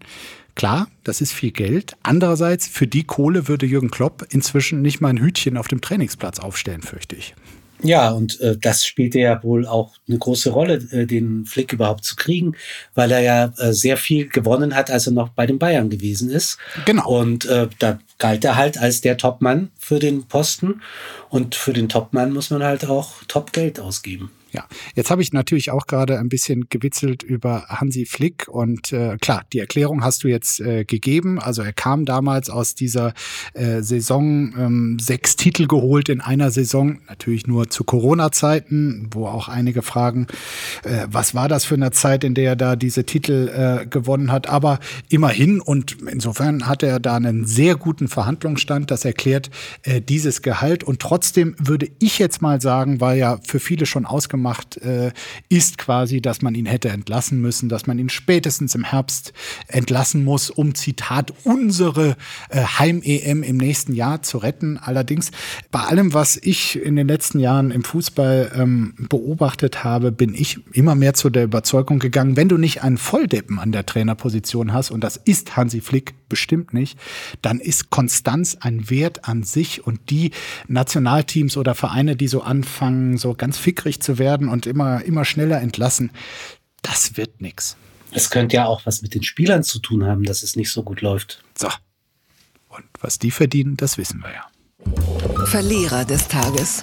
Klar, 0.55 0.89
das 1.05 1.21
ist 1.21 1.33
viel 1.33 1.53
Geld. 1.53 1.97
Andererseits, 2.03 2.67
für 2.67 2.87
die 2.87 3.05
Kohle 3.05 3.47
würde 3.47 3.65
Jürgen 3.65 3.91
Klopp 3.91 4.27
inzwischen 4.31 4.83
nicht 4.83 5.01
mal 5.01 5.09
ein 5.09 5.21
Hütchen 5.21 5.57
auf 5.57 5.69
dem 5.69 5.81
Trainingsplatz 5.81 6.41
aufstellen, 6.41 6.83
fürchte 6.83 7.15
ich. 7.15 7.35
Ja, 7.81 8.11
und 8.11 8.41
äh, 8.41 8.57
das 8.61 8.85
spielte 8.85 9.21
ja 9.21 9.41
wohl 9.45 9.65
auch 9.65 9.95
eine 10.09 10.19
große 10.19 10.51
Rolle, 10.51 10.75
äh, 10.91 11.07
den 11.07 11.45
Flick 11.47 11.73
überhaupt 11.73 12.05
zu 12.05 12.17
kriegen, 12.17 12.57
weil 12.97 13.13
er 13.13 13.21
ja 13.21 13.53
äh, 13.59 13.73
sehr 13.73 13.97
viel 13.97 14.29
gewonnen 14.29 14.75
hat, 14.75 14.91
als 14.91 15.07
er 15.07 15.13
noch 15.13 15.29
bei 15.29 15.47
den 15.47 15.61
Bayern 15.61 15.89
gewesen 15.89 16.29
ist. 16.29 16.59
Genau. 16.87 17.09
Und 17.09 17.47
äh, 17.47 17.69
da 17.79 18.01
galt 18.19 18.45
er 18.45 18.57
halt 18.57 18.79
als 18.79 19.01
der 19.01 19.17
Topmann 19.17 19.71
für 19.79 20.01
den 20.01 20.25
Posten. 20.25 20.83
Und 21.29 21.55
für 21.55 21.73
den 21.73 21.89
Topmann 21.89 22.33
muss 22.33 22.51
man 22.51 22.65
halt 22.65 22.85
auch 22.85 23.23
Top-Geld 23.29 23.79
ausgeben. 23.79 24.33
Ja, 24.51 24.65
jetzt 24.95 25.11
habe 25.11 25.21
ich 25.21 25.35
natürlich 25.35 25.71
auch 25.71 25.87
gerade 25.87 26.19
ein 26.19 26.31
bisschen 26.31 26.71
gewitzelt 26.71 27.23
über 27.23 27.67
Hansi 27.69 28.07
Flick 28.07 28.49
und 28.49 28.93
äh, 28.95 29.19
klar, 29.21 29.43
die 29.53 29.59
Erklärung 29.59 30.03
hast 30.03 30.25
du 30.25 30.29
jetzt 30.29 30.61
äh, 30.61 30.87
gegeben. 30.87 31.39
Also 31.39 31.61
er 31.61 31.75
kam 31.75 32.07
damals 32.07 32.49
aus 32.49 32.75
dieser 32.75 33.13
äh, 33.53 33.83
Saison 33.83 34.55
ähm, 34.57 34.99
sechs 34.99 35.37
Titel 35.37 35.67
geholt 35.67 36.09
in 36.09 36.23
einer 36.23 36.51
Saison, 36.51 36.99
natürlich 37.09 37.47
nur 37.47 37.69
zu 37.69 37.85
Corona-Zeiten, 37.85 39.11
wo 39.13 39.27
auch 39.27 39.49
einige 39.49 39.83
fragen, 39.83 40.27
äh, 40.83 41.07
was 41.11 41.35
war 41.35 41.49
das 41.49 41.67
für 41.67 41.75
eine 41.75 41.91
Zeit, 41.91 42.25
in 42.25 42.35
der 42.35 42.51
er 42.51 42.57
da 42.57 42.75
diese 42.75 43.05
Titel 43.05 43.49
äh, 43.49 43.87
gewonnen 43.87 44.33
hat. 44.33 44.49
Aber 44.49 44.79
immerhin 45.11 45.61
und 45.61 45.99
insofern 46.11 46.67
hat 46.67 46.83
er 46.83 47.01
da 47.01 47.17
einen 47.17 47.45
sehr 47.45 47.77
guten 47.77 48.09
Verhandlungsstand. 48.09 48.91
Das 48.91 49.05
erklärt 49.05 49.51
äh, 49.83 50.01
dieses 50.01 50.41
Gehalt 50.41 50.85
und 50.85 51.01
trotzdem 51.01 51.55
würde 51.59 51.91
ich 51.99 52.19
jetzt 52.19 52.41
mal 52.41 52.63
sagen, 52.63 53.03
war 53.03 53.15
ja 53.15 53.39
für 53.47 53.61
viele 53.61 53.85
schon 53.85 54.07
ausgemacht 54.07 54.38
gemacht 54.39 54.77
äh, 54.79 55.13
ist 55.49 55.79
quasi, 55.79 56.21
dass 56.21 56.43
man 56.43 56.55
ihn 56.55 56.67
hätte 56.67 56.89
entlassen 56.91 57.41
müssen, 57.41 57.69
dass 57.69 57.87
man 57.87 57.99
ihn 57.99 58.09
spätestens 58.09 58.75
im 58.75 58.85
Herbst 58.85 59.33
entlassen 59.67 60.25
muss, 60.25 60.49
um 60.49 60.75
Zitat 60.75 61.33
unsere 61.45 62.17
äh, 62.51 62.63
Heim-EM 62.63 63.43
im 63.43 63.57
nächsten 63.57 63.93
Jahr 63.93 64.23
zu 64.23 64.39
retten. 64.39 64.79
Allerdings 64.79 65.33
bei 65.71 65.81
allem, 65.81 66.15
was 66.15 66.39
ich 66.41 66.81
in 66.81 66.97
den 66.97 67.09
letzten 67.09 67.41
Jahren 67.41 67.71
im 67.71 67.83
Fußball 67.83 68.53
ähm, 68.55 68.95
beobachtet 69.09 69.83
habe, 69.85 70.13
bin 70.13 70.35
ich 70.35 70.61
immer 70.73 70.95
mehr 70.95 71.15
zu 71.15 71.31
der 71.31 71.45
Überzeugung 71.45 71.99
gegangen, 71.99 72.37
wenn 72.37 72.49
du 72.49 72.57
nicht 72.57 72.83
einen 72.83 72.99
Volldeppen 72.99 73.59
an 73.59 73.73
der 73.73 73.87
Trainerposition 73.87 74.73
hast, 74.73 74.91
und 74.91 75.03
das 75.03 75.17
ist 75.17 75.57
Hansi 75.57 75.81
Flick 75.81 76.15
bestimmt 76.29 76.75
nicht, 76.75 76.99
dann 77.43 77.61
ist 77.61 77.91
Konstanz 77.91 78.57
ein 78.61 78.91
Wert 78.91 79.29
an 79.29 79.43
sich 79.43 79.87
und 79.87 80.11
die 80.11 80.33
Nationalteams 80.67 81.57
oder 81.57 81.75
Vereine, 81.75 82.17
die 82.17 82.29
so 82.29 82.43
anfangen, 82.43 83.19
so 83.19 83.35
ganz 83.35 83.59
fickrig 83.59 84.01
zu 84.01 84.19
werden, 84.19 84.49
und 84.49 84.67
immer, 84.67 85.03
immer 85.05 85.25
schneller 85.25 85.61
entlassen. 85.61 86.11
Das 86.83 87.17
wird 87.17 87.41
nichts. 87.41 87.77
Es 88.11 88.31
könnte 88.31 88.57
ja 88.57 88.67
auch 88.67 88.87
was 88.87 89.03
mit 89.03 89.15
den 89.15 89.23
Spielern 89.23 89.63
zu 89.63 89.79
tun 89.81 90.07
haben, 90.07 90.25
dass 90.25 90.43
es 90.43 90.57
nicht 90.57 90.71
so 90.71 90.83
gut 90.83 91.01
läuft. 91.03 91.43
So. 91.57 91.69
Und 92.69 92.85
was 93.01 93.19
die 93.19 93.31
verdienen, 93.31 93.77
das 93.77 93.99
wissen 93.99 94.23
wir 94.23 94.33
ja. 94.33 95.47
Verlierer 95.47 96.05
des 96.05 96.29
Tages. 96.29 96.83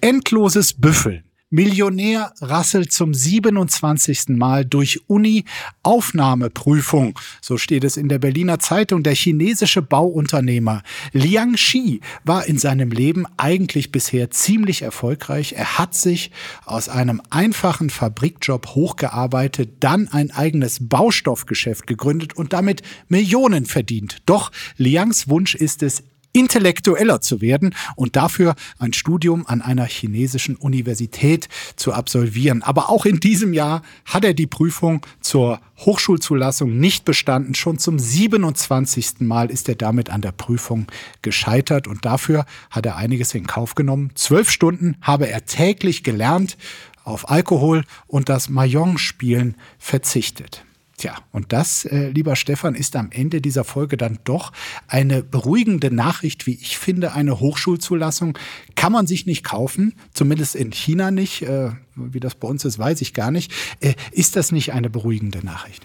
Endloses 0.00 0.72
Büffeln. 0.74 1.24
Millionär 1.54 2.34
rasselt 2.40 2.90
zum 2.90 3.14
27. 3.14 4.30
Mal 4.30 4.64
durch 4.64 5.02
Uni-Aufnahmeprüfung. 5.06 7.16
So 7.40 7.58
steht 7.58 7.84
es 7.84 7.96
in 7.96 8.08
der 8.08 8.18
Berliner 8.18 8.58
Zeitung. 8.58 9.04
Der 9.04 9.14
chinesische 9.14 9.80
Bauunternehmer 9.80 10.82
Liang 11.12 11.52
Xi 11.52 12.00
war 12.24 12.46
in 12.46 12.58
seinem 12.58 12.90
Leben 12.90 13.24
eigentlich 13.36 13.92
bisher 13.92 14.32
ziemlich 14.32 14.82
erfolgreich. 14.82 15.52
Er 15.52 15.78
hat 15.78 15.94
sich 15.94 16.32
aus 16.64 16.88
einem 16.88 17.22
einfachen 17.30 17.88
Fabrikjob 17.88 18.70
hochgearbeitet, 18.70 19.74
dann 19.78 20.08
ein 20.08 20.32
eigenes 20.32 20.88
Baustoffgeschäft 20.88 21.86
gegründet 21.86 22.36
und 22.36 22.52
damit 22.52 22.82
Millionen 23.06 23.66
verdient. 23.66 24.22
Doch 24.26 24.50
Liangs 24.76 25.28
Wunsch 25.28 25.54
ist 25.54 25.84
es, 25.84 26.02
intellektueller 26.34 27.22
zu 27.22 27.40
werden 27.40 27.74
und 27.96 28.16
dafür 28.16 28.54
ein 28.78 28.92
Studium 28.92 29.46
an 29.46 29.62
einer 29.62 29.86
chinesischen 29.86 30.56
Universität 30.56 31.48
zu 31.76 31.94
absolvieren. 31.94 32.62
Aber 32.62 32.90
auch 32.90 33.06
in 33.06 33.20
diesem 33.20 33.54
Jahr 33.54 33.82
hat 34.04 34.24
er 34.24 34.34
die 34.34 34.46
Prüfung 34.46 35.06
zur 35.20 35.60
Hochschulzulassung 35.78 36.76
nicht 36.76 37.04
bestanden. 37.04 37.54
Schon 37.54 37.78
zum 37.78 37.98
27. 37.98 39.20
Mal 39.20 39.50
ist 39.50 39.68
er 39.68 39.76
damit 39.76 40.10
an 40.10 40.20
der 40.20 40.32
Prüfung 40.32 40.86
gescheitert 41.22 41.88
und 41.88 42.04
dafür 42.04 42.44
hat 42.68 42.84
er 42.84 42.96
einiges 42.96 43.34
in 43.34 43.46
Kauf 43.46 43.74
genommen. 43.74 44.10
Zwölf 44.14 44.50
Stunden 44.50 44.96
habe 45.00 45.28
er 45.28 45.46
täglich 45.46 46.02
gelernt, 46.02 46.56
auf 47.04 47.30
Alkohol 47.30 47.84
und 48.06 48.28
das 48.28 48.48
Mahjong-Spielen 48.48 49.56
verzichtet. 49.78 50.64
Tja, 50.96 51.16
und 51.32 51.52
das, 51.52 51.84
äh, 51.84 52.10
lieber 52.10 52.36
Stefan, 52.36 52.74
ist 52.74 52.94
am 52.94 53.10
Ende 53.10 53.40
dieser 53.40 53.64
Folge 53.64 53.96
dann 53.96 54.20
doch 54.24 54.52
eine 54.86 55.22
beruhigende 55.22 55.92
Nachricht, 55.92 56.46
wie 56.46 56.54
ich 56.54 56.78
finde. 56.78 57.12
Eine 57.12 57.40
Hochschulzulassung 57.40 58.38
kann 58.76 58.92
man 58.92 59.06
sich 59.06 59.26
nicht 59.26 59.42
kaufen, 59.42 59.94
zumindest 60.12 60.54
in 60.54 60.70
China 60.70 61.10
nicht. 61.10 61.42
Äh, 61.42 61.70
wie 61.96 62.20
das 62.20 62.36
bei 62.36 62.46
uns 62.46 62.64
ist, 62.64 62.78
weiß 62.78 63.00
ich 63.00 63.12
gar 63.12 63.30
nicht. 63.30 63.52
Äh, 63.80 63.94
ist 64.12 64.36
das 64.36 64.52
nicht 64.52 64.72
eine 64.72 64.88
beruhigende 64.88 65.44
Nachricht? 65.44 65.84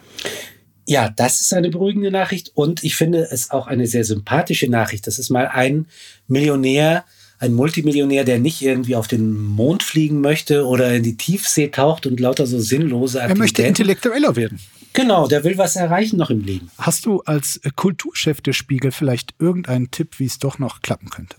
Ja, 0.86 1.10
das 1.10 1.42
ist 1.42 1.54
eine 1.54 1.70
beruhigende 1.70 2.12
Nachricht 2.12 2.52
und 2.56 2.84
ich 2.84 2.96
finde 2.96 3.28
es 3.32 3.52
auch 3.52 3.68
eine 3.68 3.86
sehr 3.88 4.04
sympathische 4.04 4.70
Nachricht. 4.70 5.06
Das 5.06 5.20
ist 5.20 5.30
mal 5.30 5.48
ein 5.48 5.86
Millionär, 6.28 7.06
ein 7.40 7.54
Multimillionär, 7.54 8.26
der 8.26 8.40
nicht 8.40 8.62
irgendwie 8.62 8.96
auf 8.96 9.08
den 9.08 9.34
Mond 9.34 9.84
fliegen 9.84 10.20
möchte 10.20 10.66
oder 10.66 10.96
in 10.96 11.04
die 11.04 11.16
Tiefsee 11.16 11.68
taucht 11.68 12.06
und 12.06 12.20
lauter 12.20 12.48
so 12.48 12.60
sinnlose 12.60 13.22
Aktivitäten. 13.22 13.38
Er 13.38 13.44
möchte 13.44 13.64
intellektueller 13.64 14.36
werden. 14.36 14.60
Genau, 14.94 15.28
der 15.28 15.44
will 15.44 15.58
was 15.58 15.76
erreichen 15.76 16.18
noch 16.18 16.30
im 16.30 16.44
Leben. 16.44 16.72
Hast 16.78 17.06
du 17.06 17.22
als 17.22 17.62
Kulturchef 17.76 18.42
des 18.42 18.56
Spiegel 18.56 18.92
vielleicht 18.92 19.36
irgendeinen 19.40 19.92
Tipp, 19.92 20.20
wie 20.20 20.26
es 20.26 20.40
doch 20.40 20.58
noch 20.58 20.82
klappen 20.82 21.10
könnte? 21.10 21.36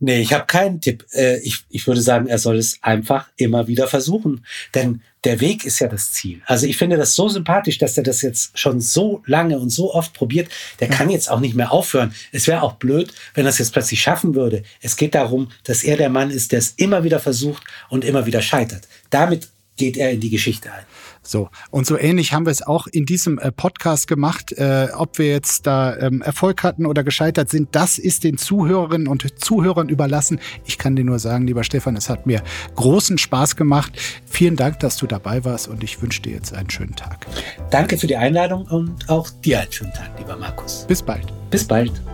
Nee, 0.00 0.20
ich 0.20 0.32
habe 0.32 0.46
keinen 0.46 0.80
Tipp. 0.80 1.04
Äh, 1.12 1.38
ich, 1.40 1.64
ich 1.68 1.86
würde 1.86 2.00
sagen, 2.00 2.26
er 2.26 2.38
soll 2.38 2.56
es 2.56 2.78
einfach 2.82 3.28
immer 3.36 3.68
wieder 3.68 3.86
versuchen. 3.86 4.44
Denn 4.74 5.02
der 5.24 5.40
Weg 5.40 5.64
ist 5.64 5.78
ja 5.78 5.88
das 5.88 6.12
Ziel. 6.12 6.42
Also 6.46 6.66
ich 6.66 6.76
finde 6.76 6.96
das 6.96 7.14
so 7.14 7.28
sympathisch, 7.28 7.78
dass 7.78 7.96
er 7.96 8.02
das 8.02 8.22
jetzt 8.22 8.58
schon 8.58 8.80
so 8.80 9.22
lange 9.26 9.58
und 9.58 9.70
so 9.70 9.94
oft 9.94 10.12
probiert. 10.12 10.48
Der 10.80 10.88
kann 10.88 11.10
jetzt 11.10 11.30
auch 11.30 11.40
nicht 11.40 11.54
mehr 11.54 11.72
aufhören. 11.72 12.14
Es 12.32 12.46
wäre 12.46 12.62
auch 12.62 12.74
blöd, 12.74 13.12
wenn 13.34 13.46
er 13.46 13.50
es 13.50 13.58
jetzt 13.58 13.72
plötzlich 13.72 14.00
schaffen 14.00 14.34
würde. 14.34 14.62
Es 14.80 14.96
geht 14.96 15.14
darum, 15.14 15.50
dass 15.64 15.84
er 15.84 15.96
der 15.96 16.10
Mann 16.10 16.30
ist, 16.30 16.52
der 16.52 16.58
es 16.58 16.70
immer 16.76 17.04
wieder 17.04 17.20
versucht 17.20 17.62
und 17.88 18.04
immer 18.04 18.26
wieder 18.26 18.42
scheitert. 18.42 18.88
Damit 19.10 19.48
geht 19.76 19.96
er 19.96 20.10
in 20.10 20.20
die 20.20 20.30
Geschichte 20.30 20.72
ein. 20.72 20.84
So, 21.26 21.48
und 21.70 21.86
so 21.86 21.98
ähnlich 21.98 22.32
haben 22.32 22.46
wir 22.46 22.50
es 22.50 22.62
auch 22.62 22.86
in 22.86 23.06
diesem 23.06 23.38
äh, 23.38 23.50
Podcast 23.50 24.06
gemacht. 24.06 24.52
Äh, 24.52 24.88
ob 24.94 25.18
wir 25.18 25.28
jetzt 25.28 25.66
da 25.66 25.96
ähm, 25.96 26.22
Erfolg 26.22 26.62
hatten 26.62 26.86
oder 26.86 27.02
gescheitert 27.02 27.50
sind, 27.50 27.70
das 27.72 27.98
ist 27.98 28.24
den 28.24 28.38
Zuhörerinnen 28.38 29.08
und 29.08 29.42
Zuhörern 29.42 29.88
überlassen. 29.88 30.38
Ich 30.64 30.78
kann 30.78 30.96
dir 30.96 31.04
nur 31.04 31.18
sagen, 31.18 31.46
lieber 31.46 31.64
Stefan, 31.64 31.96
es 31.96 32.08
hat 32.08 32.26
mir 32.26 32.42
großen 32.76 33.18
Spaß 33.18 33.56
gemacht. 33.56 33.92
Vielen 34.26 34.56
Dank, 34.56 34.80
dass 34.80 34.96
du 34.98 35.06
dabei 35.06 35.44
warst 35.44 35.68
und 35.68 35.82
ich 35.82 36.00
wünsche 36.02 36.22
dir 36.22 36.32
jetzt 36.32 36.54
einen 36.54 36.70
schönen 36.70 36.94
Tag. 36.94 37.26
Danke 37.70 37.96
für 37.96 38.06
die 38.06 38.16
Einladung 38.16 38.66
und 38.66 39.08
auch 39.08 39.30
dir 39.30 39.60
einen 39.60 39.72
schönen 39.72 39.92
Tag, 39.92 40.10
lieber 40.18 40.36
Markus. 40.36 40.84
Bis 40.86 41.02
bald. 41.02 41.32
Bis 41.50 41.64
bald. 41.64 42.13